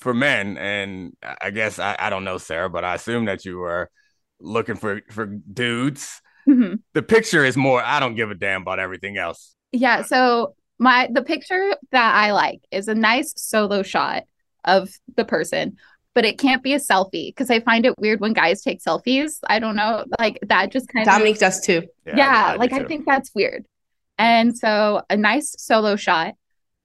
for 0.00 0.14
men, 0.14 0.56
and 0.58 1.12
I 1.42 1.50
guess 1.50 1.78
I, 1.78 1.96
I 1.98 2.08
don't 2.10 2.24
know 2.24 2.38
Sarah, 2.38 2.70
but 2.70 2.84
I 2.84 2.94
assume 2.94 3.24
that 3.26 3.44
you 3.44 3.58
were 3.58 3.90
looking 4.40 4.76
for 4.76 5.00
for 5.10 5.26
dudes. 5.26 6.22
Mhm. 6.48 6.80
The 6.94 7.02
picture 7.02 7.44
is 7.44 7.56
more. 7.56 7.82
I 7.82 7.98
don't 8.00 8.14
give 8.14 8.30
a 8.30 8.34
damn 8.34 8.62
about 8.62 8.78
everything 8.78 9.18
else. 9.18 9.54
Yeah, 9.72 10.02
so 10.02 10.54
my 10.78 11.08
the 11.10 11.22
picture 11.22 11.74
that 11.92 12.14
I 12.14 12.32
like 12.32 12.60
is 12.70 12.88
a 12.88 12.94
nice 12.94 13.32
solo 13.36 13.82
shot 13.82 14.24
of 14.64 14.90
the 15.16 15.24
person, 15.24 15.76
but 16.14 16.24
it 16.24 16.38
can't 16.38 16.62
be 16.62 16.74
a 16.74 16.78
selfie 16.78 17.28
because 17.28 17.50
I 17.50 17.60
find 17.60 17.86
it 17.86 17.98
weird 17.98 18.20
when 18.20 18.32
guys 18.32 18.62
take 18.62 18.82
selfies. 18.82 19.38
I 19.46 19.58
don't 19.58 19.76
know, 19.76 20.04
like 20.18 20.38
that 20.42 20.70
just 20.70 20.88
kind 20.88 21.06
of 21.06 21.12
Dominique 21.12 21.38
does 21.38 21.60
too. 21.60 21.82
yeah, 22.06 22.52
do 22.54 22.58
like 22.58 22.72
I 22.72 22.80
too. 22.80 22.88
think 22.88 23.06
that's 23.06 23.34
weird. 23.34 23.64
And 24.18 24.56
so 24.56 25.02
a 25.10 25.16
nice 25.16 25.54
solo 25.58 25.96
shot, 25.96 26.34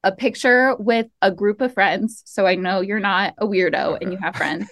a 0.03 0.11
picture 0.11 0.75
with 0.77 1.07
a 1.21 1.31
group 1.31 1.61
of 1.61 1.73
friends, 1.73 2.23
so 2.25 2.45
I 2.45 2.55
know 2.55 2.81
you're 2.81 2.99
not 2.99 3.33
a 3.37 3.45
weirdo 3.45 3.97
and 4.01 4.11
you 4.11 4.17
have 4.17 4.35
friends. 4.35 4.69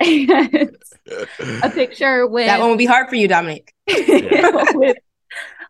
and 0.00 0.30
a 1.62 1.70
picture 1.70 2.26
with 2.26 2.46
That 2.46 2.60
one 2.60 2.70
would 2.70 2.78
be 2.78 2.86
hard 2.86 3.08
for 3.08 3.14
you, 3.14 3.28
Dominique. 3.28 3.72
with 3.88 4.96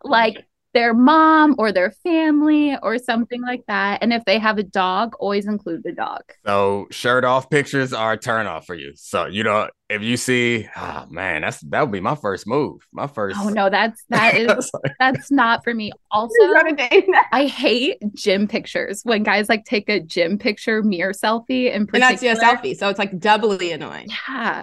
like 0.02 0.44
their 0.76 0.92
mom 0.94 1.54
or 1.58 1.72
their 1.72 1.90
family 1.90 2.76
or 2.82 2.98
something 2.98 3.40
like 3.42 3.62
that. 3.66 4.02
And 4.02 4.12
if 4.12 4.24
they 4.26 4.38
have 4.38 4.58
a 4.58 4.62
dog, 4.62 5.14
always 5.18 5.46
include 5.46 5.82
the 5.82 5.92
dog. 5.92 6.20
So 6.44 6.86
shirt 6.90 7.24
off 7.24 7.48
pictures 7.48 7.92
are 7.94 8.12
a 8.12 8.18
turn 8.18 8.46
off 8.46 8.66
for 8.66 8.74
you. 8.74 8.92
So 8.94 9.24
you 9.26 9.42
know 9.42 9.68
if 9.88 10.02
you 10.02 10.16
see, 10.16 10.68
oh 10.76 11.06
man, 11.08 11.42
that's 11.42 11.60
that 11.60 11.80
would 11.80 11.92
be 11.92 12.00
my 12.00 12.14
first 12.16 12.46
move. 12.46 12.80
My 12.92 13.06
first. 13.06 13.38
Oh 13.40 13.48
no, 13.48 13.70
that's 13.70 14.04
that 14.10 14.36
is 14.42 14.70
that's 14.98 15.30
not 15.30 15.64
for 15.64 15.72
me. 15.72 15.92
Also, 16.10 16.34
I 17.32 17.46
hate 17.46 17.98
gym 18.14 18.46
pictures 18.48 19.00
when 19.04 19.22
guys 19.22 19.48
like 19.48 19.64
take 19.64 19.88
a 19.88 20.00
gym 20.00 20.38
picture 20.38 20.82
mirror 20.82 21.12
selfie 21.12 21.72
in 21.72 21.82
And 21.92 22.02
that's 22.02 22.20
particular. 22.20 22.34
your 22.34 22.42
selfie. 22.42 22.76
So 22.76 22.88
it's 22.88 22.98
like 22.98 23.18
doubly 23.18 23.72
annoying. 23.72 24.08
Yeah. 24.28 24.62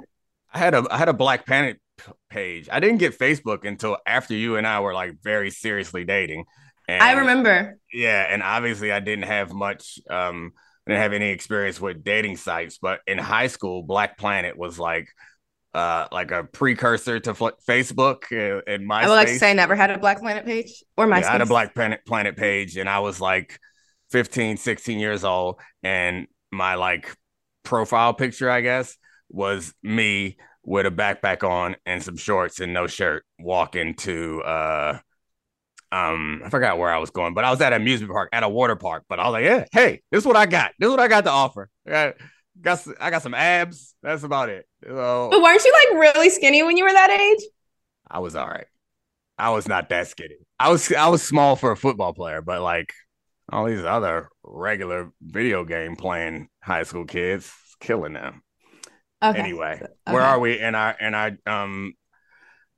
I 0.53 0.57
had 0.59 0.75
a 0.75 0.85
I 0.91 0.97
had 0.97 1.09
a 1.09 1.13
Black 1.13 1.45
Planet 1.47 1.77
p- 1.77 1.82
page. 2.29 2.69
I 2.71 2.79
didn't 2.79 2.97
get 2.97 3.17
Facebook 3.17 3.65
until 3.65 3.97
after 4.05 4.33
you 4.33 4.55
and 4.57 4.67
I 4.67 4.79
were 4.79 4.93
like 4.93 5.21
very 5.21 5.51
seriously 5.51 6.03
dating. 6.03 6.45
And 6.87 7.01
I 7.01 7.13
remember. 7.13 7.77
Yeah, 7.91 8.25
and 8.29 8.43
obviously 8.43 8.91
I 8.91 8.99
didn't 8.99 9.25
have 9.25 9.53
much 9.53 9.99
um 10.09 10.53
I 10.85 10.91
didn't 10.91 11.01
have 11.01 11.13
any 11.13 11.29
experience 11.29 11.79
with 11.79 12.03
dating 12.03 12.37
sites, 12.37 12.77
but 12.77 12.99
in 13.07 13.17
high 13.17 13.47
school 13.47 13.83
Black 13.83 14.17
Planet 14.17 14.57
was 14.57 14.77
like 14.79 15.07
uh 15.73 16.07
like 16.11 16.31
a 16.31 16.43
precursor 16.43 17.19
to 17.19 17.33
Fl- 17.33 17.47
Facebook 17.67 18.23
uh, 18.31 18.61
and 18.67 18.87
MySpace. 18.87 19.03
I 19.03 19.07
would 19.07 19.15
like 19.15 19.27
to 19.27 19.39
say 19.39 19.51
I 19.51 19.53
never 19.53 19.75
had 19.75 19.91
a 19.91 19.97
Black 19.97 20.19
Planet 20.19 20.45
page 20.45 20.83
or 20.97 21.07
my 21.07 21.19
Yeah, 21.19 21.29
I 21.29 21.31
had 21.33 21.41
a 21.41 21.45
Black 21.45 21.73
Planet 21.73 22.01
Planet 22.05 22.35
page 22.35 22.77
and 22.77 22.89
I 22.89 22.99
was 22.99 23.21
like 23.21 23.59
15, 24.11 24.57
16 24.57 24.99
years 24.99 25.23
old 25.23 25.59
and 25.81 26.27
my 26.51 26.75
like 26.75 27.15
profile 27.63 28.13
picture, 28.13 28.49
I 28.49 28.61
guess, 28.61 28.95
was 29.29 29.73
me 29.81 30.37
with 30.63 30.85
a 30.85 30.91
backpack 30.91 31.47
on 31.47 31.75
and 31.85 32.01
some 32.01 32.17
shorts 32.17 32.59
and 32.59 32.73
no 32.73 32.87
shirt 32.87 33.25
walking 33.39 33.93
to 33.95 34.41
uh 34.43 34.99
um 35.91 36.41
I 36.43 36.49
forgot 36.49 36.77
where 36.77 36.89
I 36.89 36.97
was 36.97 37.11
going, 37.11 37.33
but 37.33 37.43
I 37.43 37.51
was 37.51 37.61
at 37.61 37.73
an 37.73 37.81
amusement 37.81 38.11
park 38.11 38.29
at 38.33 38.43
a 38.43 38.49
water 38.49 38.75
park. 38.75 39.03
But 39.07 39.19
I 39.19 39.25
was 39.25 39.33
like, 39.33 39.45
yeah, 39.45 39.65
hey, 39.71 40.01
this 40.11 40.21
is 40.21 40.25
what 40.25 40.35
I 40.35 40.45
got. 40.45 40.71
This 40.79 40.87
is 40.87 40.91
what 40.91 40.99
I 40.99 41.07
got 41.07 41.25
to 41.25 41.29
offer. 41.29 41.69
I 41.85 41.89
got, 41.89 42.15
got 42.61 42.87
I 42.99 43.09
got 43.09 43.21
some 43.21 43.33
abs. 43.33 43.93
That's 44.01 44.23
about 44.23 44.49
it. 44.49 44.65
So 44.85 45.29
But 45.31 45.41
weren't 45.41 45.63
you 45.63 45.71
like 45.71 45.99
really 46.01 46.29
skinny 46.29 46.63
when 46.63 46.77
you 46.77 46.83
were 46.83 46.91
that 46.91 47.11
age? 47.11 47.43
I 48.09 48.19
was 48.19 48.35
all 48.35 48.47
right. 48.47 48.67
I 49.37 49.49
was 49.49 49.67
not 49.67 49.89
that 49.89 50.07
skinny. 50.07 50.37
I 50.59 50.69
was 50.69 50.91
I 50.91 51.07
was 51.09 51.21
small 51.21 51.55
for 51.55 51.71
a 51.71 51.77
football 51.77 52.13
player, 52.13 52.41
but 52.41 52.61
like 52.61 52.93
all 53.51 53.65
these 53.65 53.83
other 53.83 54.29
regular 54.43 55.11
video 55.21 55.65
game 55.65 55.95
playing 55.95 56.47
high 56.61 56.83
school 56.83 57.05
kids, 57.05 57.51
killing 57.79 58.13
them. 58.13 58.42
Okay. 59.23 59.39
Anyway, 59.39 59.79
Okay. 59.81 60.13
where 60.13 60.21
are 60.23 60.39
we 60.39 60.59
And 60.59 60.75
I 60.75 60.95
and 60.99 61.15
I 61.15 61.37
um 61.47 61.93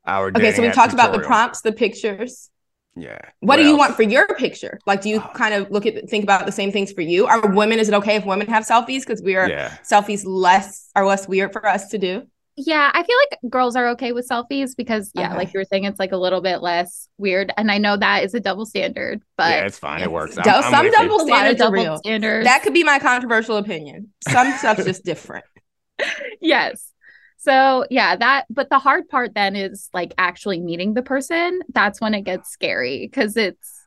our 0.05 0.27
Okay, 0.29 0.51
so 0.53 0.61
we 0.61 0.67
app 0.67 0.75
talked 0.75 0.93
about 0.93 1.11
the 1.13 1.19
prompts, 1.19 1.61
the 1.61 1.71
pictures. 1.71 2.49
Yeah. 2.97 3.19
What, 3.41 3.57
do 3.57 3.63
you 3.63 3.75
want 3.75 3.95
for 3.95 4.03
your 4.03 4.25
picture? 4.35 4.79
Like, 4.85 5.01
do 5.01 5.09
you 5.09 5.19
Oh. 5.19 5.31
kind 5.33 5.53
of 5.53 5.69
look 5.69 5.85
at 5.85 6.07
think 6.09 6.23
about 6.23 6.45
the 6.45 6.51
same 6.53 6.71
things 6.71 6.93
for 6.93 7.01
you? 7.01 7.25
Are 7.27 7.41
women? 7.51 7.77
Is 7.79 7.89
it 7.89 7.93
okay 7.95 8.15
if 8.15 8.25
women 8.25 8.47
have 8.47 8.63
selfies? 8.65 9.01
Because 9.01 9.21
we 9.21 9.35
are 9.35 9.49
Yeah. 9.49 9.69
selfies 9.83 10.21
less 10.25 10.89
are 10.95 11.05
less 11.05 11.27
weird 11.27 11.51
for 11.51 11.65
us 11.67 11.89
to 11.89 11.97
do. 11.97 12.23
Yeah, 12.57 12.89
I 12.93 13.03
feel 13.03 13.17
like 13.17 13.51
girls 13.51 13.75
are 13.75 13.89
okay 13.89 14.13
with 14.13 14.29
selfies 14.29 14.77
because 14.77 15.11
yeah, 15.13 15.27
Okay. 15.27 15.35
like 15.39 15.53
you 15.53 15.59
were 15.59 15.65
saying, 15.65 15.83
it's 15.83 15.99
like 15.99 16.13
a 16.13 16.17
little 16.17 16.39
bit 16.39 16.61
less 16.61 17.09
weird. 17.17 17.51
And 17.57 17.69
I 17.69 17.79
know 17.79 17.97
that 17.97 18.23
is 18.23 18.33
a 18.33 18.39
double 18.39 18.65
standard, 18.65 19.21
but 19.37 19.49
yeah, 19.49 19.65
it's 19.65 19.77
fine. 19.77 20.01
It 20.01 20.09
works. 20.09 20.35
Dou- 20.35 20.43
some 20.43 20.85
with 20.85 20.93
you. 20.93 20.97
double 20.97 21.15
a 21.15 21.17
lot 21.17 21.21
of 21.21 21.27
standards 21.27 21.61
are 21.61 21.65
double 21.65 21.73
real. 21.83 21.97
standards. 21.97 22.45
That 22.45 22.63
could 22.63 22.73
be 22.73 22.85
my 22.85 22.99
controversial 22.99 23.57
opinion. 23.57 24.13
Some 24.29 24.53
stuff's 24.53 24.85
just 24.85 25.03
different. 25.11 25.43
yes. 26.41 26.91
So 27.37 27.85
yeah, 27.89 28.15
that 28.15 28.45
but 28.49 28.69
the 28.69 28.79
hard 28.79 29.07
part 29.07 29.33
then 29.35 29.55
is 29.55 29.89
like 29.93 30.13
actually 30.17 30.59
meeting 30.59 30.93
the 30.93 31.03
person. 31.03 31.61
That's 31.73 32.01
when 32.01 32.13
it 32.13 32.21
gets 32.21 32.49
scary 32.49 33.07
because 33.07 33.37
it's 33.37 33.85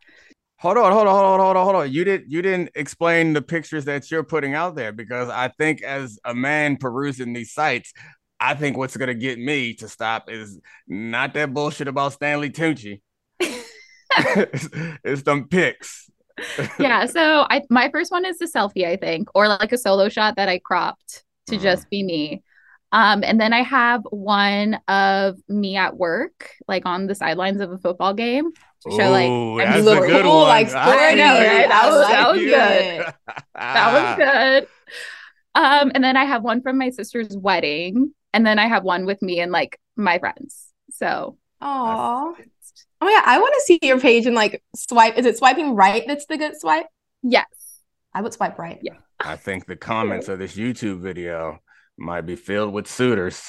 Hold 0.60 0.76
on, 0.76 0.90
hold 0.92 1.06
on, 1.06 1.14
hold 1.14 1.24
on, 1.24 1.40
hold 1.40 1.56
on, 1.56 1.64
hold 1.64 1.76
on. 1.76 1.92
You 1.92 2.04
didn't 2.04 2.30
you 2.30 2.42
didn't 2.42 2.70
explain 2.74 3.32
the 3.32 3.42
pictures 3.42 3.84
that 3.84 4.10
you're 4.10 4.24
putting 4.24 4.54
out 4.54 4.74
there 4.74 4.90
because 4.90 5.28
I 5.28 5.48
think 5.56 5.82
as 5.82 6.18
a 6.24 6.34
man 6.34 6.76
perusing 6.76 7.32
these 7.32 7.52
sites, 7.52 7.92
I 8.40 8.54
think 8.54 8.76
what's 8.76 8.96
gonna 8.96 9.14
get 9.14 9.38
me 9.38 9.74
to 9.74 9.88
stop 9.88 10.28
is 10.28 10.58
not 10.88 11.32
that 11.34 11.54
bullshit 11.54 11.86
about 11.86 12.12
Stanley 12.14 12.50
Tucci. 12.50 13.00
it's, 13.38 14.68
it's 15.04 15.22
them 15.22 15.46
pics. 15.46 16.10
yeah. 16.80 17.06
So 17.06 17.46
I 17.48 17.62
my 17.70 17.88
first 17.90 18.10
one 18.10 18.24
is 18.24 18.38
the 18.38 18.46
selfie, 18.46 18.84
I 18.84 18.96
think, 18.96 19.28
or 19.36 19.46
like 19.46 19.70
a 19.70 19.78
solo 19.78 20.08
shot 20.08 20.34
that 20.36 20.48
I 20.48 20.58
cropped 20.58 21.22
to 21.48 21.56
Mhm. 21.56 21.60
just 21.62 21.88
be 21.90 22.02
me. 22.02 22.42
Um, 22.90 23.22
and 23.22 23.38
then 23.38 23.52
I 23.52 23.62
have 23.62 24.02
one 24.10 24.80
of 24.88 25.36
me 25.48 25.76
at 25.76 25.96
work, 25.96 26.50
like 26.66 26.86
on 26.86 27.06
the 27.06 27.14
sidelines 27.14 27.60
of 27.60 27.70
a 27.70 27.78
football 27.78 28.14
game. 28.14 28.50
To 28.84 28.90
show 28.92 29.10
like 29.10 29.28
Ooh, 29.28 29.60
I'm 29.60 29.70
that's 29.72 29.84
look 29.84 30.04
a 30.04 30.06
good 30.06 30.22
cool, 30.24 30.38
one. 30.38 30.48
like 30.48 30.68
I 30.68 30.70
sporty. 30.70 31.16
know, 31.16 31.34
right? 31.34 31.68
That 31.68 31.90
was- 31.90 32.00
like 32.00 32.12
that 32.12 32.30
was 32.30 32.40
good. 32.40 33.14
that 33.54 33.92
was 33.92 34.16
good. 34.64 34.68
Um, 35.54 35.92
and 35.94 36.02
then 36.04 36.16
I 36.16 36.24
have 36.24 36.42
one 36.42 36.62
from 36.62 36.78
my 36.78 36.90
sister's 36.90 37.36
wedding, 37.36 38.14
and 38.32 38.46
then 38.46 38.58
I 38.58 38.68
have 38.68 38.84
one 38.84 39.04
with 39.04 39.20
me 39.20 39.40
and 39.40 39.50
like 39.52 39.78
my 39.96 40.18
friends. 40.18 40.72
So 40.92 41.36
oh, 41.60 42.36
Oh 43.00 43.08
yeah, 43.08 43.22
I 43.24 43.38
want 43.38 43.54
to 43.54 43.60
see 43.62 43.78
your 43.82 44.00
page 44.00 44.26
and 44.26 44.34
like 44.36 44.62
swipe. 44.76 45.18
Is 45.18 45.26
it 45.26 45.36
swiping 45.38 45.74
right 45.74 46.04
that's 46.06 46.26
the 46.26 46.38
good 46.38 46.58
swipe? 46.58 46.86
yes. 47.22 47.46
I 48.14 48.22
would 48.22 48.32
swipe 48.32 48.58
right. 48.58 48.78
Yeah. 48.82 48.94
I 49.20 49.36
think 49.36 49.66
the 49.66 49.76
comments 49.76 50.28
of 50.28 50.38
this 50.38 50.56
YouTube 50.56 51.00
video 51.00 51.58
might 51.96 52.22
be 52.22 52.36
filled 52.36 52.72
with 52.72 52.86
suitors. 52.86 53.42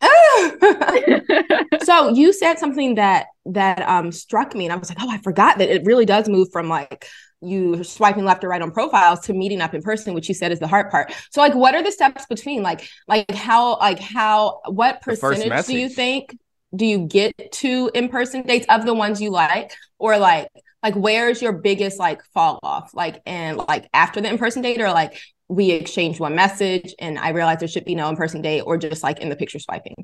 so 1.82 2.08
you 2.08 2.32
said 2.32 2.58
something 2.58 2.96
that 2.96 3.26
that 3.46 3.80
um 3.88 4.10
struck 4.10 4.54
me 4.54 4.64
and 4.64 4.72
i 4.72 4.76
was 4.76 4.88
like 4.88 4.98
oh 5.00 5.10
i 5.10 5.16
forgot 5.18 5.56
that 5.58 5.70
it 5.70 5.82
really 5.84 6.04
does 6.04 6.28
move 6.28 6.48
from 6.52 6.68
like 6.68 7.06
you 7.44 7.84
swiping 7.84 8.24
left 8.24 8.42
or 8.42 8.48
right 8.48 8.62
on 8.62 8.70
profiles 8.70 9.20
to 9.20 9.32
meeting 9.32 9.60
up 9.60 9.74
in 9.74 9.82
person 9.82 10.14
which 10.14 10.28
you 10.28 10.34
said 10.34 10.52
is 10.52 10.58
the 10.58 10.66
hard 10.66 10.90
part. 10.90 11.12
So 11.30 11.40
like 11.40 11.54
what 11.54 11.74
are 11.74 11.82
the 11.82 11.92
steps 11.92 12.26
between 12.26 12.62
like 12.62 12.88
like 13.06 13.30
how 13.30 13.78
like 13.78 14.00
how 14.00 14.60
what 14.66 15.02
percentage 15.02 15.66
do 15.66 15.76
you 15.76 15.88
think 15.88 16.36
do 16.74 16.86
you 16.86 17.06
get 17.06 17.52
to 17.52 17.90
in-person 17.94 18.42
dates 18.42 18.66
of 18.68 18.84
the 18.84 18.94
ones 18.94 19.20
you 19.20 19.30
like? 19.30 19.72
Or 19.98 20.18
like 20.18 20.48
like 20.84 20.94
where's 20.94 21.42
your 21.42 21.52
biggest 21.52 21.98
like 21.98 22.22
fall 22.32 22.60
off 22.62 22.94
like 22.94 23.20
and 23.26 23.56
like 23.56 23.88
after 23.92 24.20
the 24.20 24.28
in-person 24.28 24.62
date 24.62 24.80
or 24.80 24.92
like 24.92 25.20
we 25.48 25.72
exchange 25.72 26.20
one 26.20 26.36
message 26.36 26.94
and 27.00 27.18
i 27.18 27.30
realize 27.30 27.58
there 27.58 27.66
should 27.68 27.84
be 27.84 27.96
no 27.96 28.08
in-person 28.08 28.40
date 28.42 28.60
or 28.60 28.76
just 28.76 29.02
like 29.02 29.18
in 29.18 29.30
the 29.30 29.36
picture 29.36 29.58
swiping 29.58 29.94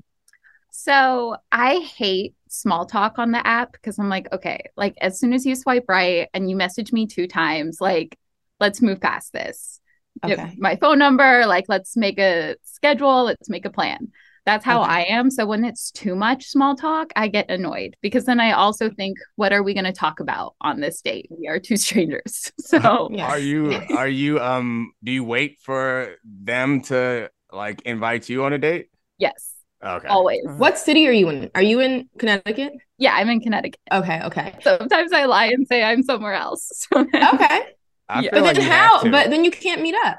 So 0.73 1.37
I 1.51 1.79
hate 1.97 2.35
small 2.49 2.87
talk 2.87 3.19
on 3.19 3.33
the 3.33 3.45
app 3.47 3.73
because 3.73 3.99
I'm 3.99 4.09
like, 4.09 4.33
okay, 4.33 4.63
like 4.77 4.95
as 5.01 5.19
soon 5.19 5.33
as 5.33 5.45
you 5.45 5.55
swipe 5.55 5.85
right 5.89 6.29
and 6.33 6.49
you 6.49 6.57
message 6.57 6.93
me 6.93 7.07
two 7.07 7.27
times, 7.27 7.79
like 7.81 8.17
let's 8.61 8.81
move 8.81 9.01
past 9.01 9.33
this. 9.33 9.81
Okay. 10.25 10.55
my 10.59 10.77
phone 10.77 10.99
number, 10.99 11.45
like 11.47 11.65
let's 11.69 11.97
make 11.97 12.19
a 12.19 12.57
schedule, 12.65 13.25
let's 13.25 13.49
make 13.49 13.65
a 13.65 13.71
plan. 13.71 14.13
That's 14.47 14.65
how 14.65 14.83
Okay. 14.83 14.91
I 14.91 15.01
am. 15.03 15.31
So 15.31 15.47
when 15.47 15.65
it's 15.65 15.91
too 15.91 16.15
much 16.17 16.47
small 16.47 16.75
talk, 16.75 17.13
I 17.17 17.29
get 17.29 17.51
annoyed 17.51 17.97
because 18.01 18.25
then 18.25 18.41
I 18.41 18.53
also 18.53 18.91
think, 18.91 19.19
what 19.37 19.53
are 19.53 19.63
we 19.63 19.75
going 19.75 19.85
to 19.85 19.93
talk 19.93 20.21
about 20.21 20.55
on 20.61 20.81
this 20.81 21.03
date? 21.03 21.29
We 21.31 21.47
are 21.49 21.59
two 21.61 21.77
strangers. 21.87 22.51
So 22.61 23.09
Yes. 23.13 23.31
Are 23.31 23.39
you 23.39 23.73
are 23.97 24.09
you 24.09 24.41
um 24.41 24.93
do 25.05 25.13
you 25.13 25.25
wait 25.25 25.59
for 25.63 26.17
them 26.25 26.81
to 26.83 27.31
like 27.53 27.83
invite 27.83 28.29
you 28.29 28.45
on 28.45 28.53
a 28.53 28.59
date? 28.59 28.89
yes, 29.19 29.55
Okay. 29.85 30.09
always. 30.09 30.41
What 30.57 30.79
city 30.79 31.07
are 31.09 31.13
you 31.13 31.29
in? 31.31 31.51
Are 31.55 31.63
you 31.63 31.81
in 31.81 32.09
Connecticut? 32.19 32.73
Yeah, 32.99 33.15
I'm 33.15 33.29
in 33.29 33.41
Connecticut. 33.41 33.81
Okay, 33.93 34.21
okay. 34.25 34.55
Sometimes 34.63 35.13
I 35.13 35.25
lie 35.27 35.47
and 35.47 35.67
say 35.67 35.83
I'm 35.83 36.03
somewhere 36.03 36.35
else. 36.35 36.71
So 36.91 37.05
then- 37.13 37.35
Okay. 37.35 37.61
I 38.09 38.23
Yeah. 38.23 38.31
feel 38.31 38.31
But 38.33 38.43
like 38.45 38.57
then 38.57 38.65
you 38.65 38.71
how? 38.71 38.93
have 38.95 39.03
to. 39.03 39.11
But 39.11 39.31
then 39.31 39.45
you 39.45 39.51
can't 39.51 39.83
meet 39.83 39.95
up. 40.07 40.19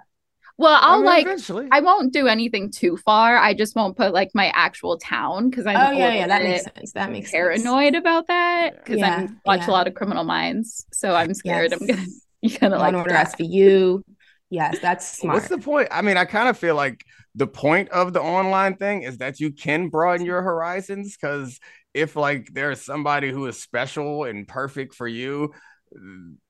Well, 0.62 0.80
I 0.88 0.96
I'll 0.96 0.98
mean, 0.98 1.06
like 1.06 1.26
eventually. 1.26 1.72
I 1.72 1.82
won't 1.82 2.14
do 2.14 2.28
anything 2.28 2.72
too 2.72 2.98
far. 2.98 3.38
I 3.38 3.54
just 3.54 3.76
won't 3.76 3.98
put 3.98 4.14
like 4.14 4.30
my 4.34 4.48
actual 4.56 4.98
town 4.98 5.50
because 5.50 5.66
I'm 5.66 5.80
Oh 5.80 5.92
a 5.92 5.92
yeah, 5.92 6.14
yeah, 6.14 6.28
that 6.28 6.44
makes 6.44 6.64
sense. 6.64 6.92
That 6.94 7.12
makes 7.12 7.36
sense. 7.36 7.74
paranoid 7.74 7.96
about 7.96 8.28
that 8.28 8.76
because 8.84 9.02
Yeah, 9.02 9.04
I 9.04 9.30
watch 9.46 9.62
yeah. 9.62 9.68
a 9.68 9.72
lot 9.72 9.88
of 9.88 9.94
Criminal 9.96 10.24
Minds, 10.24 10.86
so 10.92 11.16
I'm 11.16 11.34
scared 11.34 11.74
I'm 11.74 11.88
gonna 11.88 12.06
you're 12.42 12.60
gonna 12.60 12.78
like 12.78 12.96
Order 12.96 13.10
that. 13.10 13.16
SVU. 13.16 14.04
Yes, 14.50 14.80
that's 14.80 15.08
smart. 15.18 15.34
What's 15.34 15.48
the 15.48 15.58
point? 15.58 15.88
I 15.92 16.02
mean, 16.02 16.18
I 16.18 16.26
kind 16.26 16.50
of 16.50 16.58
feel 16.58 16.76
like 16.76 17.06
the 17.36 17.48
point 17.48 17.90
of 17.90 18.14
the 18.14 18.22
online 18.22 18.76
thing 18.76 19.04
is 19.04 19.20
that 19.20 19.40
you 19.40 19.52
can 19.52 19.90
broaden 19.90 20.26
your 20.26 20.42
horizons 20.42 21.16
because 21.16 21.60
if 21.94 22.16
like 22.16 22.50
there's 22.54 22.82
somebody 22.84 23.32
who 23.32 23.46
is 23.48 23.62
special 23.62 24.24
and 24.26 24.48
perfect 24.48 24.96
for 24.96 25.08
you, 25.08 25.54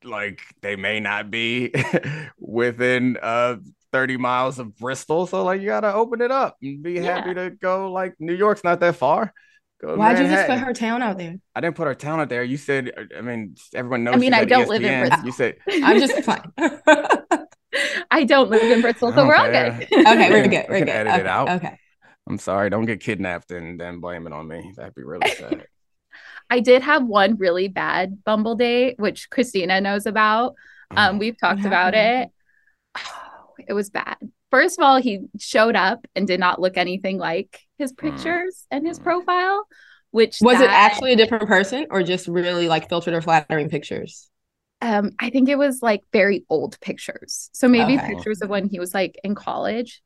like 0.04 0.42
they 0.62 0.76
may 0.76 1.00
not 1.00 1.30
be 1.30 1.74
within 2.40 3.18
uh 3.22 3.56
30 3.92 4.18
miles 4.18 4.60
of 4.60 4.76
Bristol. 4.78 5.28
So 5.28 5.44
like 5.44 5.62
you 5.62 5.68
gotta 5.68 5.94
open 5.94 6.22
it 6.22 6.32
up 6.32 6.58
and 6.62 6.82
be 6.82 6.94
Yeah. 6.94 7.16
happy 7.18 7.34
to 7.34 7.50
go. 7.50 7.92
Like 7.92 8.16
New 8.20 8.34
York's 8.34 8.64
not 8.64 8.80
that 8.80 8.96
far. 8.96 9.34
Go 9.82 9.96
Why'd 9.96 10.20
you 10.20 10.28
just 10.28 10.48
put 10.48 10.60
her 10.60 10.74
town 10.74 11.02
out 11.02 11.18
there? 11.18 11.38
I 11.56 11.62
didn't 11.62 11.76
put 11.76 11.88
her 11.88 11.96
town 11.96 12.20
out 12.20 12.30
there. 12.30 12.44
You 12.44 12.58
said, 12.58 12.92
I 13.18 13.22
mean, 13.22 13.56
everyone 13.74 14.04
knows. 14.04 14.14
I 14.14 14.18
mean, 14.18 14.34
I 14.34 14.46
don't 14.46 14.70
live 14.70 14.84
in 14.84 15.08
Bristol. 15.08 15.26
You 15.26 15.32
said, 15.32 15.58
I'm 15.84 16.00
just 16.00 16.24
fine. 16.24 16.52
I 18.12 18.26
don't 18.26 18.50
live 18.50 18.70
in 18.70 18.82
Bristol, 18.82 19.12
so 19.14 19.26
we're 19.26 19.36
all 19.36 19.50
good. 19.50 19.88
Okay. 19.92 20.30
we're 20.30 20.48
good. 20.48 20.66
We're 20.70 20.80
good. 20.80 20.90
edit 20.90 21.22
it 21.22 21.26
out. 21.28 21.50
Okay. 21.50 21.80
I'm 22.30 22.38
sorry, 22.38 22.70
don't 22.70 22.86
get 22.86 23.00
kidnapped 23.00 23.52
and 23.52 23.80
then 23.80 24.00
blame 24.00 24.28
it 24.28 24.34
on 24.34 24.48
me. 24.48 24.74
That'd 24.78 24.94
be 24.94 25.04
really 25.04 25.30
sad. 25.32 25.66
I 26.50 26.60
did 26.60 26.84
have 26.84 27.04
one 27.04 27.38
really 27.38 27.68
bad 27.68 28.24
Bumble 28.24 28.56
date, 28.56 29.00
which 29.00 29.30
Christina 29.30 29.82
knows 29.82 30.06
about. 30.06 30.56
Um, 30.92 31.18
we've 31.18 31.38
talked 31.38 31.66
about 31.66 31.96
it. 31.96 32.30
Happened? 33.62 33.70
it 33.70 33.74
was 33.74 33.90
bad. 33.90 34.18
First 34.52 34.80
of 34.80 34.84
all, 34.86 34.98
he 35.02 35.22
showed 35.40 35.76
up 35.76 36.06
and 36.16 36.28
did 36.28 36.40
not 36.40 36.60
look 36.62 36.78
anything 36.78 37.18
like 37.18 37.60
his 37.78 37.94
pictures 37.94 38.66
and 38.72 38.86
his 38.86 39.00
Mm. 39.00 39.04
profile, 39.04 39.66
which 40.12 40.42
Was 40.42 40.60
it 40.60 40.70
actually 40.72 41.14
a 41.14 41.16
different 41.16 41.48
person 41.48 41.88
or 41.90 42.04
just 42.04 42.28
really 42.28 42.68
like 42.68 42.90
filtered 42.90 43.14
or 43.14 43.22
flattering 43.22 43.70
pictures? 43.70 44.30
um 44.82 45.12
I 45.20 45.30
think 45.30 45.50
it 45.50 45.58
was 45.58 45.82
like 45.82 46.02
very 46.12 46.46
old 46.50 46.80
pictures. 46.82 47.50
So 47.54 47.68
maybe 47.68 47.98
Okay. 47.98 48.00
pictures 48.00 48.42
of 48.42 48.50
when 48.50 48.68
he 48.70 48.80
was 48.80 48.94
like 48.94 49.20
in 49.24 49.36
college. 49.36 50.02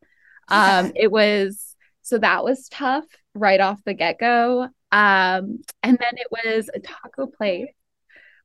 Um 0.47 0.91
it 0.95 1.11
was 1.11 1.75
so 2.01 2.17
that 2.19 2.43
was 2.43 2.67
tough 2.69 3.05
right 3.33 3.59
off 3.59 3.83
the 3.85 3.93
get-go. 3.93 4.63
Um 4.91 5.59
and 5.83 5.97
then 5.99 6.13
it 6.17 6.27
was 6.31 6.69
a 6.73 6.79
taco 6.79 7.27
place 7.27 7.69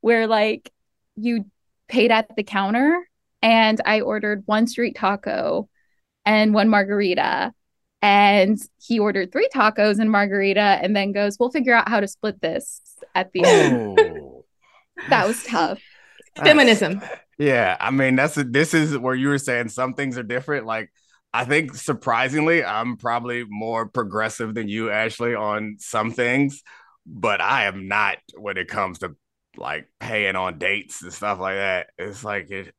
where 0.02 0.26
like 0.28 0.72
you 1.16 1.46
paid 1.88 2.12
at 2.12 2.36
the 2.36 2.44
counter 2.44 3.00
and 3.42 3.80
I 3.84 4.00
ordered 4.00 4.42
one 4.46 4.66
street 4.66 4.96
taco 4.96 5.68
and 6.24 6.54
one 6.54 6.68
margarita 6.68 7.52
and 8.02 8.58
he 8.80 8.98
ordered 8.98 9.32
three 9.32 9.48
tacos 9.54 9.98
and 9.98 10.10
margarita 10.10 10.60
and 10.60 10.94
then 10.94 11.12
goes 11.12 11.38
we'll 11.38 11.50
figure 11.50 11.74
out 11.74 11.88
how 11.88 12.00
to 12.00 12.08
split 12.08 12.40
this 12.40 12.80
at 13.14 13.32
the 13.32 13.44
end. 13.44 13.98
Oh. 14.00 14.36
That 15.08 15.26
was 15.26 15.42
tough. 15.44 15.80
Feminism. 16.36 17.00
Yeah, 17.38 17.74
I 17.80 17.90
mean 17.90 18.16
that's 18.16 18.34
this 18.34 18.74
is 18.74 18.98
where 18.98 19.14
you 19.14 19.28
were 19.28 19.38
saying 19.38 19.70
some 19.70 19.94
things 19.94 20.18
are 20.18 20.22
different. 20.22 20.66
Like 20.66 20.90
I 21.32 21.46
think 21.46 21.74
surprisingly, 21.74 22.64
I'm 22.64 22.96
probably 22.96 23.44
more 23.48 23.86
progressive 23.88 24.54
than 24.54 24.68
you, 24.68 24.90
Ashley, 24.90 25.34
on 25.34 25.76
some 25.78 26.10
things, 26.10 26.62
but 27.06 27.40
I 27.40 27.64
am 27.64 27.88
not 27.88 28.18
when 28.36 28.56
it 28.56 28.68
comes 28.68 28.98
to 28.98 29.16
like 29.56 29.88
paying 30.00 30.36
on 30.36 30.58
dates 30.58 31.02
and 31.02 31.12
stuff 31.12 31.38
like 31.38 31.56
that. 31.56 31.88
It's 31.98 32.24
like 32.24 32.50
it. 32.50 32.74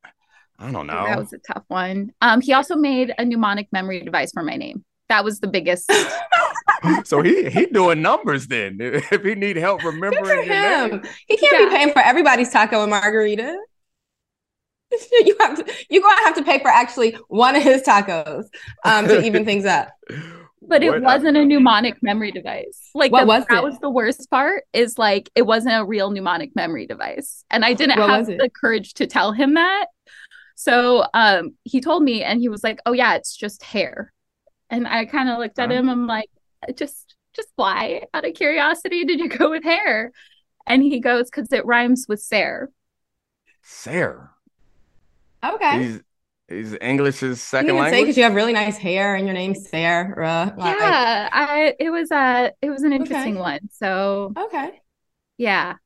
I 0.62 0.70
don't 0.70 0.86
know. 0.86 1.04
That 1.04 1.18
was 1.18 1.32
a 1.32 1.38
tough 1.38 1.64
one. 1.68 2.12
Um, 2.20 2.40
he 2.40 2.52
also 2.52 2.76
made 2.76 3.12
a 3.18 3.24
mnemonic 3.24 3.68
memory 3.72 4.00
device 4.02 4.30
for 4.32 4.42
my 4.42 4.56
name. 4.56 4.84
That 5.08 5.24
was 5.24 5.40
the 5.40 5.48
biggest. 5.48 5.90
so 7.04 7.20
he 7.22 7.50
he 7.50 7.66
doing 7.66 8.00
numbers 8.02 8.46
then. 8.46 8.78
If 8.80 9.22
he 9.22 9.34
need 9.34 9.56
help 9.56 9.80
Good 9.80 9.88
for 9.88 9.92
remembering 10.00 10.46
your 10.46 10.46
name. 10.46 10.90
him. 10.92 11.02
He 11.28 11.36
can't 11.36 11.60
Yeah. 11.60 11.68
be 11.68 11.76
paying 11.76 11.92
for 11.92 12.00
everybody's 12.00 12.50
taco 12.50 12.82
and 12.82 12.90
margarita. 12.90 13.56
You 15.24 15.34
have 15.40 15.56
to. 15.56 15.72
You're 15.88 16.02
gonna 16.02 16.20
have 16.22 16.36
to 16.36 16.44
pay 16.44 16.58
for 16.58 16.68
actually 16.68 17.16
one 17.28 17.56
of 17.56 17.62
his 17.62 17.82
tacos 17.82 18.44
um, 18.84 19.08
to 19.08 19.22
even 19.24 19.44
things 19.44 19.64
up. 19.64 19.88
but 20.60 20.82
it 20.82 20.90
What- 20.90 21.02
wasn't 21.02 21.36
a 21.38 21.44
mnemonic 21.46 22.02
memory 22.02 22.30
device. 22.30 22.90
Like 22.94 23.10
What 23.10 23.20
the- 23.22 23.26
was 23.26 23.44
that 23.48 23.58
it? 23.58 23.62
was 23.64 23.78
the 23.78 23.88
worst 23.90 24.28
part. 24.30 24.64
Is 24.74 24.98
like 24.98 25.30
it 25.34 25.42
wasn't 25.42 25.76
a 25.80 25.84
real 25.84 26.10
mnemonic 26.10 26.54
memory 26.54 26.86
device, 26.86 27.42
and 27.50 27.64
I 27.64 27.72
didn't 27.72 27.98
What 27.98 28.10
have 28.10 28.26
the 28.26 28.50
courage 28.54 28.92
to 28.94 29.06
tell 29.06 29.32
him 29.32 29.54
that. 29.54 29.86
So 30.56 31.04
um, 31.14 31.54
he 31.64 31.80
told 31.80 32.02
me, 32.02 32.22
and 32.22 32.40
he 32.40 32.48
was 32.48 32.62
like, 32.64 32.80
"Oh 32.86 32.92
yeah, 32.92 33.14
it's 33.14 33.36
just 33.36 33.62
hair." 33.62 34.12
And 34.70 34.88
I 34.88 35.06
kind 35.06 35.28
of 35.30 35.38
looked 35.38 35.58
at 35.60 35.70
Huh? 35.70 35.72
him. 35.72 35.88
I'm 35.90 36.06
like, 36.06 36.30
"Just, 36.76 37.16
just 37.34 37.48
why? 37.56 38.04
Out 38.14 38.26
of 38.26 38.34
curiosity, 38.34 39.04
did 39.04 39.20
you 39.20 39.28
go 39.30 39.50
with 39.50 39.64
hair?" 39.64 40.12
And 40.66 40.82
he 40.82 41.00
goes, 41.00 41.30
"Because 41.30 41.52
it 41.52 41.66
rhymes 41.66 42.06
with 42.08 42.22
Sarah." 42.22 42.68
Sarah. 43.62 44.36
Okay. 45.44 45.82
He's 45.82 46.00
he's 46.48 46.76
English's 46.80 47.42
You 47.58 47.72
second 47.72 47.76
can 47.76 47.86
say 47.86 48.00
language. 48.00 48.02
because 48.02 48.16
you 48.16 48.24
have 48.24 48.34
really 48.34 48.52
nice 48.52 48.76
hair 48.78 49.14
and 49.14 49.26
your 49.26 49.34
name's 49.34 49.68
Sarah. 49.68 50.54
Like, 50.56 50.80
yeah, 50.80 51.28
I 51.32 51.74
it 51.78 51.90
was 51.90 52.10
a 52.10 52.52
it 52.60 52.70
was 52.70 52.82
an 52.82 52.92
interesting 52.92 53.36
Okay. 53.36 53.38
one. 53.38 53.68
So 53.72 54.36
Okay. 54.36 54.82
yeah, 55.38 55.76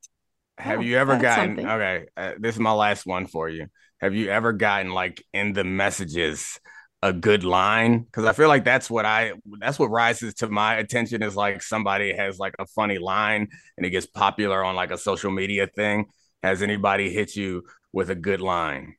Have 0.58 0.80
Oh, 0.80 0.82
you 0.82 0.96
ever 0.96 1.16
gotten 1.18 1.58
something. 1.58 1.64
okay? 1.64 2.06
Uh, 2.16 2.32
this 2.38 2.54
is 2.54 2.60
my 2.60 2.72
last 2.72 3.04
one 3.06 3.26
for 3.26 3.48
you. 3.48 3.66
Have 4.00 4.14
you 4.14 4.28
ever 4.28 4.52
gotten 4.52 4.92
like 4.92 5.22
in 5.32 5.52
the 5.52 5.64
messages 5.64 6.60
a 7.02 7.12
good 7.12 7.44
line? 7.44 8.00
Because 8.00 8.24
I 8.24 8.32
feel 8.32 8.48
like 8.48 8.64
that's 8.64 8.90
what 8.90 9.04
I 9.04 9.32
that's 9.58 9.78
what 9.78 9.90
rises 9.90 10.34
to 10.34 10.48
my 10.48 10.76
attention 10.76 11.22
is 11.22 11.34
like 11.36 11.62
somebody 11.62 12.12
has 12.14 12.38
like 12.38 12.54
a 12.58 12.66
funny 12.66 12.98
line 12.98 13.48
and 13.76 13.86
it 13.86 13.90
gets 13.90 14.06
popular 14.06 14.62
on 14.64 14.74
like 14.76 14.90
a 14.90 14.98
social 14.98 15.30
media 15.30 15.66
thing. 15.66 16.06
Has 16.42 16.62
anybody 16.62 17.10
hit 17.10 17.34
you 17.36 17.62
with 17.92 18.10
a 18.10 18.14
good 18.14 18.40
line? 18.40 18.96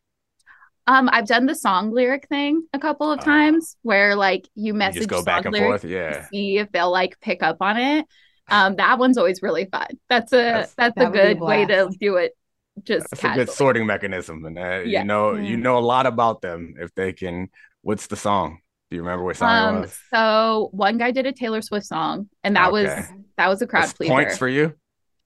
um, 0.89 1.09
I've 1.11 1.27
done 1.27 1.45
the 1.47 1.53
song 1.55 1.91
lyric 1.91 2.29
thing 2.29 2.65
a 2.71 2.79
couple 2.79 3.11
of 3.11 3.19
Oh. 3.21 3.23
times 3.25 3.75
where 3.81 4.15
like 4.15 4.47
you 4.55 4.67
You 4.67 4.73
message 4.73 4.99
just 4.99 5.09
go 5.09 5.21
back 5.23 5.43
and 5.45 5.55
forth. 5.55 5.83
Yeah. 5.83 6.25
see 6.29 6.57
if 6.59 6.71
they'll 6.71 6.91
like 6.91 7.19
pick 7.19 7.43
up 7.43 7.57
on 7.61 7.77
it. 7.77 8.05
Um, 8.49 8.77
that 8.77 8.97
one's 8.97 9.17
always 9.17 9.41
really 9.41 9.65
fun. 9.65 9.87
That's 10.07 10.31
a 10.31 10.37
That's- 10.37 10.73
that's, 10.77 10.95
That 10.95 11.01
a 11.01 11.09
would 11.09 11.13
be 11.13 11.19
a 11.19 11.33
good 11.35 11.41
way 11.41 11.65
to 11.65 11.89
do 11.99 12.15
it. 12.15 12.31
Just 12.84 13.09
That's 13.11 13.23
a 13.23 13.30
good 13.30 13.49
sorting 13.49 13.86
mechanism, 13.86 14.45
and 14.45 14.57
uh, 14.57 14.80
Yeah. 14.86 15.01
you 15.01 15.05
know 15.05 15.36
Yeah. 15.36 15.41
you 15.49 15.57
know 15.57 15.78
a 15.78 15.86
lot 15.93 16.05
about 16.05 16.41
them 16.41 16.75
if 16.80 16.93
they 16.95 17.13
can. 17.13 17.49
What's 17.82 18.07
the 18.07 18.15
song? 18.15 18.59
Do 18.89 18.95
you 18.95 19.01
remember 19.01 19.23
what 19.25 19.36
song 19.38 19.49
it 19.49 19.59
Um, 19.78 19.82
was? 19.82 19.99
so 20.13 20.69
one 20.71 20.97
guy 20.97 21.11
did 21.11 21.25
a 21.25 21.32
Taylor 21.32 21.61
Swift 21.61 21.86
song, 21.86 22.30
and 22.43 22.55
that 22.55 22.71
was 22.71 22.88
that 23.38 23.47
was 23.47 23.61
a 23.61 23.67
crowd 23.67 23.84
That's 23.84 23.93
pleaser. 23.93 24.13
points 24.13 24.38
for 24.38 24.47
you. 24.47 24.73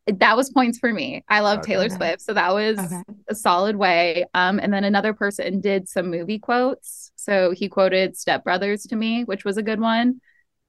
that 0.07 0.35
was 0.35 0.49
points 0.49 0.79
for 0.79 0.91
me. 0.91 1.23
I 1.29 1.41
love 1.41 1.59
Okay. 1.59 1.73
Taylor 1.73 1.89
Swift, 1.89 2.21
so 2.21 2.33
that 2.33 2.53
was 2.53 2.79
Okay. 2.79 3.01
a 3.29 3.35
solid 3.35 3.75
way. 3.75 4.25
Um, 4.33 4.59
and 4.59 4.73
then 4.73 4.83
another 4.83 5.13
person 5.13 5.61
did 5.61 5.87
some 5.87 6.09
movie 6.09 6.39
quotes. 6.39 7.11
So 7.15 7.51
he 7.51 7.69
quoted 7.69 8.17
Step 8.17 8.43
Brothers 8.43 8.83
to 8.87 8.95
me, 8.95 9.23
which 9.25 9.45
was 9.45 9.57
a 9.57 9.63
good 9.63 9.79
one. 9.79 10.19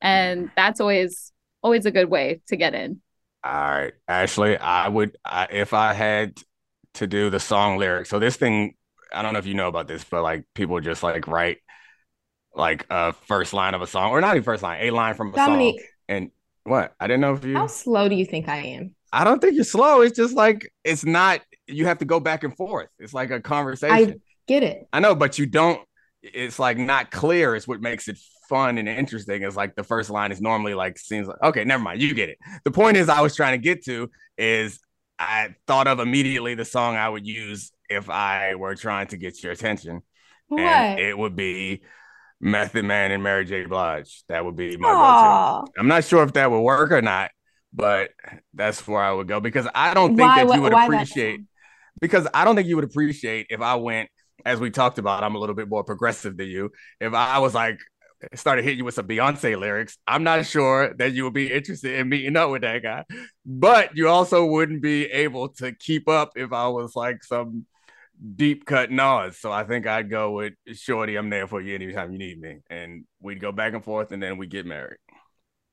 And 0.00 0.50
that's 0.56 0.80
always 0.80 1.32
always 1.62 1.86
a 1.86 1.90
good 1.90 2.10
way 2.10 2.40
to 2.48 2.56
get 2.56 2.74
in. 2.74 3.00
All 3.44 3.52
right, 3.52 3.92
Ashley, 4.06 4.56
I 4.58 4.88
would 4.88 5.16
I, 5.24 5.48
if 5.50 5.72
I 5.72 5.94
had 5.94 6.38
to 6.94 7.06
do 7.06 7.30
the 7.30 7.40
song 7.40 7.78
lyrics. 7.78 8.10
So 8.10 8.18
this 8.18 8.36
thing, 8.36 8.74
I 9.12 9.22
don't 9.22 9.32
know 9.32 9.38
if 9.38 9.46
you 9.46 9.54
know 9.54 9.68
about 9.68 9.88
this, 9.88 10.04
but 10.04 10.22
like 10.22 10.44
people 10.54 10.80
just 10.80 11.02
like 11.02 11.26
write 11.26 11.58
like 12.54 12.86
a 12.90 13.12
first 13.12 13.52
line 13.52 13.74
of 13.74 13.82
a 13.82 13.86
song, 13.86 14.10
or 14.10 14.20
not 14.20 14.36
even 14.36 14.44
first 14.44 14.62
line, 14.62 14.78
a 14.82 14.90
line 14.90 15.14
from 15.14 15.32
a 15.32 15.36
Dominique, 15.36 15.80
song. 15.80 15.88
And 16.08 16.30
what? 16.64 16.94
I 17.00 17.06
didn't 17.06 17.20
know 17.20 17.34
if 17.34 17.44
you. 17.44 17.54
how 17.54 17.66
slow 17.66 18.08
do 18.08 18.14
you 18.14 18.26
think 18.26 18.48
I 18.48 18.58
am? 18.58 18.94
I 19.12 19.24
don't 19.24 19.40
think 19.40 19.54
you're 19.54 19.64
slow. 19.64 20.00
It's 20.00 20.16
just 20.16 20.34
like 20.34 20.70
it's 20.84 21.04
not. 21.04 21.40
You 21.66 21.86
have 21.86 21.98
to 21.98 22.04
go 22.04 22.20
back 22.20 22.44
and 22.44 22.56
forth. 22.56 22.88
It's 22.98 23.14
like 23.14 23.30
a 23.30 23.40
conversation. 23.40 23.94
I 23.94 24.14
get 24.46 24.62
it? 24.62 24.88
I 24.92 25.00
know, 25.00 25.14
but 25.14 25.38
you 25.38 25.46
don't. 25.46 25.80
It's 26.22 26.58
like 26.58 26.78
not 26.78 27.10
clear. 27.10 27.56
It's 27.56 27.66
what 27.66 27.80
makes 27.80 28.08
it 28.08 28.18
fun 28.48 28.78
and 28.78 28.88
interesting. 28.88 29.42
Is 29.42 29.56
like 29.56 29.74
the 29.74 29.84
first 29.84 30.10
line 30.10 30.32
is 30.32 30.40
normally 30.40 30.74
like 30.74 30.98
seems 30.98 31.28
like 31.28 31.42
okay, 31.42 31.64
never 31.64 31.82
mind. 31.82 32.00
You 32.00 32.14
get 32.14 32.28
it. 32.28 32.38
The 32.64 32.70
point 32.70 32.96
is, 32.96 33.08
I 33.08 33.20
was 33.20 33.34
trying 33.34 33.58
to 33.58 33.62
get 33.62 33.84
to 33.86 34.10
is 34.38 34.80
I 35.18 35.54
thought 35.66 35.86
of 35.86 36.00
immediately 36.00 36.54
the 36.54 36.64
song 36.64 36.96
I 36.96 37.08
would 37.08 37.26
use 37.26 37.72
if 37.88 38.10
I 38.10 38.54
were 38.54 38.74
trying 38.74 39.08
to 39.08 39.16
get 39.16 39.42
your 39.42 39.52
attention, 39.52 40.02
What? 40.48 40.60
and 40.60 40.98
it 40.98 41.16
would 41.16 41.36
be 41.36 41.82
Method 42.40 42.84
Man 42.84 43.12
and 43.12 43.22
Mary 43.22 43.44
J. 43.44 43.66
Blige. 43.66 44.24
That 44.28 44.44
would 44.44 44.56
be 44.56 44.76
my 44.76 44.90
go-to. 44.90 45.72
I'm 45.80 45.88
not 45.88 46.04
sure 46.04 46.22
if 46.24 46.32
that 46.32 46.50
would 46.50 46.60
work 46.60 46.90
or 46.90 47.02
not, 47.02 47.30
but 47.72 48.10
that's 48.54 48.86
where 48.88 49.02
I 49.02 49.12
would 49.12 49.28
go 49.28 49.38
because 49.40 49.68
I 49.74 49.94
don't 49.94 50.16
think 50.16 50.28
Why- 50.28 50.44
that 50.44 50.54
you 50.54 50.62
would 50.62 50.72
why 50.72 50.84
appreciate 50.86 51.40
because 52.00 52.26
I 52.34 52.44
don't 52.44 52.56
think 52.56 52.66
you 52.66 52.74
would 52.76 52.84
appreciate 52.84 53.46
if 53.50 53.60
I 53.60 53.76
went, 53.76 54.08
as 54.44 54.58
we 54.58 54.70
talked 54.70 54.98
about, 54.98 55.22
I'm 55.22 55.36
a 55.36 55.38
little 55.38 55.54
bit 55.54 55.68
more 55.68 55.84
progressive 55.84 56.36
than 56.36 56.48
you. 56.48 56.72
If 57.00 57.14
I 57.14 57.38
was 57.38 57.54
like, 57.54 57.78
started 58.34 58.64
hitting 58.64 58.78
you 58.78 58.84
with 58.84 58.94
some 58.94 59.06
Beyonce 59.06 59.58
lyrics, 59.58 59.98
I'm 60.06 60.24
not 60.24 60.46
sure 60.46 60.94
that 60.94 61.12
you 61.12 61.24
would 61.24 61.32
be 61.32 61.52
interested 61.52 61.98
in 61.98 62.08
meeting 62.08 62.36
up 62.36 62.50
with 62.50 62.62
that 62.62 62.82
guy. 62.82 63.04
But 63.44 63.96
you 63.96 64.08
also 64.08 64.44
wouldn't 64.46 64.82
be 64.82 65.06
able 65.06 65.50
to 65.54 65.72
keep 65.72 66.08
up 66.08 66.32
if 66.36 66.52
I 66.52 66.68
was 66.68 66.94
like 66.96 67.24
some 67.24 67.66
deep 68.36 68.64
cut 68.66 68.90
Nas. 68.90 69.38
So 69.38 69.50
I 69.52 69.64
think 69.64 69.86
I'd 69.86 70.10
go 70.10 70.32
with 70.32 70.54
Shorty, 70.74 71.16
I'm 71.16 71.30
there 71.30 71.46
for 71.46 71.60
you 71.60 71.74
anytime 71.74 72.12
you 72.12 72.18
need 72.18 72.40
me. 72.40 72.58
And 72.70 73.04
we'd 73.20 73.40
go 73.40 73.52
back 73.52 73.74
and 73.74 73.84
forth 73.84 74.12
and 74.12 74.22
then 74.22 74.38
we 74.38 74.46
get 74.46 74.66
married. 74.66 74.98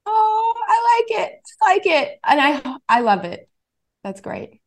Oh, 0.06 0.54
I 0.68 0.98
like 0.98 1.22
it. 1.22 1.40
I 1.62 1.74
like 1.74 1.86
it. 1.86 2.20
And 2.26 2.42
I 2.42 2.78
I 2.88 3.02
love 3.02 3.26
it. 3.26 3.50
That's 4.04 4.22
great. 4.22 4.62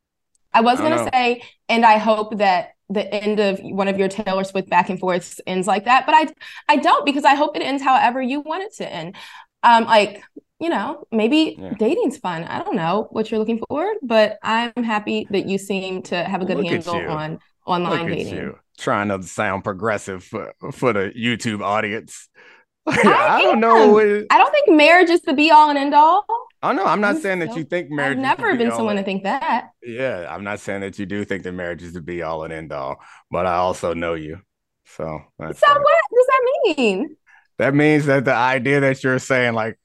I 0.52 0.60
was 0.60 0.78
I 0.78 0.82
gonna 0.82 1.04
know. 1.04 1.10
say, 1.12 1.42
and 1.68 1.84
I 1.84 1.98
hope 1.98 2.38
that 2.38 2.70
the 2.92 3.12
end 3.12 3.40
of 3.40 3.58
one 3.60 3.88
of 3.88 3.98
your 3.98 4.08
Taylor 4.08 4.44
Swift 4.44 4.68
back 4.68 4.90
and 4.90 4.98
forths 4.98 5.40
ends 5.46 5.66
like 5.66 5.84
that, 5.86 6.06
but 6.06 6.14
I 6.14 6.28
I 6.68 6.76
don't 6.76 7.04
because 7.06 7.24
I 7.24 7.34
hope 7.34 7.56
it 7.56 7.62
ends 7.62 7.82
however 7.82 8.20
you 8.22 8.40
want 8.40 8.62
it 8.64 8.74
to 8.76 8.92
end. 8.92 9.16
Um, 9.62 9.84
like 9.84 10.22
you 10.60 10.68
know, 10.68 11.04
maybe 11.10 11.56
Yeah. 11.58 11.74
dating's 11.76 12.18
fun. 12.18 12.44
I 12.44 12.62
don't 12.62 12.76
know 12.76 13.08
what 13.10 13.30
you're 13.30 13.40
looking 13.40 13.60
for, 13.68 13.94
but 14.02 14.38
I'm 14.42 14.84
happy 14.84 15.26
that 15.30 15.48
you 15.48 15.58
seem 15.58 16.02
to 16.04 16.22
have 16.22 16.40
a 16.40 16.44
good 16.44 16.58
Look 16.58 16.66
handle 16.66 16.94
on 17.08 17.32
Look 17.32 17.40
online 17.66 18.04
at 18.06 18.16
dating. 18.16 18.34
you 18.34 18.58
trying 18.78 19.08
to 19.08 19.22
sound 19.22 19.64
progressive 19.64 20.24
for, 20.24 20.52
for 20.72 20.92
the 20.92 21.12
YouTube 21.16 21.62
audience. 21.62 22.28
I, 22.86 22.92
I 23.38 23.42
don't 23.42 23.60
know. 23.60 23.96
I 24.30 24.38
don't 24.38 24.50
think 24.52 24.70
marriage 24.70 25.10
is 25.10 25.20
the 25.22 25.32
be 25.34 25.50
all 25.50 25.68
and 25.68 25.78
end 25.78 25.94
all. 25.94 26.24
Oh 26.62 26.72
no, 26.72 26.84
I'm 26.84 27.00
not 27.00 27.16
I'm 27.16 27.20
saying 27.20 27.40
that 27.40 27.56
you 27.56 27.64
think 27.64 27.90
marriage. 27.90 28.16
I've 28.18 28.22
never 28.22 28.56
been 28.56 28.70
someone 28.70 28.96
to 28.96 29.02
think 29.02 29.24
that. 29.24 29.70
Yeah, 29.82 30.26
I'm 30.28 30.44
not 30.44 30.60
saying 30.60 30.82
that 30.82 30.98
you 30.98 31.06
do 31.06 31.24
think 31.24 31.42
that 31.42 31.52
marriage 31.52 31.82
is 31.82 31.92
the 31.92 32.00
be 32.00 32.22
all 32.22 32.44
and 32.44 32.52
end 32.52 32.72
all, 32.72 33.00
but 33.30 33.46
I 33.46 33.54
also 33.54 33.94
know 33.94 34.14
you. 34.14 34.40
So 34.84 35.20
that's 35.38 35.58
So 35.60 35.66
that. 35.66 35.80
what 35.80 35.94
does 36.14 36.26
that 36.26 36.76
mean? 36.76 37.16
That 37.58 37.74
means 37.74 38.06
that 38.06 38.24
the 38.24 38.34
idea 38.34 38.80
that 38.80 39.02
you're 39.04 39.18
saying, 39.18 39.54
like, 39.54 39.78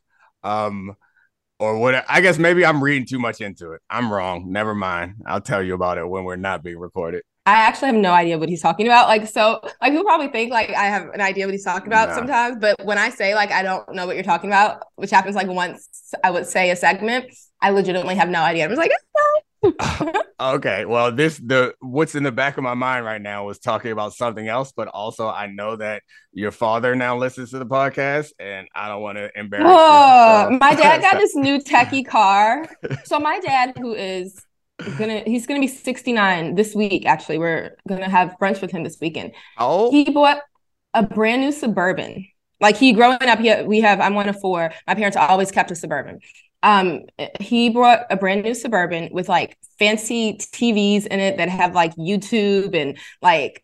um, 0.43 0.95
or 1.59 1.80
what 1.80 2.05
I 2.09 2.21
guess 2.21 2.38
maybe 2.38 2.65
I'm 2.65 2.84
reading 2.84 3.07
too 3.07 3.19
much 3.19 3.41
into 3.41 3.71
it. 3.73 3.82
I'm 3.89 4.11
wrong. 4.11 4.51
Never 4.51 4.75
mind. 4.75 5.15
I'll 5.25 5.41
tell 5.41 5.63
you 5.63 5.73
about 5.73 5.97
it 5.97 6.07
when 6.07 6.23
we're 6.23 6.36
not 6.36 6.63
being 6.63 6.78
recorded. 6.78 7.23
I 7.48 7.54
actually 7.54 7.88
have 7.88 7.95
no 7.95 8.12
idea 8.12 8.38
what 8.38 8.50
he's 8.50 8.62
talking 8.62 8.88
about. 8.88 9.08
Like, 9.08 9.26
so, 9.26 9.62
like, 9.82 9.91
people 9.93 10.04
probably 10.04 10.28
think 10.28 10.52
like 10.52 10.70
I 10.72 10.88
have 10.88 11.08
an 11.14 11.22
idea 11.22 11.45
what 11.45 11.54
he's 11.54 11.64
talking 11.64 11.88
about 11.88 12.10
No. 12.10 12.16
sometimes, 12.16 12.58
but 12.60 12.76
when 12.84 12.98
I 12.98 13.10
say 13.10 13.36
like 13.36 13.52
I 13.52 13.64
don't 13.64 13.89
know 13.95 14.06
what 14.06 14.16
you're 14.18 14.24
talking 14.24 14.50
about, 14.50 14.84
which 14.98 15.12
happens 15.12 15.34
like 15.34 15.48
once 15.48 16.14
I 16.24 16.30
would 16.30 16.45
say 16.45 16.72
a 16.72 16.76
segment, 16.76 17.34
I 17.62 17.70
legitimately 17.70 18.16
have 18.16 18.28
no 18.28 18.41
idea. 18.41 18.66
I'm 18.66 18.76
just 18.76 18.82
like, 18.82 18.91
Okay, 20.39 20.86
well, 20.86 21.12
this 21.12 21.38
the 21.38 21.74
what's 21.80 22.16
in 22.16 22.24
the 22.24 22.32
back 22.32 22.58
of 22.58 22.64
my 22.64 22.74
mind 22.76 23.06
right 23.06 23.22
now 23.22 23.45
was 23.45 23.60
talking 23.60 23.91
about 23.91 24.14
something 24.14 24.48
else, 24.48 24.72
but 24.72 24.88
also 24.89 25.28
I 25.28 25.48
know 25.48 25.78
that 25.78 26.04
your 26.34 26.52
father 26.52 26.95
now 26.95 27.18
listens 27.18 27.52
to 27.52 27.60
the 27.60 27.66
podcast, 27.66 28.32
and 28.39 28.68
I 28.76 28.89
don't 28.89 29.02
want 29.02 29.18
to 29.18 29.32
embarrass 29.36 29.68
oh, 29.70 30.50
so- 30.52 30.58
my 30.60 30.76
dad 30.76 31.02
got 31.10 31.18
this 31.18 31.34
new 31.36 31.60
techie 31.60 32.06
car. 32.06 32.68
So 33.06 33.20
my 33.20 33.39
dad, 33.39 33.74
who 33.78 33.93
is 33.93 34.45
gonna, 34.97 35.19
he's 35.25 35.47
gonna 35.47 35.59
be 35.59 35.67
69 35.67 36.55
this 36.55 36.75
week. 36.75 37.05
Actually, 37.05 37.39
we're 37.39 37.78
gonna 37.88 38.09
have 38.09 38.36
brunch 38.39 38.61
with 38.61 38.71
him 38.71 38.84
this 38.84 38.97
weekend. 39.01 39.34
Oh, 39.57 39.91
he 39.91 40.09
bought 40.11 40.41
a 40.93 41.03
brand 41.03 41.41
new 41.41 41.51
suburban. 41.51 42.28
Like 42.59 42.78
he 42.78 42.91
growing 42.93 43.21
up 43.21 43.39
he, 43.39 43.61
we 43.63 43.82
have 43.82 43.99
i'm 43.99 44.15
one 44.15 44.30
of 44.30 44.39
four. 44.39 44.71
My 44.88 44.95
parents 44.95 45.17
always 45.17 45.51
kept 45.51 45.71
a 45.71 45.75
suburban. 45.75 46.19
Um 46.63 47.01
he 47.39 47.69
brought 47.69 48.05
a 48.09 48.17
brand 48.17 48.43
new 48.43 48.55
suburban 48.55 49.09
with 49.11 49.30
like 49.30 49.57
fancy 49.78 50.34
tvs 50.34 51.05
in 51.05 51.19
it 51.19 51.38
that 51.38 51.49
have 51.49 51.75
like 51.75 51.95
youtube 51.95 52.75
and 52.75 52.97
like 53.21 53.63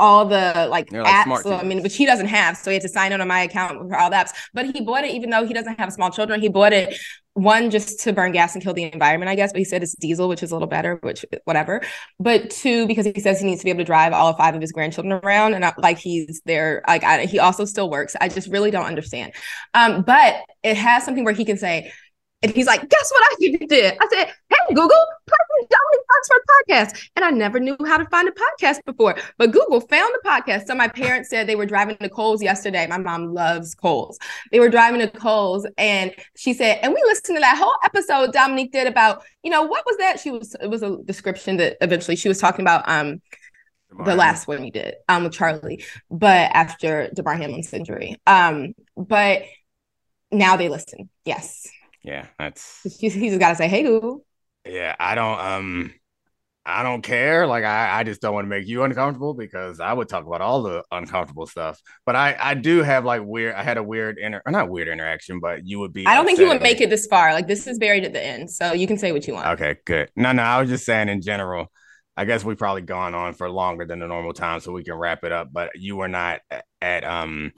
all 0.00 0.24
the 0.26 0.68
like 0.70 0.88
They're 0.90 1.02
apps. 1.02 1.42
So, 1.42 1.56
i 1.56 1.64
mean 1.64 1.82
which 1.82 1.96
he 1.96 2.06
doesn't 2.06 2.28
have 2.28 2.56
so 2.56 2.70
he 2.70 2.74
had 2.74 2.82
to 2.82 2.88
sign 2.88 3.10
in 3.10 3.20
on 3.20 3.26
my 3.26 3.40
account 3.40 3.88
for 3.88 3.98
all 3.98 4.10
the 4.10 4.16
apps 4.16 4.30
but 4.54 4.66
he 4.66 4.80
bought 4.80 5.02
it 5.02 5.10
even 5.10 5.30
though 5.30 5.44
he 5.44 5.52
doesn't 5.52 5.78
have 5.80 5.92
small 5.92 6.10
children 6.10 6.40
he 6.40 6.48
bought 6.48 6.72
it 6.72 6.96
one 7.38 7.70
just 7.70 8.00
to 8.00 8.12
burn 8.12 8.32
gas 8.32 8.54
and 8.54 8.62
kill 8.62 8.74
the 8.74 8.90
environment 8.92 9.28
i 9.30 9.34
guess 9.34 9.52
but 9.52 9.58
he 9.58 9.64
said 9.64 9.82
it's 9.82 9.94
diesel 9.96 10.28
which 10.28 10.42
is 10.42 10.50
a 10.50 10.54
little 10.54 10.68
better 10.68 10.98
which 11.02 11.24
whatever. 11.44 11.82
But 12.20 12.50
two 12.50 12.86
because 12.86 13.06
he 13.06 13.20
says 13.20 13.40
he 13.40 13.46
needs 13.46 13.60
to 13.60 13.64
be 13.64 13.70
able 13.70 13.80
to 13.80 13.84
drive 13.84 14.12
all 14.12 14.34
five 14.34 14.54
of 14.54 14.60
his 14.60 14.72
grandchildren 14.72 15.20
around 15.22 15.54
and 15.54 15.64
I, 15.64 15.72
like 15.78 15.98
he's 15.98 16.40
there 16.44 16.82
like 16.86 17.04
I, 17.04 17.26
he 17.26 17.38
also 17.38 17.64
still 17.64 17.90
works. 17.90 18.16
I 18.20 18.28
just 18.28 18.48
really 18.48 18.70
don't 18.70 18.86
understand. 18.86 19.32
Um 19.74 20.02
but 20.02 20.36
it 20.62 20.76
has 20.76 21.04
something 21.04 21.24
where 21.24 21.34
he 21.34 21.44
can 21.44 21.58
say 21.58 21.92
and 22.42 22.52
he's 22.52 22.66
like 22.66 22.88
guess 22.88 23.10
what 23.10 23.22
i 23.24 23.56
did? 23.68 23.96
I 24.00 24.06
said 24.10 24.32
hey 24.48 24.74
google 24.74 24.88
play 25.26 25.36
Dominique 25.68 26.06
Foxworth 26.10 26.90
podcast. 26.94 27.08
And 27.16 27.24
i 27.24 27.30
never 27.30 27.60
knew 27.60 27.76
how 27.86 27.96
to 27.96 28.06
find 28.06 28.28
a 28.28 28.32
podcast 28.32 28.84
before 28.84 29.16
but 29.36 29.52
google 29.52 29.80
found 29.80 30.14
the 30.14 30.28
podcast. 30.28 30.66
So 30.66 30.74
my 30.74 30.88
parents 30.88 31.30
said 31.30 31.46
they 31.46 31.56
were 31.56 31.66
driving 31.66 31.96
to 31.98 32.08
Kohl's 32.08 32.42
yesterday. 32.42 32.86
My 32.86 32.98
mom 32.98 33.34
loves 33.34 33.74
Kohl's 33.74 34.18
they 34.52 34.60
were 34.60 34.68
driving 34.68 35.00
to 35.00 35.08
Kohl's 35.08 35.66
and 35.76 36.14
she 36.36 36.52
said 36.52 36.78
and 36.82 36.92
we 36.92 37.02
listened 37.04 37.36
to 37.36 37.40
that 37.40 37.58
whole 37.58 37.74
episode 37.84 38.32
dominique 38.32 38.72
did 38.72 38.86
about 38.86 39.22
you 39.42 39.50
know 39.50 39.62
what 39.62 39.84
was 39.86 39.96
that? 39.98 40.20
She 40.20 40.30
was 40.30 40.54
it 40.60 40.68
was 40.68 40.82
a 40.82 40.98
description 41.04 41.56
that 41.58 41.76
eventually 41.80 42.16
she 42.16 42.28
was 42.28 42.38
talking 42.38 42.62
about 42.62 42.88
um 42.88 43.20
the 44.04 44.14
last 44.14 44.46
one 44.46 44.60
we 44.60 44.70
did 44.70 44.96
um 45.08 45.24
with 45.24 45.32
Charlie, 45.32 45.82
but 46.10 46.50
after 46.52 47.10
Damar 47.14 47.36
Hamlin's 47.36 47.72
injury. 47.72 48.16
Um, 48.26 48.74
but 48.96 49.42
now 50.30 50.56
they 50.56 50.68
listen. 50.68 51.08
Yes. 51.24 51.68
Yeah, 52.02 52.26
that's 52.38 52.80
He's, 52.98 53.14
he's 53.14 53.32
just 53.32 53.40
gotta 53.40 53.56
say, 53.56 53.68
hey 53.68 53.82
Google. 53.82 54.24
yeah. 54.64 54.94
I 54.98 55.14
don't 55.14 55.40
um, 55.40 55.94
I 56.68 56.82
don't 56.82 57.00
care. 57.00 57.46
Like 57.46 57.64
I, 57.64 58.00
I 58.00 58.04
just 58.04 58.20
don't 58.20 58.34
want 58.34 58.44
to 58.44 58.48
make 58.50 58.66
you 58.66 58.82
uncomfortable 58.82 59.32
because 59.32 59.80
I 59.80 59.90
would 59.90 60.06
talk 60.06 60.26
about 60.26 60.42
all 60.42 60.62
the 60.62 60.84
uncomfortable 60.90 61.46
stuff. 61.46 61.80
But 62.04 62.14
I, 62.14 62.36
I 62.38 62.54
do 62.54 62.82
have 62.82 63.06
like 63.06 63.22
weird. 63.24 63.54
I 63.54 63.62
had 63.62 63.78
a 63.78 63.82
weird 63.82 64.18
inter, 64.18 64.42
or 64.44 64.52
not 64.52 64.68
weird 64.68 64.88
interaction, 64.88 65.40
but 65.40 65.66
you 65.66 65.78
would 65.78 65.94
be. 65.94 66.06
I 66.06 66.14
don't 66.14 66.26
think 66.26 66.38
you 66.38 66.48
would 66.48 66.60
make 66.60 66.82
it 66.82 66.90
this 66.90 67.06
far. 67.06 67.32
Like 67.32 67.46
this 67.46 67.66
is 67.66 67.78
buried 67.78 68.04
at 68.04 68.12
the 68.12 68.22
end. 68.22 68.50
So 68.50 68.74
you 68.74 68.86
can 68.86 68.98
say 68.98 69.12
what 69.12 69.26
you 69.26 69.32
want. 69.32 69.46
Okay, 69.48 69.76
good. 69.86 70.10
No, 70.14 70.32
no, 70.32 70.42
I 70.42 70.60
was 70.60 70.68
just 70.68 70.84
saying 70.84 71.08
in 71.08 71.22
general. 71.22 71.72
I 72.18 72.24
guess 72.24 72.44
we've 72.44 72.58
probably 72.58 72.82
gone 72.82 73.14
on 73.14 73.32
for 73.32 73.48
longer 73.48 73.86
than 73.86 74.00
the 74.00 74.08
normal 74.08 74.34
time, 74.34 74.60
so 74.60 74.72
we 74.72 74.84
can 74.84 74.94
wrap 74.94 75.24
it 75.24 75.32
up. 75.32 75.48
But 75.50 75.70
you 75.76 75.96
were 75.96 76.08
not 76.08 76.40
at 76.82 77.04
um, 77.04 77.52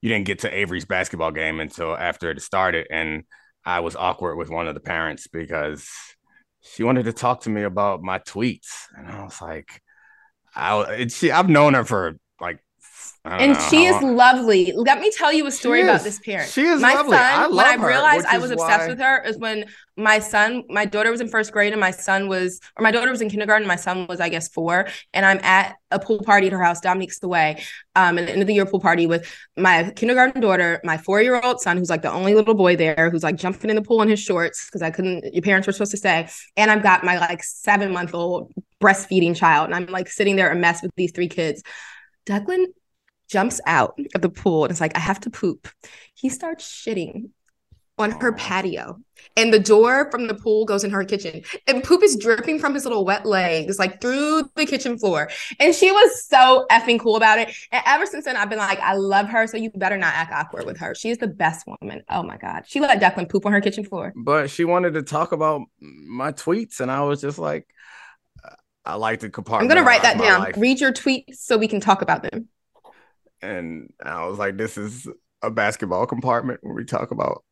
you 0.00 0.08
didn't 0.08 0.24
get 0.24 0.40
to 0.40 0.52
Avery's 0.52 0.86
basketball 0.86 1.30
game 1.30 1.60
until 1.60 1.96
after 1.96 2.30
it 2.32 2.42
started, 2.42 2.88
and 2.90 3.22
I 3.64 3.80
was 3.80 3.96
awkward 3.96 4.36
with 4.36 4.50
one 4.50 4.68
of 4.68 4.74
the 4.74 4.80
parents 4.80 5.26
because 5.26 5.88
she 6.62 6.82
wanted 6.82 7.04
to 7.04 7.12
talk 7.12 7.42
to 7.42 7.50
me 7.50 7.62
about 7.62 8.02
my 8.02 8.18
tweets, 8.18 8.86
and 8.96 9.08
I 9.08 9.24
was 9.24 9.40
like, 9.40 9.82
I 10.54 11.06
she 11.08 11.30
I've 11.30 11.48
known 11.48 11.74
her 11.74 11.84
for 11.84 12.16
like, 12.40 12.62
And 13.22 13.52
know, 13.52 13.60
she 13.68 13.84
is 13.84 14.02
lovely. 14.02 14.72
Let 14.74 14.98
me 14.98 15.10
tell 15.10 15.30
you 15.30 15.46
a 15.46 15.50
story 15.50 15.82
about 15.82 16.02
this 16.02 16.18
parent. 16.18 16.50
She 16.50 16.62
is 16.62 16.80
my 16.80 16.94
lovely. 16.94 17.18
son, 17.18 17.20
I 17.22 17.48
when 17.48 17.66
I 17.66 17.74
realized 17.74 18.24
which 18.24 18.34
I 18.34 18.38
was 18.38 18.50
obsessed 18.50 18.80
why- 18.80 18.88
with 18.88 18.98
her 18.98 19.22
is 19.22 19.36
when 19.36 19.66
my 19.98 20.18
son, 20.18 20.62
my 20.70 20.86
daughter 20.86 21.10
was 21.10 21.20
in 21.20 21.28
first 21.28 21.52
grade 21.52 21.74
and 21.74 21.80
my 21.80 21.90
son 21.90 22.28
was, 22.28 22.60
or 22.78 22.82
my 22.82 22.90
daughter 22.90 23.10
was 23.10 23.20
in 23.20 23.28
kindergarten. 23.28 23.68
My 23.68 23.76
son 23.76 24.06
was, 24.06 24.20
I 24.20 24.30
guess, 24.30 24.48
four. 24.48 24.88
And 25.12 25.26
I'm 25.26 25.38
at 25.42 25.76
a 25.90 25.98
pool 25.98 26.22
party 26.22 26.46
at 26.46 26.54
her 26.54 26.62
house, 26.62 26.80
Dominique's 26.80 27.22
away, 27.22 27.62
um, 27.94 28.16
an 28.16 28.26
end 28.26 28.40
of 28.40 28.46
the 28.46 28.54
year 28.54 28.64
pool 28.64 28.80
party 28.80 29.06
with 29.06 29.30
my 29.54 29.90
kindergarten 29.94 30.40
daughter, 30.40 30.80
my 30.82 30.96
four 30.96 31.20
year 31.20 31.38
old 31.38 31.60
son, 31.60 31.76
who's 31.76 31.90
like 31.90 32.00
the 32.00 32.10
only 32.10 32.34
little 32.34 32.54
boy 32.54 32.74
there, 32.74 33.10
who's 33.12 33.22
like 33.22 33.36
jumping 33.36 33.68
in 33.68 33.76
the 33.76 33.82
pool 33.82 34.00
in 34.00 34.08
his 34.08 34.20
shorts 34.20 34.64
because 34.64 34.80
I 34.80 34.90
couldn't, 34.90 35.34
your 35.34 35.42
parents 35.42 35.66
were 35.66 35.74
supposed 35.74 35.90
to 35.90 35.98
stay. 35.98 36.26
And 36.56 36.70
I've 36.70 36.82
got 36.82 37.04
my 37.04 37.18
like 37.18 37.42
seven 37.42 37.92
month 37.92 38.14
old 38.14 38.50
breastfeeding 38.82 39.36
child. 39.36 39.66
And 39.66 39.74
I'm 39.74 39.86
like 39.92 40.08
sitting 40.08 40.36
there 40.36 40.50
a 40.50 40.56
mess 40.56 40.80
with 40.82 40.92
these 40.96 41.12
three 41.12 41.28
kids. 41.28 41.62
Declan 42.30 42.66
jumps 43.28 43.60
out 43.66 43.98
of 44.14 44.22
the 44.22 44.28
pool 44.30 44.64
and 44.64 44.72
is 44.72 44.80
like, 44.80 44.96
I 44.96 45.00
have 45.00 45.20
to 45.20 45.30
poop. 45.30 45.68
He 46.14 46.28
starts 46.28 46.64
shitting 46.64 47.30
on 47.98 48.12
her 48.12 48.32
patio. 48.32 48.98
And 49.36 49.52
the 49.52 49.58
door 49.58 50.10
from 50.10 50.26
the 50.26 50.34
pool 50.34 50.64
goes 50.64 50.84
in 50.84 50.90
her 50.90 51.04
kitchen. 51.04 51.42
And 51.66 51.84
poop 51.84 52.02
is 52.02 52.16
dripping 52.16 52.58
from 52.58 52.72
his 52.72 52.84
little 52.84 53.04
wet 53.04 53.26
legs, 53.26 53.78
like 53.78 54.00
through 54.00 54.48
the 54.54 54.64
kitchen 54.64 54.98
floor. 54.98 55.28
And 55.58 55.74
she 55.74 55.92
was 55.92 56.24
so 56.24 56.66
effing 56.70 56.98
cool 56.98 57.16
about 57.16 57.38
it. 57.38 57.54
And 57.70 57.82
ever 57.86 58.06
since 58.06 58.24
then, 58.24 58.36
I've 58.36 58.48
been 58.48 58.58
like, 58.58 58.80
I 58.80 58.94
love 58.94 59.28
her. 59.28 59.46
So 59.46 59.58
you 59.58 59.70
better 59.74 59.98
not 59.98 60.14
act 60.14 60.32
awkward 60.32 60.64
with 60.64 60.78
her. 60.78 60.94
She 60.94 61.10
is 61.10 61.18
the 61.18 61.26
best 61.26 61.66
woman. 61.66 62.02
Oh 62.08 62.22
my 62.22 62.38
God. 62.38 62.62
She 62.66 62.80
let 62.80 62.98
Declan 63.00 63.28
poop 63.28 63.44
on 63.44 63.52
her 63.52 63.60
kitchen 63.60 63.84
floor. 63.84 64.14
but 64.16 64.48
she 64.48 64.64
wanted 64.64 64.94
to 64.94 65.02
talk 65.02 65.32
about 65.32 65.60
my 65.80 66.32
tweets, 66.32 66.80
and 66.80 66.90
I 66.90 67.02
was 67.02 67.20
just 67.20 67.38
like, 67.38 67.68
I 68.84 68.94
like 68.94 69.20
to 69.20 69.28
compartmentalize 69.28 69.60
I'm 69.60 69.68
going 69.68 69.78
to 69.78 69.84
write 69.84 70.02
that 70.02 70.18
down. 70.18 70.40
life. 70.40 70.54
Read 70.56 70.80
your 70.80 70.92
tweets 70.92 71.36
so 71.36 71.58
we 71.58 71.68
can 71.68 71.80
talk 71.80 72.02
about 72.02 72.22
them. 72.22 72.48
and 73.42 73.92
I 74.04 74.26
was 74.26 74.38
like, 74.38 74.56
this 74.56 74.78
is 74.78 75.08
a 75.42 75.50
basketball 75.50 76.06
compartment 76.06 76.60
where 76.62 76.74
we 76.74 76.84
talk 76.84 77.10
about 77.10 77.44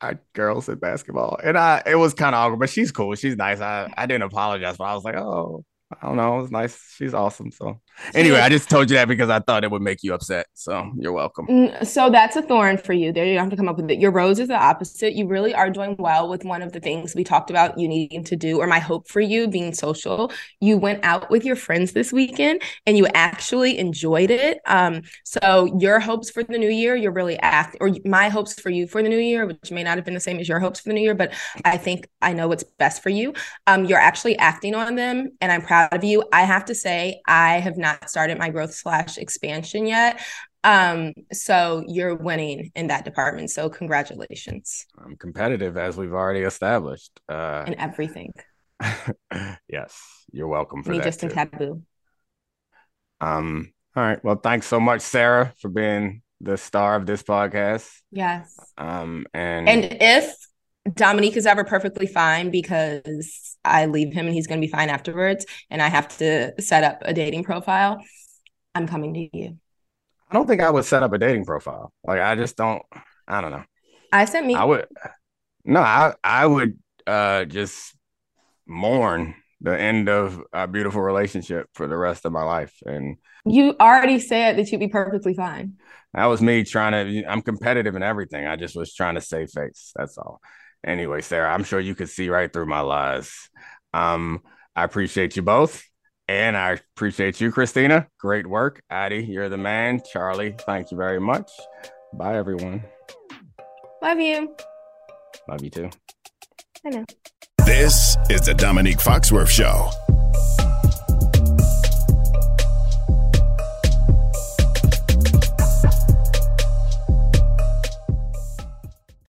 our 0.00 0.20
girls 0.34 0.68
at 0.68 0.80
basketball. 0.80 1.38
And 1.42 1.56
I 1.56 1.82
it 1.86 1.96
was 1.96 2.14
kind 2.14 2.34
of 2.34 2.40
awkward, 2.40 2.60
but 2.60 2.70
she's 2.70 2.92
cool. 2.92 3.14
She's 3.14 3.36
nice. 3.36 3.60
I, 3.60 3.92
I 3.96 4.06
didn't 4.06 4.24
apologize, 4.24 4.76
but 4.76 4.84
I 4.84 4.94
was 4.94 5.04
like, 5.04 5.16
oh, 5.16 5.64
I 5.90 6.06
don't 6.06 6.16
know. 6.16 6.38
It 6.38 6.42
was 6.42 6.50
nice. 6.50 6.94
She's 6.96 7.14
awesome. 7.14 7.50
So 7.50 7.80
anyway, 8.14 8.38
I 8.40 8.48
just 8.48 8.68
told 8.70 8.90
you 8.90 8.96
that 8.96 9.08
because 9.08 9.30
I 9.30 9.40
thought 9.40 9.64
it 9.64 9.70
would 9.70 9.82
make 9.82 10.02
you 10.02 10.14
upset. 10.14 10.46
So 10.54 10.92
you're 10.98 11.12
welcome. 11.12 11.46
Mm, 11.48 11.86
So 11.86 12.10
that's 12.10 12.34
a 12.36 12.42
thorn 12.42 12.76
for 12.76 12.92
you. 12.92 13.12
There, 13.12 13.24
you 13.24 13.34
don't 13.34 13.44
have 13.44 13.50
to 13.50 13.56
come 13.56 13.68
up 13.68 13.76
with 13.76 13.90
it. 13.90 13.98
Your 13.98 14.10
rose 14.10 14.38
is 14.38 14.48
the 14.48 14.56
opposite. 14.56 15.14
You 15.14 15.28
really 15.28 15.54
are 15.54 15.70
doing 15.70 15.94
well 15.98 16.28
with 16.28 16.44
one 16.44 16.60
of 16.62 16.72
the 16.72 16.80
things 16.80 17.14
we 17.14 17.22
talked 17.24 17.50
about 17.50 17.78
you 17.78 17.86
needing 17.88 18.24
to 18.24 18.36
do, 18.36 18.58
or 18.60 18.66
my 18.66 18.80
hope 18.80 19.08
for 19.08 19.20
you 19.20 19.46
being 19.46 19.72
social. 19.74 20.32
You 20.60 20.76
went 20.76 21.04
out 21.04 21.30
with 21.30 21.44
your 21.44 21.56
friends 21.56 21.92
this 21.92 22.12
weekend 22.12 22.62
and 22.84 22.98
you 22.98 23.06
actually 23.14 23.78
enjoyed 23.78 24.30
it. 24.30 24.58
Um, 24.66 25.02
so 25.24 25.66
your 25.78 26.00
hopes 26.00 26.30
for 26.30 26.42
the 26.42 26.58
new 26.58 26.68
year, 26.68 26.96
you're 26.96 27.12
really 27.12 27.38
act, 27.38 27.76
or 27.80 27.90
my 28.04 28.28
hopes 28.28 28.60
for 28.60 28.70
you 28.70 28.88
for 28.88 29.02
the 29.02 29.08
new 29.08 29.18
year, 29.18 29.46
which 29.46 29.70
may 29.70 29.84
not 29.84 29.96
have 29.96 30.04
been 30.04 30.14
the 30.14 30.20
same 30.20 30.38
as 30.38 30.48
your 30.48 30.58
hopes 30.58 30.80
for 30.80 30.88
the 30.88 30.94
new 30.94 31.02
year, 31.02 31.14
but 31.14 31.32
I 31.64 31.76
think 31.76 32.08
I 32.20 32.32
know 32.32 32.48
what's 32.48 32.64
best 32.64 33.02
for 33.02 33.10
you. 33.10 33.34
Um, 33.68 33.84
you're 33.84 33.98
actually 34.00 34.36
acting 34.38 34.74
on 34.74 34.96
them, 34.96 35.30
and 35.40 35.52
I'm 35.52 35.62
proud 35.62 35.94
of 35.94 36.02
you. 36.02 36.24
I 36.32 36.42
have 36.42 36.64
to 36.66 36.74
say, 36.74 37.20
I 37.28 37.60
have 37.60 37.76
not 37.78 37.85
started 38.06 38.38
my 38.38 38.50
growth 38.50 38.74
slash 38.74 39.18
expansion 39.18 39.86
yet. 39.86 40.20
Um, 40.64 41.12
so 41.32 41.84
you're 41.86 42.16
winning 42.16 42.72
in 42.74 42.88
that 42.88 43.04
department. 43.04 43.50
So 43.50 43.68
congratulations 43.68 44.86
I'm 44.98 45.16
competitive 45.16 45.76
as 45.76 45.96
we've 45.96 46.12
already 46.12 46.40
established. 46.40 47.20
Uh, 47.28 47.64
in 47.66 47.78
everything. 47.78 48.32
yes, 49.68 50.00
you're 50.32 50.48
welcome 50.48 50.82
for 50.82 50.90
Me 50.90 50.98
that. 50.98 51.04
just 51.04 51.22
in 51.22 51.28
taboo. 51.30 51.82
Um, 53.20 53.72
all 53.94 54.02
right. 54.02 54.22
Well, 54.22 54.36
thanks 54.36 54.66
so 54.66 54.80
much, 54.80 55.00
Sarah, 55.00 55.54
for 55.60 55.68
being 55.68 56.22
the 56.40 56.56
star 56.56 56.96
of 56.96 57.06
this 57.06 57.22
podcast. 57.22 57.88
Yes. 58.10 58.54
Um, 58.76 59.26
and 59.32 59.68
And 59.68 59.98
if 60.00 60.34
Dominique 60.94 61.36
is 61.36 61.46
ever 61.46 61.64
perfectly 61.64 62.06
fine 62.06 62.50
because 62.50 63.56
I 63.64 63.86
leave 63.86 64.12
him 64.12 64.26
and 64.26 64.34
he's 64.34 64.46
going 64.46 64.60
to 64.60 64.66
be 64.66 64.70
fine 64.70 64.88
afterwards, 64.88 65.46
and 65.70 65.82
I 65.82 65.88
have 65.88 66.16
to 66.18 66.52
set 66.60 66.84
up 66.84 67.02
a 67.04 67.12
dating 67.12 67.44
profile, 67.44 68.02
I'm 68.74 68.86
coming 68.86 69.14
to 69.14 69.36
you. 69.36 69.58
I 70.30 70.34
don't 70.34 70.46
think 70.46 70.60
I 70.60 70.70
would 70.70 70.84
set 70.84 71.02
up 71.02 71.12
a 71.12 71.18
dating 71.18 71.44
profile. 71.44 71.92
Like 72.04 72.20
I 72.20 72.34
just 72.34 72.56
don't. 72.56 72.82
I 73.28 73.40
don't 73.40 73.50
know. 73.50 73.64
I 74.12 74.24
sent 74.24 74.46
me. 74.46 74.54
I 74.54 74.64
would. 74.64 74.86
No, 75.64 75.80
I 75.80 76.14
I 76.22 76.46
would 76.46 76.78
uh 77.06 77.44
just 77.44 77.96
mourn 78.66 79.34
the 79.60 79.78
end 79.78 80.08
of 80.08 80.42
a 80.52 80.66
beautiful 80.66 81.00
relationship 81.00 81.68
for 81.74 81.86
the 81.86 81.96
rest 81.96 82.24
of 82.24 82.32
my 82.32 82.42
life, 82.42 82.74
and 82.84 83.16
you 83.44 83.74
already 83.80 84.18
said 84.18 84.58
that 84.58 84.70
you'd 84.70 84.78
be 84.78 84.88
perfectly 84.88 85.34
fine. 85.34 85.74
that 86.12 86.26
was 86.26 86.42
me 86.42 86.64
trying 86.64 86.92
to. 86.92 87.24
I'm 87.24 87.42
competitive 87.42 87.94
in 87.96 88.02
everything. 88.02 88.46
I 88.46 88.56
just 88.56 88.76
was 88.76 88.94
trying 88.94 89.14
to 89.14 89.20
save 89.20 89.50
face. 89.50 89.92
That's 89.96 90.18
all. 90.18 90.40
Anyway, 90.86 91.20
Sarah, 91.20 91.52
I'm 91.52 91.64
sure 91.64 91.80
you 91.80 91.94
could 91.94 92.08
see 92.08 92.30
right 92.30 92.52
through 92.52 92.66
my 92.66 92.80
lies. 92.80 93.50
Um, 93.92 94.42
I 94.74 94.84
appreciate 94.84 95.36
you 95.36 95.42
both. 95.42 95.82
And 96.28 96.56
I 96.56 96.80
appreciate 96.94 97.40
you, 97.40 97.52
Christina. 97.52 98.08
Great 98.18 98.46
work. 98.46 98.82
Addie, 98.90 99.24
you're 99.24 99.48
the 99.48 99.56
man. 99.56 100.00
Charlie, 100.12 100.54
thank 100.66 100.90
you 100.90 100.96
very 100.96 101.20
much. 101.20 101.50
Bye, 102.12 102.36
everyone. 102.36 102.82
Love 104.02 104.20
you. 104.20 104.54
Love 105.48 105.62
you 105.62 105.70
too. 105.70 105.90
I 106.84 106.90
know. 106.90 107.04
This 107.64 108.16
is 108.28 108.42
the 108.42 108.54
Dominique 108.54 108.98
Foxworth 108.98 109.48
Show. 109.48 109.90